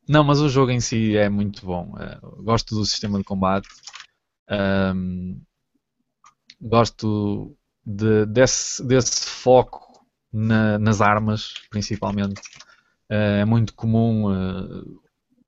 [0.07, 1.93] não, mas o jogo em si é muito bom.
[1.93, 3.67] Uh, gosto do sistema de combate.
[4.49, 5.41] Um,
[6.61, 7.55] gosto
[7.85, 12.39] de, desse, desse foco na, nas armas, principalmente.
[13.09, 15.01] Uh, é muito comum, uh,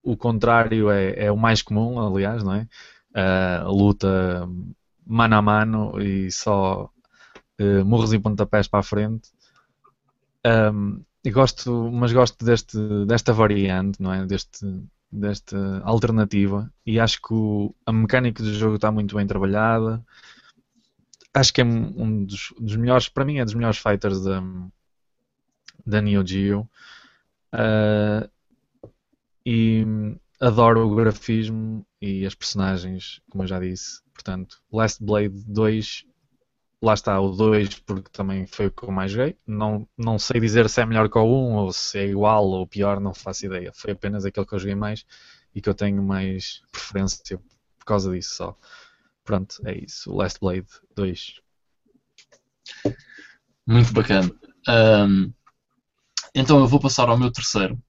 [0.04, 2.68] o contrário é, é, o mais comum, aliás, não é?
[3.14, 4.48] A luta
[5.06, 6.90] mano a mano e só
[7.60, 9.30] uh, morros e pontapés para a frente.
[10.46, 14.26] Um, e gosto, mas gosto deste, desta variante, não é?
[14.26, 14.66] Deste,
[15.12, 20.04] desta alternativa e acho que o, a mecânica do jogo está muito bem trabalhada
[21.38, 24.42] acho que é um dos, dos, melhores, para mim é dos melhores fighters da,
[25.86, 26.70] da Neo Geo.
[27.54, 28.30] Uh,
[29.46, 29.86] e
[30.40, 34.02] adoro o grafismo e as personagens, como eu já disse.
[34.14, 36.06] Portanto, Last Blade 2,
[36.82, 39.38] lá está o 2, porque também foi o que eu mais joguei.
[39.46, 42.68] Não, não sei dizer se é melhor que o 1 ou se é igual ou
[42.68, 43.72] pior, não faço ideia.
[43.74, 45.06] Foi apenas aquele que eu joguei mais
[45.56, 47.40] e que eu tenho mais preferência
[47.80, 48.58] por causa disso só.
[49.24, 50.14] Pronto, é isso.
[50.14, 51.42] Last Blade 2.
[53.66, 54.32] Muito bacana.
[54.70, 55.34] Um,
[56.34, 57.82] então eu vou passar ao meu terceiro,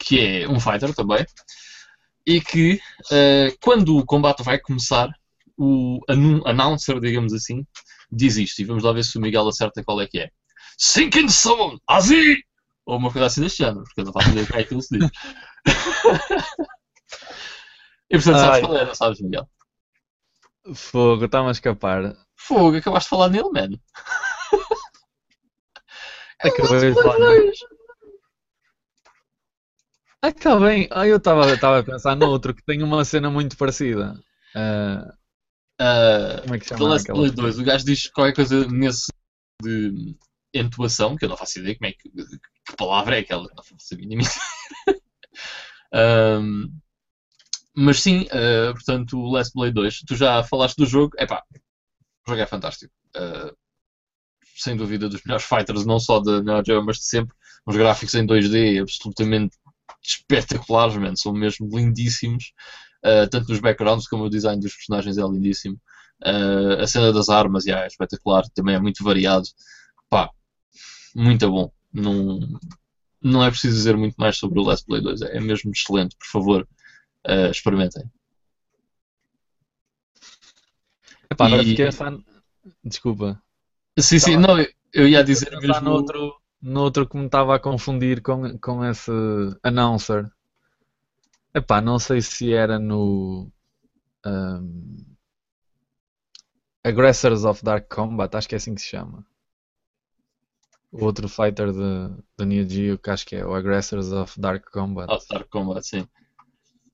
[0.00, 1.24] que é um fighter também.
[2.26, 2.80] E que
[3.12, 5.10] uh, quando o combate vai começar,
[5.56, 6.00] o
[6.46, 7.66] announcer, digamos assim,
[8.10, 8.60] diz isto.
[8.60, 10.30] E vamos lá ver se o Miguel acerta qual é que é.
[10.78, 12.38] Sinking Soul, Azi!
[12.86, 14.74] Ou uma coisa assim deste género, porque eu não faço ideia o que é que
[14.74, 15.10] ele se diz.
[18.10, 19.48] e portanto, sabes qual é, sabes, Miguel?
[20.74, 22.14] Fogo, está-me a escapar.
[22.36, 23.80] Fogo, acabaste de falar nele, mano.
[26.40, 27.52] Acabei de falar nele.
[30.22, 30.88] Ah, está bem.
[30.90, 34.18] Ah, eu estava a pensar no outro que tem uma cena muito parecida.
[34.56, 35.12] Uh,
[35.80, 37.30] uh, como é que chama aquela?
[37.30, 37.58] Dois.
[37.58, 39.12] O gajo diz qualquer coisa nesse
[39.62, 40.16] de
[40.52, 43.48] entoação, que eu não faço ideia como é que, que palavra é aquela.
[43.56, 44.22] Não faço a mínima
[46.40, 46.68] um,
[47.76, 51.42] mas sim, uh, portanto, o Last Blade 2, tu já falaste do jogo, epá,
[52.26, 52.92] o jogo é fantástico.
[53.16, 53.54] Uh,
[54.56, 57.34] sem dúvida, dos melhores fighters, não só da Neo Geo, mas de sempre.
[57.66, 59.56] Uns gráficos em 2D absolutamente
[60.00, 62.52] espetaculares, man, são mesmo lindíssimos.
[63.04, 65.78] Uh, tanto nos backgrounds como o design dos personagens é lindíssimo.
[66.22, 69.46] Uh, a cena das armas yeah, é espetacular, também é muito variado.
[70.08, 70.30] Pá,
[71.14, 71.70] muito bom.
[71.92, 72.40] Não,
[73.22, 76.26] não é preciso dizer muito mais sobre o Last Play 2, é mesmo excelente, por
[76.26, 76.68] favor
[77.26, 78.04] uh, experimentem.
[81.30, 81.66] Epá, agora e...
[81.66, 82.22] fiquei a fan...
[82.82, 83.42] Desculpa.
[83.98, 84.58] Sim, sim, não,
[84.92, 85.80] eu ia dizer mesmo...
[85.82, 89.10] No outro, no outro que me estava a confundir com, com esse
[89.62, 90.30] announcer.
[91.54, 93.50] Epá, não sei se era no...
[94.26, 95.14] Um,
[96.82, 99.24] Aggressors of Dark Combat, acho que é assim que se chama.
[100.92, 105.10] O outro fighter de, Neo Geo, que acho que é o Aggressors of Dark Combat.
[105.10, 106.06] Of Dark Combat, sim.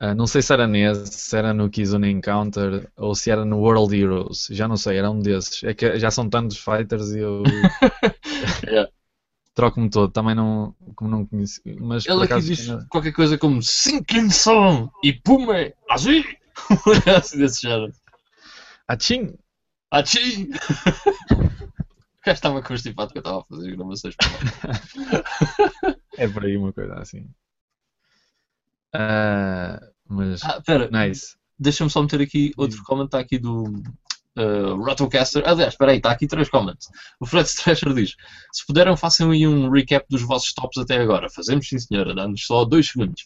[0.00, 3.58] Uh, não sei se era nesse, se era no Kizune Encounter ou se era no
[3.58, 4.48] World Heroes.
[4.50, 5.62] Já não sei, era um desses.
[5.62, 7.42] É que já são tantos fighters e eu.
[8.64, 8.90] yeah.
[9.60, 11.60] Troco-me todo, também não, como não conheci.
[11.78, 12.78] Mas Ele aqui diz tinha...
[12.88, 16.24] qualquer coisa como Sinking Song e Pume, assim!
[17.14, 17.92] assim desse género.
[18.88, 19.34] Achim!
[19.90, 20.48] Achim!
[21.30, 24.14] O gajo estava constipado que eu estava a fazer gravações.
[26.16, 27.28] é por aí uma coisa assim.
[28.94, 30.42] Uh, mas.
[30.42, 31.36] Ah, pera, nice.
[31.58, 33.64] Deixa-me só meter aqui outro comentário aqui do,
[34.38, 36.88] Uh, Ratocaster, aliás, espera aí, está aqui três comments.
[37.18, 38.14] O Fred Stretcher diz:
[38.52, 41.28] Se puderam, façam aí um recap dos vossos tops até agora.
[41.28, 43.22] Fazemos sim, senhora, dá-nos só dois segundos.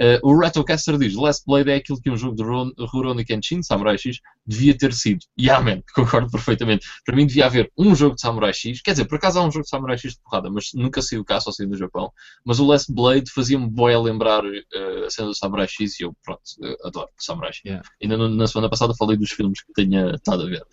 [0.00, 3.98] Uh, o Ratocaster diz: Last Blade é aquilo que um jogo de Rurouni Kenshin, Samurai
[3.98, 5.20] X, devia ter sido.
[5.38, 6.86] E amém, concordo perfeitamente.
[7.04, 8.80] Para mim, devia haver um jogo de Samurai X.
[8.80, 11.24] Quer dizer, por acaso há um jogo de Samurai X de porrada, mas nunca saiu
[11.24, 12.10] cá, só saiu do Japão.
[12.44, 16.16] Mas o Last Blade fazia-me boia lembrar uh, a cena do Samurai X e eu,
[16.24, 16.40] pronto,
[16.84, 17.62] adoro Samurai X.
[17.64, 17.88] Yeah.
[18.02, 20.66] Ainda no, na semana passada falei dos filmes que tenha estado a ver.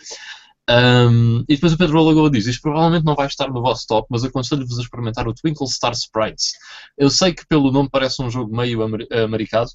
[0.70, 4.08] Um, e depois o Pedro Lagoa diz: Isto provavelmente não vai estar no vosso top,
[4.10, 6.54] mas aconselho-vos a experimentar o Twinkle Star Sprites.
[6.98, 9.68] Eu sei que pelo nome parece um jogo meio amer americano,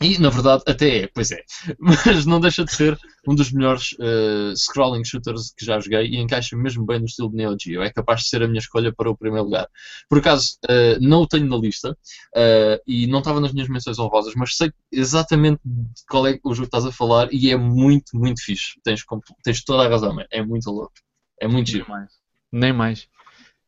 [0.00, 1.42] e, na verdade, até é, pois é.
[1.78, 6.18] Mas não deixa de ser um dos melhores uh, scrolling shooters que já joguei e
[6.18, 7.82] encaixa mesmo bem no estilo de Neo Geo.
[7.82, 9.68] É capaz de ser a minha escolha para o primeiro lugar.
[10.08, 13.98] Por acaso, uh, não o tenho na lista uh, e não estava nas minhas menções
[13.98, 15.60] honrosas, mas sei exatamente
[16.08, 18.80] qual é o jogo que estás a falar e é muito, muito fixe.
[18.84, 19.04] Tens,
[19.42, 20.92] tens toda a razão, é muito louco.
[21.40, 21.86] É muito giro.
[21.88, 22.12] Nem mais.
[22.52, 23.08] Nem mais.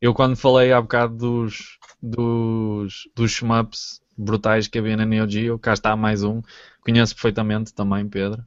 [0.00, 5.58] Eu, quando falei há bocado dos, dos, dos shmups brutais que havia na Neo Geo.
[5.58, 6.42] Cá está mais um.
[6.82, 8.44] Conheço perfeitamente também, Pedro.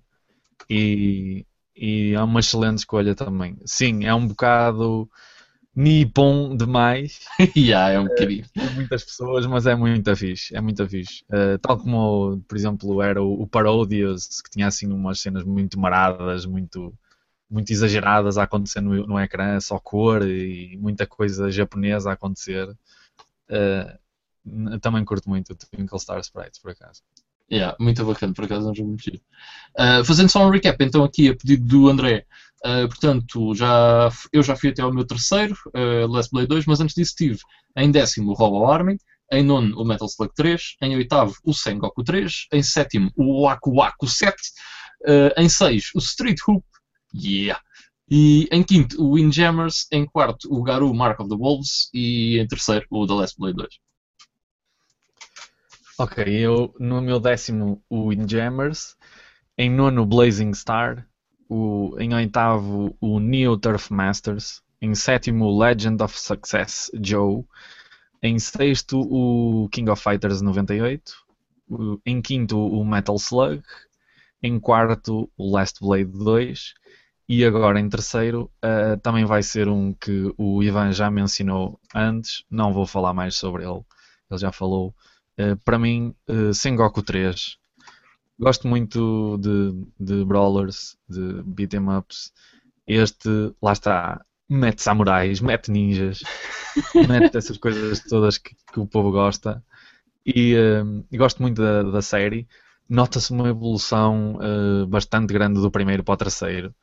[0.69, 1.45] E,
[1.75, 3.57] e é uma excelente escolha também.
[3.65, 5.09] Sim, é um bocado
[5.75, 7.19] nipon demais.
[7.57, 8.45] yeah, é um bocadinho.
[8.57, 10.55] Uh, muitas pessoas, mas é muito fixe.
[10.55, 11.23] É muito fixe.
[11.29, 15.79] Uh, tal como, por exemplo, era o, o Parodius, que tinha assim umas cenas muito
[15.79, 16.93] maradas, muito,
[17.49, 22.69] muito exageradas a acontecer no, no ecrã, só cor e muita coisa japonesa a acontecer.
[23.49, 24.02] Uh,
[24.81, 27.01] também curto muito o Twinkle Star Sprites, por acaso.
[27.51, 29.21] Yeah, muito bacana, por acaso jogo muito giro.
[29.77, 32.25] Uh, fazendo só um recap, então aqui a pedido do André,
[32.65, 36.79] uh, portanto, já, eu já fui até ao meu terceiro, uh, Last Blade 2, mas
[36.79, 37.39] antes disso tive
[37.77, 38.97] em décimo o Robo Army,
[39.31, 43.75] em nono o Metal Slug 3, em oitavo o Sengoku 3, em sétimo o Waku
[43.75, 44.33] Waku 7,
[45.01, 46.65] uh, em seis o Street Hoop,
[47.13, 47.61] yeah,
[48.09, 52.47] e em quinto o Windjammers, em quarto o Garou Mark of the Wolves e em
[52.47, 53.82] terceiro o The Last Blade 2.
[55.99, 58.95] Ok, eu no meu décimo o Windjammers,
[59.55, 61.07] em nono Blazing Star,
[61.47, 67.43] o, em oitavo o Neo Turf Masters, em sétimo Legend of Success Joe,
[68.23, 71.13] em sexto o King of Fighters 98,
[71.69, 73.61] o, em quinto o Metal Slug,
[74.41, 76.73] em quarto o Last Blade 2
[77.29, 82.43] e agora em terceiro uh, também vai ser um que o Ivan já mencionou antes,
[82.49, 83.81] não vou falar mais sobre ele,
[84.31, 84.91] ele já falou
[85.39, 87.57] Uh, para mim, uh, Sengoku 3.
[88.39, 92.31] Gosto muito de, de brawlers, de beat'em ups.
[92.85, 93.29] Este,
[93.61, 96.23] lá está, mete samurais, mete ninjas,
[97.07, 99.63] mete essas coisas todas que, que o povo gosta.
[100.25, 102.47] E uh, gosto muito da, da série.
[102.87, 106.75] Nota-se uma evolução uh, bastante grande do primeiro para o terceiro,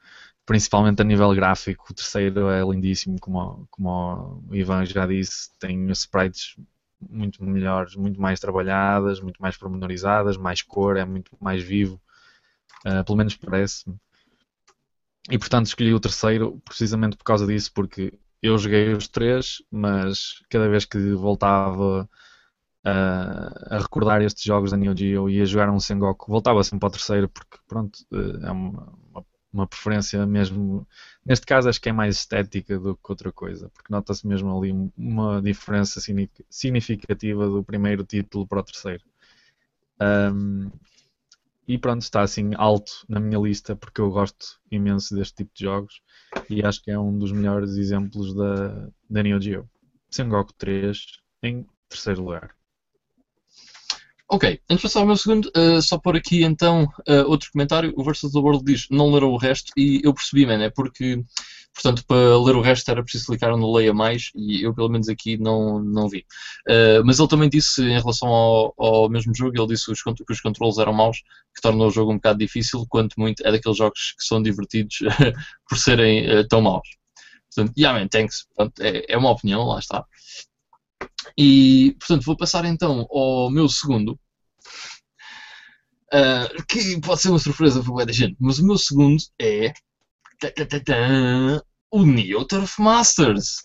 [0.47, 1.87] principalmente a nível gráfico.
[1.91, 6.57] O terceiro é lindíssimo, como, como o Ivan já disse, tem sprites
[7.09, 12.01] muito melhores, muito mais trabalhadas, muito mais pormenorizadas, mais cor, é muito mais vivo,
[12.87, 13.97] uh, pelo menos parece-me.
[15.31, 18.13] E portanto escolhi o terceiro precisamente por causa disso, porque
[18.43, 22.09] eu joguei os três, mas cada vez que voltava
[22.85, 26.81] a, a recordar estes jogos da Neo Geo e a jogar um Sengoku, voltava sempre
[26.81, 28.93] para o terceiro, porque pronto, eh, é uma,
[29.53, 30.87] uma preferência mesmo.
[31.25, 34.73] Neste caso, acho que é mais estética do que outra coisa, porque nota-se mesmo ali
[34.97, 36.01] uma diferença
[36.49, 39.03] significativa do primeiro título para o terceiro.
[40.01, 40.71] Um,
[41.69, 45.65] e pronto, está assim alto na minha lista porque eu gosto imenso deste tipo de
[45.65, 46.03] jogos
[46.49, 49.71] e acho que é um dos melhores exemplos da, da Neo Geo.
[50.11, 50.99] Sengoku 3
[51.43, 52.60] em terceiro lugar.
[54.33, 57.93] Ok, antes de passar ao meu segundo, uh, só por aqui então uh, outro comentário.
[57.97, 61.21] O Versus the World diz não leram o resto e eu percebi, man, é porque,
[61.75, 65.09] portanto, para ler o resto era preciso clicar no Leia Mais e eu, pelo menos
[65.09, 66.25] aqui, não, não vi.
[66.69, 70.33] Uh, mas ele também disse, em relação ao, ao mesmo jogo, ele disse os, que
[70.33, 71.19] os controles eram maus,
[71.53, 74.99] que tornou o jogo um bocado difícil, quanto muito é daqueles jogos que são divertidos
[75.69, 76.89] por serem tão maus.
[77.53, 78.47] Portanto, yeah, man, thanks.
[78.55, 80.07] Portanto, é, é uma opinião, lá está.
[81.37, 84.19] E, portanto, vou passar então ao meu segundo,
[86.13, 89.73] uh, que pode ser uma surpresa para muita gente, mas o meu segundo é
[91.91, 93.63] o Neo Turf Masters.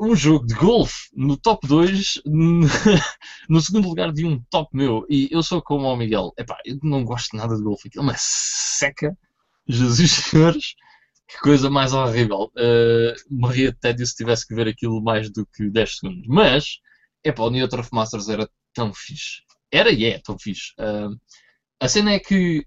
[0.00, 2.22] Um jogo de golfe no top 2,
[3.48, 5.04] no segundo lugar de um top meu.
[5.08, 6.32] E eu sou como o Miguel.
[6.38, 7.88] Epá, eu não gosto nada de golfe.
[7.88, 9.18] Aquilo é uma seca.
[9.66, 10.76] Jesus senhores.
[11.28, 12.50] Que coisa mais horrível.
[12.56, 16.26] Uh, morria de tédio se tivesse que ver aquilo mais do que 10 segundos.
[16.26, 16.78] Mas,
[17.22, 19.42] é pá, o Neo Turf Masters era tão fixe.
[19.70, 20.72] Era e é tão fixe.
[20.78, 21.14] Uh,
[21.80, 22.66] a cena é que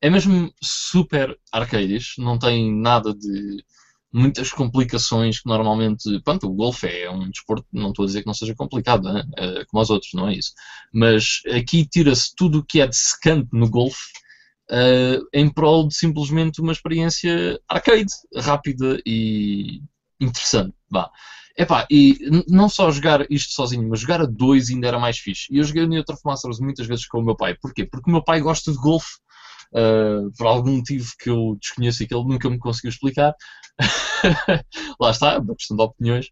[0.00, 3.64] é mesmo super arcades, não tem nada de
[4.12, 6.20] muitas complicações que normalmente.
[6.22, 9.24] Pronto, o golfe é um desporto, não estou a dizer que não seja complicado, né?
[9.36, 10.52] é, como os outros, não é isso.
[10.92, 14.10] Mas aqui tira-se tudo o que é de secante no golfe
[14.70, 19.82] uh, em prol de simplesmente uma experiência arcade, rápida e
[20.20, 20.74] interessante.
[20.90, 21.10] Vá.
[21.58, 22.16] Epá, e
[22.48, 25.46] não só jogar isto sozinho, mas jogar a dois ainda era mais fixe.
[25.50, 27.54] E eu joguei o Neutron Masters muitas vezes com o meu pai.
[27.60, 27.84] Porquê?
[27.84, 29.18] Porque o meu pai gosta de golfe
[29.74, 33.34] uh, por algum motivo que eu desconheço e que ele nunca me conseguiu explicar.
[35.00, 36.26] Lá está, é uma questão de opiniões.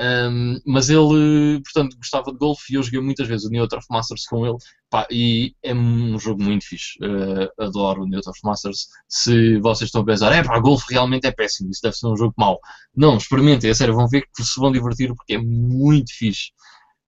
[0.00, 4.24] Um, mas ele, portanto, gostava de golfe e eu joguei muitas vezes o Neo Masters
[4.26, 4.56] com ele.
[4.88, 6.98] Pá, e é um jogo muito fixe.
[7.02, 8.88] Uh, adoro o Neo Masters.
[9.06, 12.16] Se vocês estão a pensar, é pá, golfe realmente é péssimo, isso deve ser um
[12.16, 12.58] jogo mau.
[12.96, 16.50] Não, experimentem, é sério, vão ver que se vão divertir porque é muito fixe.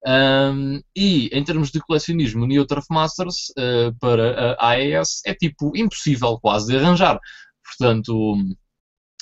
[0.04, 5.72] Um, e em termos de colecionismo, o Neo Masters uh, para a AES é tipo
[5.76, 7.18] impossível quase de arranjar.
[7.64, 8.36] Portanto,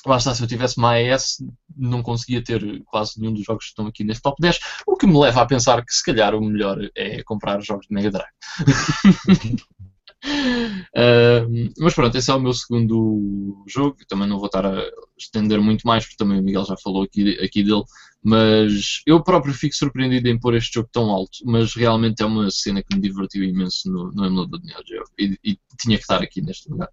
[0.09, 1.39] está, se eu tivesse uma AES,
[1.77, 5.06] não conseguia ter quase nenhum dos jogos que estão aqui neste top 10, o que
[5.06, 8.31] me leva a pensar que se calhar o melhor é comprar jogos de Mega Drive.
[10.22, 13.97] Uh, mas pronto, esse é o meu segundo jogo.
[14.09, 14.82] Também não vou estar a
[15.18, 17.82] estender muito mais, porque também o Miguel já falou aqui, aqui dele.
[18.22, 21.39] Mas eu próprio fico surpreendido em pôr este jogo tão alto.
[21.44, 25.05] Mas realmente é uma cena que me divertiu imenso no, no emulador de Neo Geo.
[25.18, 26.89] E, e tinha que estar aqui neste lugar.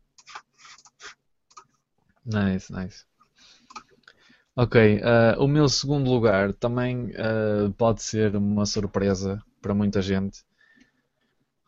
[2.27, 3.05] Nice, nice.
[4.53, 10.43] Ok, uh, o meu segundo lugar também uh, pode ser uma surpresa para muita gente.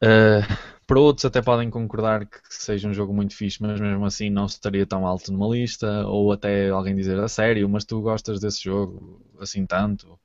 [0.04, 0.44] Uh,
[0.86, 4.48] para outros até podem concordar que seja um jogo muito fixe, mas mesmo assim não
[4.48, 8.64] estaria tão alto numa lista, ou até alguém dizer a sério, mas tu gostas desse
[8.64, 10.20] jogo assim tanto.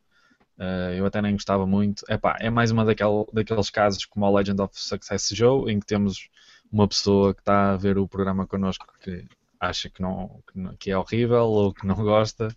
[0.59, 2.05] Uh, eu até nem gostava muito.
[2.09, 5.87] Epá, é mais uma daquel, daqueles casos como o Legend of Success Joe, em que
[5.87, 6.29] temos
[6.73, 9.25] uma pessoa que está a ver o programa connosco que
[9.65, 10.43] acha que, não,
[10.79, 12.49] que é horrível ou que não gosta.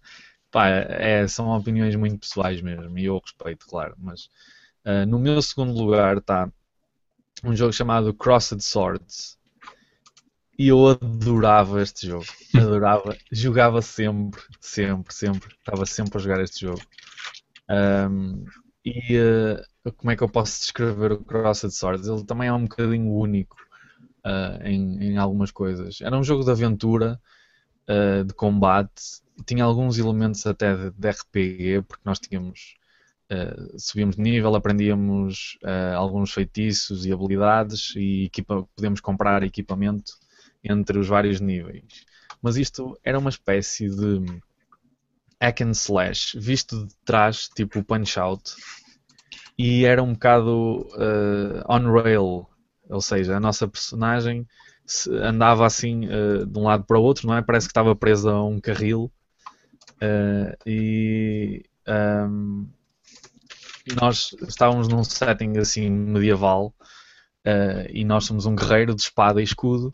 [0.50, 3.96] Epá, é, são opiniões muito pessoais mesmo, e eu respeito, claro.
[3.98, 4.30] Mas
[4.86, 6.52] uh, no meu segundo lugar está
[7.44, 9.38] um jogo chamado Crossed Swords.
[10.58, 12.26] E eu adorava este jogo.
[12.56, 13.16] Adorava.
[13.32, 15.54] Jogava sempre, sempre, sempre.
[15.54, 16.82] Estava sempre a jogar este jogo.
[17.70, 18.44] Um,
[18.84, 22.08] e uh, como é que eu posso descrever o Crossed Swords?
[22.08, 23.56] Ele também é um bocadinho único
[24.28, 26.02] uh, em, em, algumas coisas.
[26.02, 27.20] Era um jogo de aventura,
[27.90, 29.22] uh, de combate.
[29.46, 32.76] Tinha alguns elementos até de, de RPG, porque nós tínhamos
[33.30, 35.58] Uh, subíamos de nível, aprendíamos
[35.98, 40.14] alguns feitiços e habilidades e equipa, podíamos comprar equipamento
[40.64, 42.06] entre os vários níveis.
[42.42, 44.42] Mas isto era uma espécie de
[45.42, 48.56] hack and slash, visto de trás, tipo punch out,
[49.58, 52.48] e era um bocado uh, on rail,
[52.90, 54.48] ou seja, a nossa personagem
[55.22, 56.02] andava assim
[56.48, 57.42] de um lado para o outro, não é?
[57.42, 59.12] Parece que estava presa a um carril
[60.66, 62.68] e um,
[64.00, 66.74] nós estávamos num setting assim medieval
[67.46, 69.94] uh, e nós somos um guerreiro de espada e escudo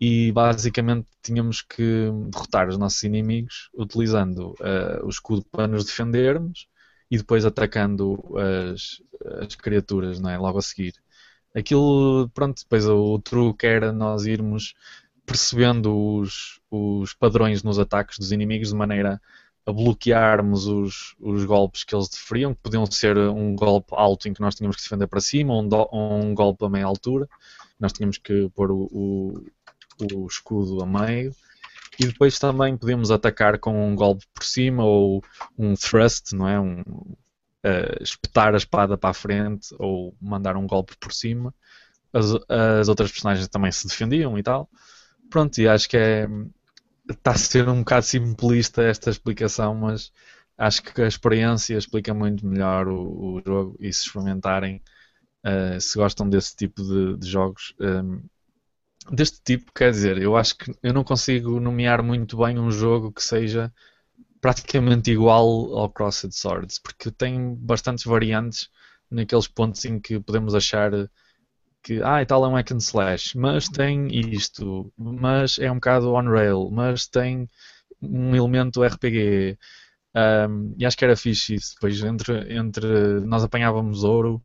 [0.00, 6.68] e basicamente tínhamos que derrotar os nossos inimigos utilizando uh, o escudo para nos defendermos
[7.10, 8.22] e depois atacando
[8.72, 9.02] as,
[9.42, 10.38] as criaturas não é?
[10.38, 10.94] logo a seguir.
[11.54, 14.74] Aquilo, pronto, depois o, truque era nós irmos
[15.24, 19.20] percebendo os, os padrões nos ataques dos inimigos de maneira
[19.66, 24.34] a bloquearmos os, os golpes que eles deferiam, que podiam ser um golpe alto em
[24.34, 27.26] que nós tínhamos que defender para cima, ou um, do, um golpe a meia altura,
[27.80, 29.44] nós tínhamos que pôr o, o,
[30.12, 31.34] o, escudo a meio,
[31.98, 35.22] e depois também podíamos atacar com um golpe por cima, ou
[35.56, 36.60] um thrust, não é?
[36.60, 36.82] Um,
[37.64, 41.54] uh, espetar a espada para a frente, ou mandar um golpe por cima.
[42.12, 44.68] As, as outras personagens também se defendiam e tal.
[45.30, 46.28] Pronto, e acho que é
[47.08, 50.12] está a ser um bocado simplista esta explicação, mas
[50.56, 54.82] acho que a experiência explica muito melhor o, o jogo e se experimentarem,
[55.44, 57.74] uh, se gostam desse tipo de, de jogos.
[57.80, 58.22] Um, ehm,
[59.10, 63.12] deste tipo, quer dizer, eu acho que eu não consigo nomear muito bem um jogo
[63.12, 63.72] que seja
[64.44, 68.68] praticamente igual ao Crossed Swords, porque tem bastantes variantes
[69.10, 70.90] naqueles pontos em que podemos achar
[71.82, 75.76] que ah, e tal é um hack and slash, mas tem isto, mas é um
[75.76, 77.48] bocado on-rail, mas tem
[78.02, 79.56] um elemento RPG.
[80.14, 81.72] Um, e acho que era fixe isso.
[81.76, 84.42] Depois, entre, entre nós apanhávamos ouro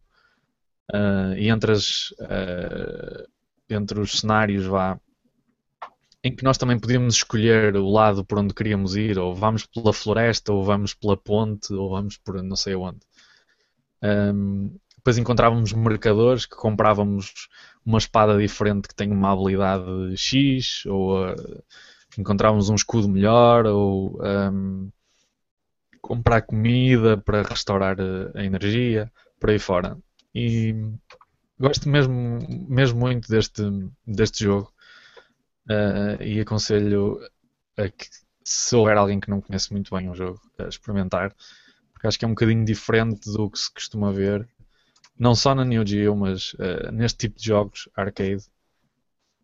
[0.93, 3.27] uh, e entre, as, uh,
[3.69, 4.97] entre os cenários, vá,
[6.23, 9.93] em que nós também podíamos escolher o lado por onde queríamos ir, ou vamos pela
[9.93, 12.99] floresta, ou vamos pela ponte, ou vamos por não sei onde.
[14.03, 17.47] Um, depois encontrávamos mercadores que comprávamos
[17.85, 21.63] uma espada diferente que tem uma habilidade X, ou uh,
[22.17, 24.91] encontrávamos um escudo melhor, ou um,
[26.01, 27.97] comprar comida para restaurar
[28.35, 29.09] a energia,
[29.39, 29.97] por aí fora.
[30.35, 30.75] E
[31.57, 33.63] gosto mesmo, mesmo muito deste,
[34.05, 34.73] deste jogo
[35.69, 37.19] uh, e aconselho
[37.77, 38.07] a que
[38.43, 41.35] se houver alguém que não conhece muito bem o jogo, a experimentar,
[41.93, 44.47] porque acho que é um bocadinho diferente do que se costuma ver,
[45.17, 48.43] não só na Neo Geo, mas uh, neste tipo de jogos arcade.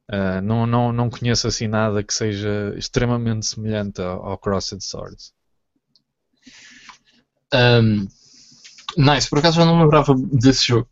[0.10, 5.34] Uh, não, não, não conheço assim nada que seja extremamente semelhante ao, Crossed Swords.
[7.54, 8.08] Um,
[8.98, 10.88] nice, por acaso já não lembrava desse jogo.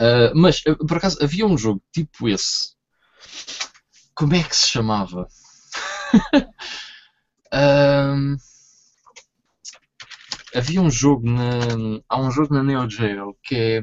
[0.00, 2.74] Uh, mas, por acaso, havia um jogo tipo esse.
[4.14, 5.28] Como é que se chamava?
[7.52, 8.36] um,
[10.54, 12.00] havia um jogo na.
[12.08, 13.82] Há um jogo na Neo Geo que é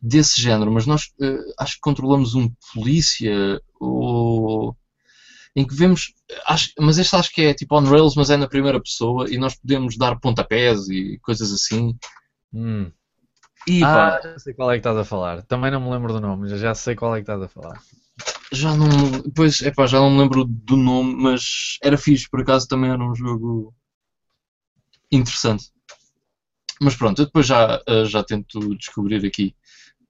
[0.00, 4.76] desse género, mas nós uh, acho que controlamos um polícia ou
[5.56, 6.14] em que vemos,
[6.46, 9.36] acho, mas este acho que é tipo on rails, mas é na primeira pessoa e
[9.38, 11.96] nós podemos dar pontapés e coisas assim.
[12.52, 12.92] Hum.
[13.66, 15.42] E, ah, pá, já sei qual é que estás a falar.
[15.42, 17.82] Também não me lembro do nome, já sei qual é que estás a falar.
[18.52, 18.88] Já não,
[19.34, 22.90] pois, é pá, já não me lembro do nome, mas era fixe, por acaso também
[22.90, 23.74] era um jogo
[25.12, 25.70] interessante.
[26.80, 29.54] Mas pronto, eu depois já, eh, já tento descobrir aqui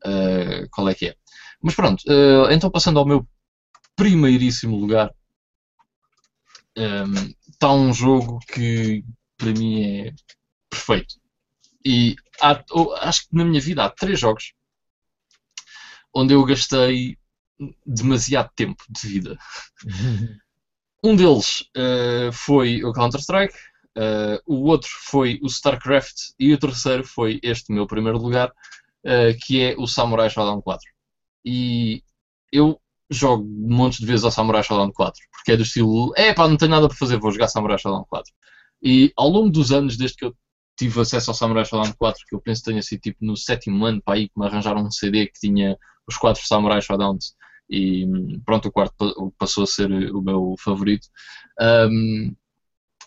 [0.06, 1.16] uh, qual é que é.
[1.62, 3.26] Mas pronto, uh, então passando ao meu
[3.96, 5.12] primeiríssimo lugar,
[7.50, 9.04] está um, um jogo que
[9.36, 10.12] para mim é
[10.70, 11.16] perfeito.
[11.84, 12.62] E há,
[13.00, 14.52] acho que na minha vida há três jogos
[16.14, 17.16] onde eu gastei
[17.84, 19.38] demasiado tempo de vida.
[21.02, 23.54] um deles uh, foi o Counter-Strike,
[23.96, 29.36] uh, o outro foi o StarCraft e o terceiro foi este meu primeiro lugar, uh,
[29.42, 30.84] que é o Samurai Shodown 4.
[31.44, 32.02] E
[32.52, 32.80] eu
[33.10, 36.56] jogo montes de vezes ao Samurai Shodown 4, porque é do estilo, é pá, não
[36.56, 38.32] tenho nada para fazer, vou jogar Samurai Shodown 4.
[38.82, 40.36] E ao longo dos anos, desde que eu
[40.78, 43.84] tive acesso ao Samurai Shodown 4, que eu penso que tenha sido tipo no sétimo
[43.84, 45.76] ano, para aí que me arranjaram um CD que tinha
[46.08, 47.34] os quatro Samurai Showdowns
[47.68, 48.06] e
[48.44, 51.08] pronto, o quarto passou a ser o meu favorito.
[51.60, 52.34] Um,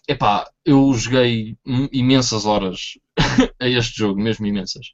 [0.08, 1.58] epá, eu joguei
[1.92, 2.98] imensas horas
[3.60, 4.88] a este jogo, mesmo imensas.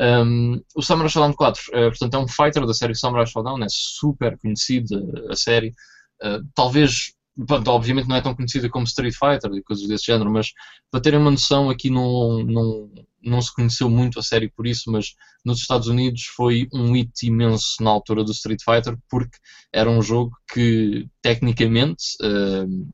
[0.00, 3.66] Um, o Samurai Shodown 4, uh, portanto, é um fighter da série Samurai Shodown, é
[3.68, 4.96] super conhecida
[5.28, 5.74] a série.
[6.22, 7.12] Uh, talvez
[7.46, 10.52] pronto, obviamente não é tão conhecida como Street Fighter e coisas desse género, mas
[10.90, 12.90] para terem uma noção, aqui não, não,
[13.22, 17.26] não se conheceu muito a série por isso, mas nos Estados Unidos foi um hit
[17.26, 19.38] imenso na altura do Street Fighter, porque
[19.72, 22.88] era um jogo que, tecnicamente, uh,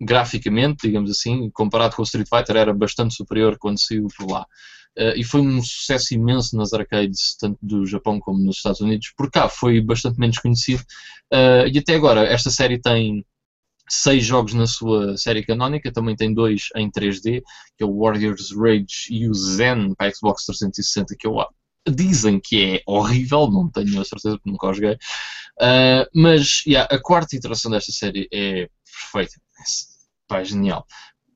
[0.00, 4.46] graficamente, digamos assim, comparado com o Street Fighter, era bastante superior quando saiu por lá.
[4.98, 9.12] Uh, e foi um sucesso imenso nas arcades, tanto do Japão como nos Estados Unidos.
[9.16, 10.82] Por cá foi bastante menos conhecido.
[11.32, 13.24] Uh, e até agora, esta série tem
[13.88, 17.42] seis jogos na sua série canónica, também tem dois em 3D,
[17.76, 21.36] que é o Warriors Rage e o Zen para Xbox 360, que eu
[21.88, 24.94] dizem que é horrível, não tenho a certeza porque nunca o joguei.
[24.94, 29.40] Uh, mas yeah, a quarta iteração desta série é perfeita.
[30.26, 30.84] Pá, é genial.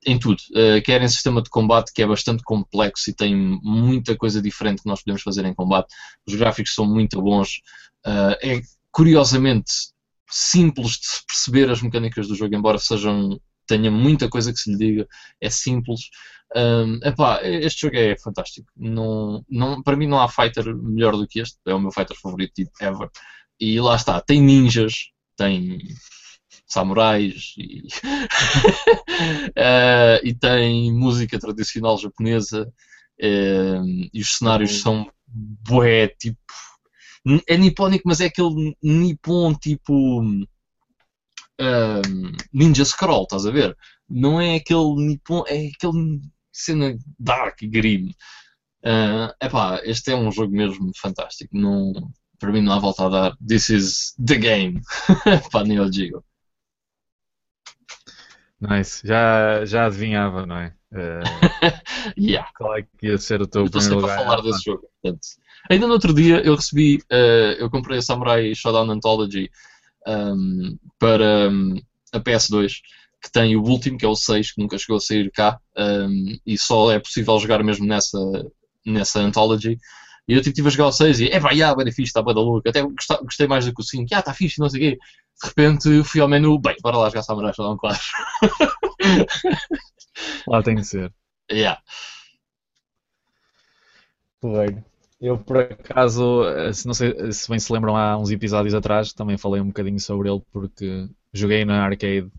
[0.04, 0.40] Em tudo.
[0.50, 4.82] Uh, quer em sistema de combate, que é bastante complexo e tem muita coisa diferente
[4.82, 5.94] que nós podemos fazer em combate.
[6.26, 7.60] Os gráficos são muito bons.
[8.04, 8.60] Uh, é
[8.90, 9.70] curiosamente
[10.30, 14.70] simples de se perceber as mecânicas do jogo, embora sejam tenha muita coisa que se
[14.72, 15.08] lhe diga,
[15.40, 16.10] é simples.
[16.56, 18.66] Um, epá, este jogo é fantástico.
[18.76, 22.16] Não, não, para mim não há fighter melhor do que este, é o meu fighter
[22.16, 23.08] favorito tipo, ever.
[23.60, 25.78] E lá está, tem ninjas, tem
[26.66, 27.86] samurais e,
[29.50, 34.80] uh, e tem música tradicional japonesa uh, e os cenários uhum.
[34.80, 36.40] são bué, tipo
[37.46, 40.22] é nipónico, mas é aquele nipon tipo
[41.60, 43.76] um, Ninja Scroll, estás a ver?
[44.08, 46.20] Não é aquele nipon, é aquele
[46.52, 48.14] cena dark e grim.
[48.82, 51.56] Uh, epá, este é um jogo mesmo fantástico.
[51.56, 51.92] Não,
[52.38, 53.36] para mim não há volta a dar.
[53.46, 54.80] This is the game.
[55.52, 56.24] para Neo Geo.
[58.60, 59.06] Nice.
[59.06, 60.74] Já, já adivinhava, não é?
[60.92, 61.22] Uh,
[62.18, 62.50] yeah.
[62.56, 64.18] Qual é que ia ser o teu eu primeiro lugar?
[64.18, 64.88] falar desse jogo.
[65.02, 65.26] Portanto,
[65.68, 69.50] Ainda no outro dia eu recebi, uh, eu comprei a Samurai Shodown Anthology
[70.06, 71.76] um, para um,
[72.12, 72.74] a PS2,
[73.22, 76.38] que tem o último, que é o 6, que nunca chegou a sair cá, um,
[76.46, 78.18] e só é possível jogar mesmo nessa,
[78.84, 79.78] nessa Anthology.
[80.26, 82.22] E eu tipo, estive a jogar o 6 e é vai, ah, bem fixe, está
[82.22, 82.70] bem da louca.
[82.70, 84.98] Até gostei, gostei mais do que o 5, ah, está fixe, não sei o quê.
[85.42, 88.00] De repente fui ao menu, bem, bora lá jogar Samurai Shodown 4.
[90.46, 91.12] lá tem que ser.
[91.50, 91.80] Yeah.
[94.40, 94.84] Porreiro.
[95.20, 99.12] Eu, por acaso, eh, se não sei se bem se lembram, há uns episódios atrás
[99.12, 102.30] também falei um bocadinho sobre ele porque joguei na arcade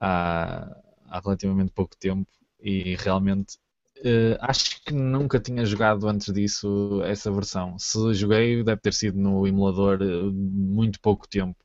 [0.00, 0.76] há,
[1.08, 2.28] há relativamente pouco tempo
[2.60, 3.58] e realmente
[3.98, 7.78] uh, acho que nunca tinha jogado antes disso essa versão.
[7.78, 11.56] Se joguei, deve ter sido no emulador uh, muito pouco tempo.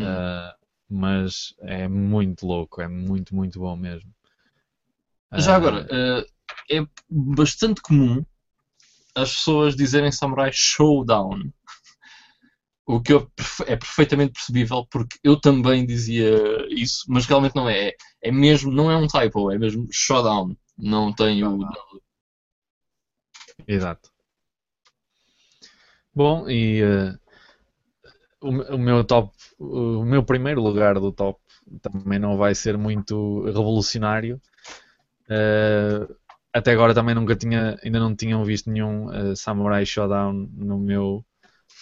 [0.00, 0.52] Uh,
[0.88, 4.10] mas é muito louco, é muito, muito bom mesmo.
[5.34, 5.86] Já agora,
[6.70, 8.24] é bastante comum
[9.16, 11.50] as pessoas dizerem Samurai Showdown.
[12.86, 13.14] O que
[13.66, 16.38] é perfeitamente percebível porque eu também dizia
[16.70, 17.92] isso, mas realmente não é.
[18.22, 20.56] É mesmo, não é um typo, é mesmo Showdown.
[20.78, 21.58] Não tem o.
[23.66, 24.10] Exato.
[26.14, 27.18] Bom, e uh,
[28.40, 31.40] o, o, meu top, o meu primeiro lugar do top
[31.82, 34.40] também não vai ser muito revolucionário.
[35.28, 36.14] Uh,
[36.56, 41.22] até agora também nunca tinha, ainda não tinham visto nenhum uh, Samurai Showdown no meu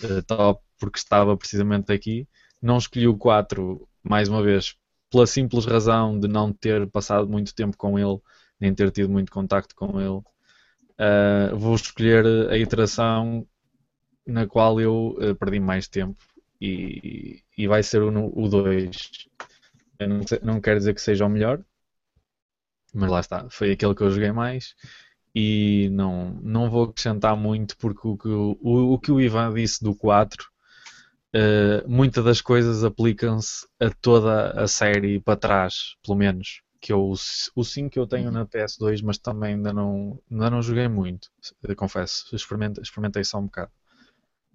[0.02, 2.28] uh, top porque estava precisamente aqui.
[2.60, 4.74] Não escolhi o 4 mais uma vez
[5.10, 8.18] pela simples razão de não ter passado muito tempo com ele,
[8.60, 10.20] nem ter tido muito contacto com ele.
[10.98, 13.46] Uh, vou escolher a iteração
[14.26, 16.16] na qual eu perdi mais tempo
[16.60, 19.28] e, e vai ser o 2.
[20.00, 21.62] Não, não quero dizer que seja o melhor,
[22.94, 24.74] mas lá está, foi aquele que eu joguei mais
[25.34, 29.82] e não, não vou acrescentar muito porque o que o, o, que o Ivan disse
[29.82, 30.48] do 4 uh,
[31.34, 37.12] eh, muitas das coisas aplicam-se a toda a série para trás, pelo menos que eu,
[37.56, 41.30] o 5 eu tenho na PS2 mas também ainda não, ainda não joguei muito
[41.76, 43.72] confesso, experimentei, experimentei só um bocado.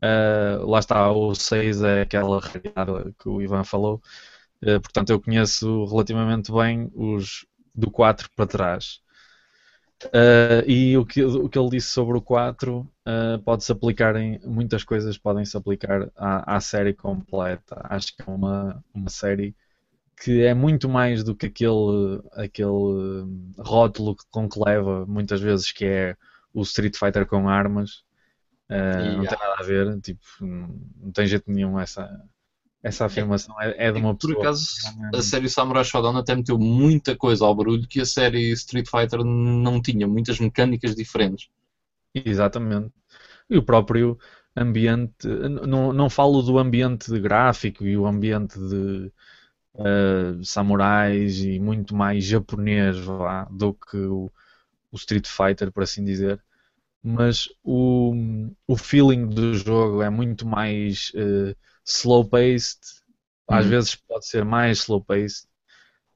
[0.01, 4.01] Uh, lá está, o 6 é aquela realidade que o Ivan falou
[4.63, 7.45] uh, portanto eu conheço relativamente bem os,
[7.79, 9.01] do 4 para trás.
[10.05, 14.15] Uh, e o que, o que ele disse sobre o 4 uh, ah, pode-se aplicar
[14.15, 17.81] em muitas coisas, podem-se aplicar à, à, série completa.
[17.83, 19.53] Acho que é uma, uma série
[20.21, 23.25] que é muito mais do que aquele, aquele
[23.57, 26.15] rótulo com que leva muitas vezes que é
[26.53, 28.03] o Street Fighter com armas.
[28.69, 29.17] Uh, yeah.
[29.17, 32.09] Não tem nada a ver, tipo, não tem jeito nenhum essa,
[32.81, 34.35] essa afirmação é, é de uma pessoa.
[34.35, 34.67] Por acaso,
[35.13, 39.23] a série Samurai Shodown até meteu muita coisa ao barulho que a série Street Fighter
[39.23, 41.49] não tinha, muitas mecânicas diferentes.
[42.13, 42.91] Exatamente.
[43.49, 44.17] E o próprio
[44.55, 49.11] ambiente, não, não falo do ambiente gráfico e o ambiente de
[49.75, 54.31] uh, samurais e muito mais japonês lá, do que o,
[54.91, 56.41] o Street Fighter, por assim dizer
[57.01, 58.13] mas o,
[58.67, 62.79] o feeling do jogo é muito mais uh, slow-paced,
[63.47, 63.71] às uhum.
[63.71, 65.47] vezes pode ser mais slow-paced.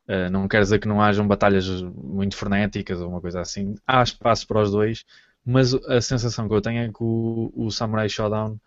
[0.08, 3.76] Uh, não quer dizer que não hajam batalhas muito frenéticas ou uma coisa assim.
[3.88, 5.06] Há espaço para os dois,
[5.46, 8.60] mas a sensação que eu tenho é que o, o Samurai Showdown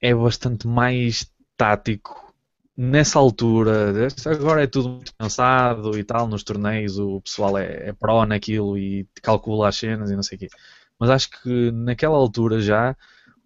[0.00, 2.26] é bastante mais tático.
[2.76, 7.92] Nessa altura, agora é tudo muito cansado e tal, nos torneios o pessoal é, é
[7.92, 10.48] pró naquilo e calcula as cenas e não sei o quê.
[10.96, 12.96] Mas acho que naquela altura já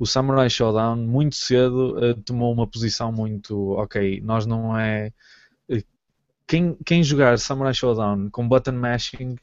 [0.02, 5.12] o Samurai Showdown muito cedo uh, tomou uma posição muito ok, nós não é
[5.70, 5.80] uh,
[6.44, 9.36] quem, quem jogar Samurai Showdown com button mashing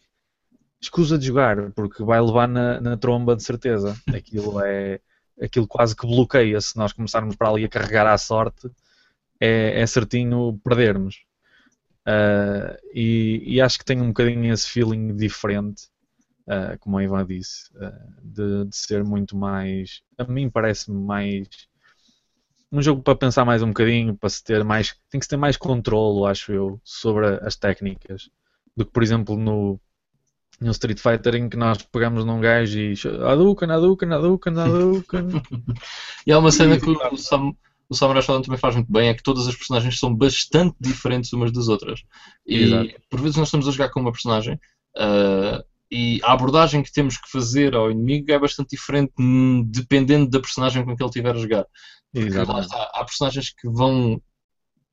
[0.82, 3.96] escusa de jogar porque vai levar na, na tromba de certeza.
[4.14, 5.00] Aquilo é
[5.42, 8.70] aquilo quase que bloqueia se nós começarmos para ali a carregar à sorte
[9.40, 11.24] é, é certinho perdermos.
[12.06, 15.84] Uh, e, e acho que tem um bocadinho esse feeling diferente
[16.50, 20.02] uh, como a Ivan disse, uh, de, de, ser muito mais.
[20.18, 21.48] A mim parece-me mais.
[22.72, 24.96] Um jogo para pensar mais um bocadinho, para se ter mais.
[25.10, 28.30] Tem que se ter mais controlo, acho eu, sobre as técnicas.
[28.76, 29.80] Do que, por exemplo, no,
[30.60, 32.94] no Street Fighter em que nós pegamos num gajo e
[33.24, 35.28] Hadouken, Hadouken, Hadouken, Hadouken.
[36.26, 37.54] e há uma cena que o, Sam,
[37.90, 41.34] o Samurai Shodown também faz muito bem, é que todas as personagens são bastante diferentes
[41.34, 42.04] umas das outras.
[42.46, 42.90] E Exato.
[43.10, 44.60] por vezes nós estamos a jogar com uma personagem
[44.96, 50.30] uh, e a abordagem que temos que fazer ao inimigo é bastante diferente hum, dependendo
[50.30, 51.66] da personagem com que ele estiver a jogar.
[52.14, 54.22] Está, há personagens que vão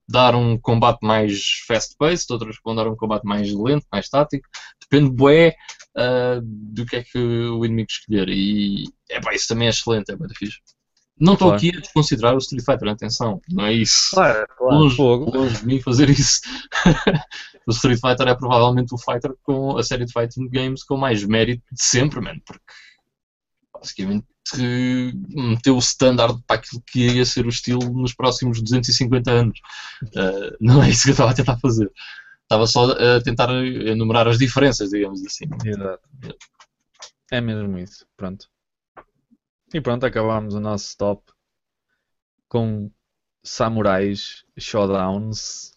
[0.09, 4.49] dar um combate mais fast-paced, outras que vão dar um combate mais lento, mais tático.
[4.81, 5.57] Depende bué
[5.97, 8.29] uh, do que é que o inimigo escolher.
[8.29, 10.61] E é, pá, isso também é excelente, é bem difícil.
[11.19, 11.57] Não estou claro.
[11.57, 14.11] aqui a desconsiderar o Street Fighter, atenção, não é isso.
[14.11, 14.77] Claro, claro.
[14.77, 16.41] Longe, longe de mim fazer isso.
[17.67, 21.25] o Street Fighter é provavelmente o fighter com a série de fighting games com mais
[21.25, 22.63] mérito de sempre, man, porque
[23.73, 24.27] basicamente
[25.35, 29.59] meteu o standard para aquilo que ia ser o estilo nos próximos 250 anos.
[30.03, 31.91] Uh, não é isso que eu estava a tentar fazer.
[32.43, 35.47] Estava só a tentar enumerar as diferenças, digamos assim.
[35.65, 36.09] Exato.
[37.33, 38.47] É mesmo isso, pronto.
[39.75, 41.23] E pronto, acabámos o nosso stop
[42.49, 42.91] com
[43.43, 45.73] samurais showdowns,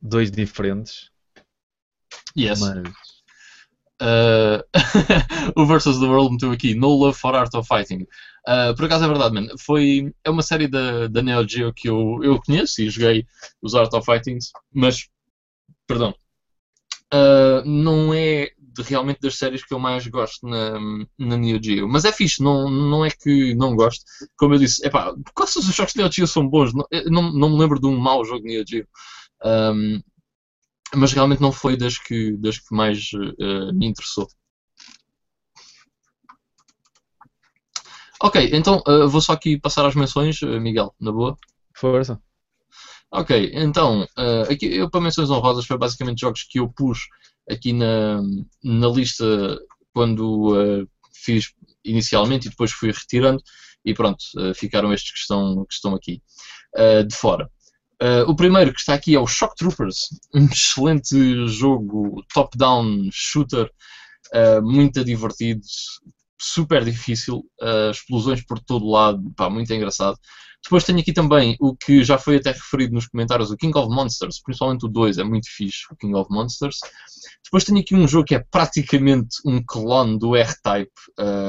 [0.00, 1.10] dois diferentes.
[2.36, 2.60] Yes.
[2.60, 2.92] Mas
[4.02, 4.58] Uh,
[5.54, 8.04] o Versus the World meteu aqui No Love for Art of Fighting.
[8.48, 9.56] Uh, por acaso é verdade, mano.
[9.56, 13.24] Foi, é uma série da, da Neo Geo que eu, eu conheço e joguei
[13.62, 15.08] os Art of Fightings, mas,
[15.86, 16.12] perdão,
[17.12, 20.78] uh, não é de, realmente das séries que eu mais gosto na,
[21.18, 21.88] na Neo Geo.
[21.88, 24.04] Mas é fixe, não, não é que não gosto.
[24.36, 24.82] Como eu disse,
[25.34, 26.72] quase os jogos de Neo Geo são bons.
[26.72, 28.86] Não, não, não me lembro de um mau jogo de Neo Geo.
[29.44, 30.00] Um,
[30.94, 34.28] mas realmente não foi das que, das que mais uh, me interessou.
[38.22, 41.36] Ok, então uh, vou só aqui passar as menções, Miguel, na boa.
[41.74, 42.20] Força.
[43.12, 44.06] Ok, então,
[44.50, 47.00] aqui eu para menções honrosas foi basicamente jogos que eu pus
[47.50, 48.22] aqui na,
[48.64, 49.24] na lista
[49.92, 51.52] quando fiz
[51.84, 53.42] inicialmente e depois fui retirando
[53.84, 54.24] e pronto,
[54.54, 56.22] ficaram estes que estão, que estão aqui
[57.06, 57.50] de fora.
[58.02, 63.70] Uh, o primeiro que está aqui é o Shock Troopers, um excelente jogo top-down shooter,
[64.34, 65.60] uh, muito divertido,
[66.42, 70.18] super difícil, uh, explosões por todo lado, pá, muito engraçado.
[70.62, 73.88] Depois tenho aqui também o que já foi até referido nos comentários, o King of
[73.88, 76.78] Monsters, principalmente o 2, é muito fixe, o King of Monsters.
[77.44, 80.92] Depois tenho aqui um jogo que é praticamente um clone do R-Type,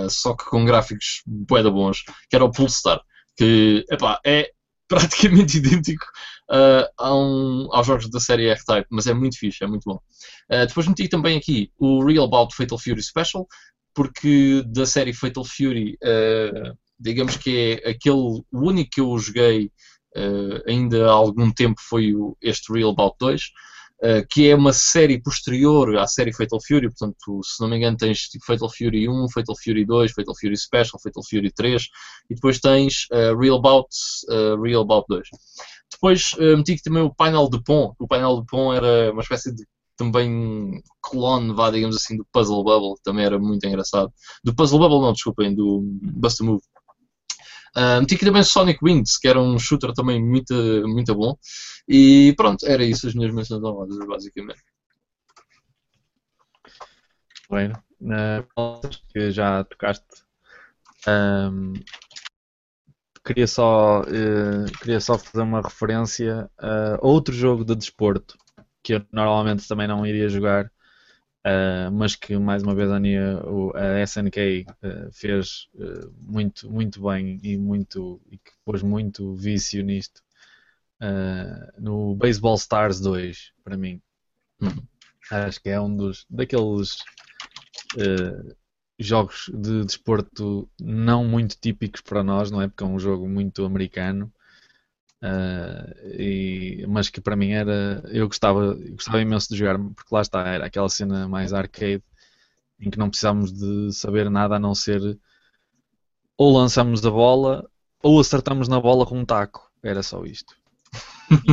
[0.09, 3.01] só que com gráficos bué bons, que era o Pulsar,
[3.37, 4.49] que epá, é
[4.87, 6.05] praticamente idêntico
[6.51, 9.99] uh, a um, aos jogos da série R-Type, mas é muito fixe, é muito bom.
[10.51, 13.47] Uh, depois meti também aqui o Real Bout Fatal Fury Special,
[13.93, 19.71] porque da série Fatal Fury, uh, digamos que é aquele, o único que eu joguei
[20.67, 23.41] ainda há algum tempo foi o, este Real Bout 2.
[24.03, 27.95] Uh, que é uma série posterior à série Fatal Fury, portanto, se não me engano,
[27.95, 31.87] tens tipo, Fatal Fury 1, Fatal Fury 2, Fatal Fury Special, Fatal Fury 3
[32.29, 33.87] e depois tens uh, Real Bout,
[34.27, 35.25] uh, Real Bout 2.
[35.89, 37.95] Depois meti também o painel de Pon.
[37.97, 39.63] O painel de Pon era uma espécie de
[39.95, 44.11] também clone, vá, digamos assim, do Puzzle Bubble, que também era muito engraçado.
[44.43, 46.63] Do Puzzle Bubble, não, desculpem, do Bust a Move.
[47.75, 50.53] Uh, aqui também Sonic Wings, que era um shooter também muito,
[50.87, 51.35] muito bom.
[51.87, 54.61] E pronto, era isso as minhas menções honrosas, basicamente.
[57.49, 60.05] Bueno, uh, que já tocaste.
[61.07, 61.73] Um,
[63.25, 68.37] queria, só, uh, queria só fazer uma referência a outro jogo de desporto
[68.83, 70.69] que eu normalmente também não iria jogar,
[71.45, 73.37] Uh, mas que mais uma vez a, Nia,
[73.75, 79.35] a SNK uh, ah, fez uh, muito, muito bem e, muito, e que pôs muito
[79.35, 80.23] vício nisto
[81.77, 84.01] no Baseball Stars 2 para mim
[85.29, 86.99] acho que é um dos daqueles
[88.97, 92.69] jogos de desporto não muito típicos para nós, não é?
[92.69, 94.31] Porque é um jogo muito americano
[95.23, 98.03] Uh, e, mas que para mim era.
[98.11, 102.03] Eu gostava, gostava imenso de jogar, porque lá está, era aquela cena mais arcade
[102.77, 105.17] em que não precisávamos de saber nada a não ser
[106.37, 107.69] ou lançamos a bola
[108.01, 109.71] ou acertamos na bola com um taco.
[109.81, 110.55] Era só isto.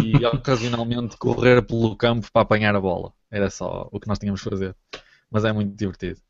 [0.02, 3.12] E ocasionalmente correr pelo campo para apanhar a bola.
[3.30, 4.76] Era só o que nós tínhamos de fazer.
[5.30, 6.20] Mas é muito divertido.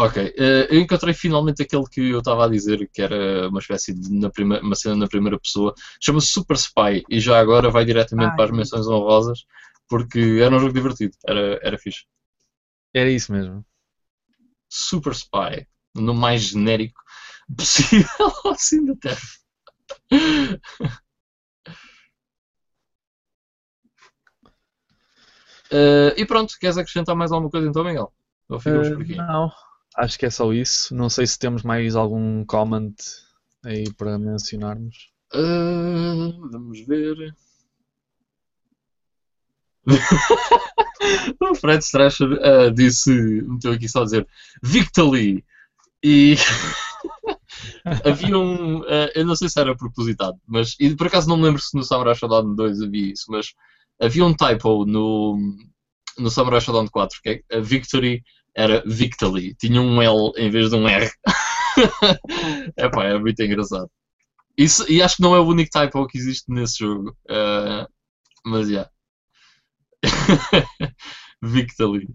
[0.00, 3.92] Ok, uh, eu encontrei finalmente aquele que eu estava a dizer, que era uma espécie
[3.92, 5.74] de na prima, uma cena na primeira pessoa.
[6.00, 9.40] Chama-se Super Spy e já agora vai diretamente ah, para as menções honrosas,
[9.88, 12.04] porque era um jogo divertido, era, era fixe.
[12.94, 13.66] Era isso mesmo.
[14.68, 15.66] Super Spy,
[15.96, 17.02] no mais genérico
[17.58, 19.18] possível assim da Terra.
[25.72, 28.12] Uh, e pronto, queres acrescentar mais alguma coisa então, Miguel?
[28.48, 29.16] Ou ficamos uh, por aqui?
[29.16, 29.50] Não,
[29.98, 30.94] Acho que é só isso.
[30.94, 32.94] Não sei se temos mais algum comment
[33.64, 35.10] aí para mencionarmos.
[35.34, 37.34] Uh, vamos ver.
[41.40, 44.28] o Fred Strasher uh, disse, meteu aqui só a dizer
[44.62, 45.44] Victory
[46.04, 46.36] e
[48.04, 51.44] havia um, uh, eu não sei se era propositado, mas e por acaso não me
[51.44, 53.54] lembro se no Samurai Shodown 2 havia isso, mas
[54.00, 55.38] havia um typo no,
[56.18, 58.22] no Samurai Shodown 4 que é a Victory
[58.58, 61.08] era Victory, tinha um L em vez de um R.
[62.76, 63.88] é pá, muito engraçado.
[64.56, 67.16] Isso, e acho que não é o único typo que existe nesse jogo.
[67.30, 67.86] Uh,
[68.44, 68.90] mas já.
[70.04, 70.66] Yeah.
[71.40, 72.08] Victory.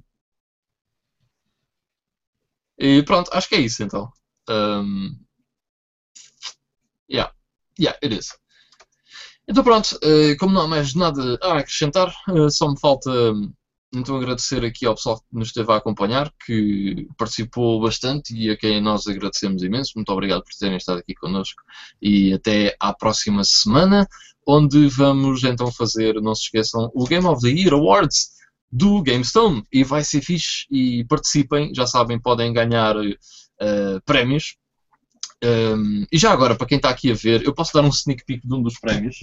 [2.77, 4.11] E pronto, acho que é isso então.
[4.49, 5.17] Um,
[7.09, 7.33] yeah,
[7.79, 8.37] yeah, it is.
[9.47, 13.09] Então pronto, uh, como não há mais nada a acrescentar, uh, só me falta
[13.93, 18.57] então agradecer aqui ao pessoal que nos esteve a acompanhar, que participou bastante e a
[18.57, 19.93] quem nós agradecemos imenso.
[19.95, 21.61] Muito obrigado por terem estado aqui connosco
[22.01, 24.07] e até à próxima semana,
[24.47, 28.31] onde vamos então fazer, não se esqueçam, o Game of the Year Awards
[28.71, 34.55] do GameStone e vai ser fixe e participem, já sabem, podem ganhar uh, prémios.
[35.43, 38.25] Um, e já agora, para quem está aqui a ver, eu posso dar um sneak
[38.25, 39.19] peek de um dos prémios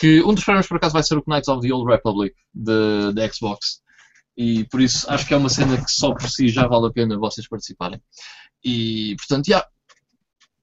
[0.00, 3.30] que um dos prémios por acaso vai ser o Knights of the Old Republic da
[3.30, 3.82] Xbox.
[4.34, 6.90] E por isso acho que é uma cena que só por si já vale a
[6.90, 8.02] pena vocês participarem.
[8.64, 9.66] E portanto, já.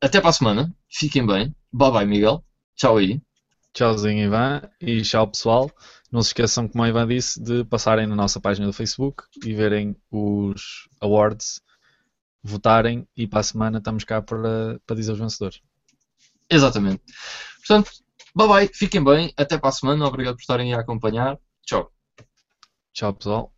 [0.01, 0.75] Até para a semana.
[0.89, 1.55] Fiquem bem.
[1.71, 2.43] Bye bye, Miguel.
[2.75, 3.21] Tchau aí.
[3.73, 4.61] Tchauzinho, Ivan.
[4.81, 5.71] E tchau, pessoal.
[6.11, 9.53] Não se esqueçam, como o Ivan disse, de passarem na nossa página do Facebook e
[9.53, 11.61] verem os awards,
[12.41, 15.61] votarem e para a semana estamos cá para, para dizer os vencedores.
[16.49, 17.03] Exatamente.
[17.57, 17.91] Portanto,
[18.37, 21.37] Bye bye, fiquem bem, até para a semana, obrigado por estarem a acompanhar.
[21.65, 21.91] Tchau.
[22.93, 23.56] Tchau, pessoal.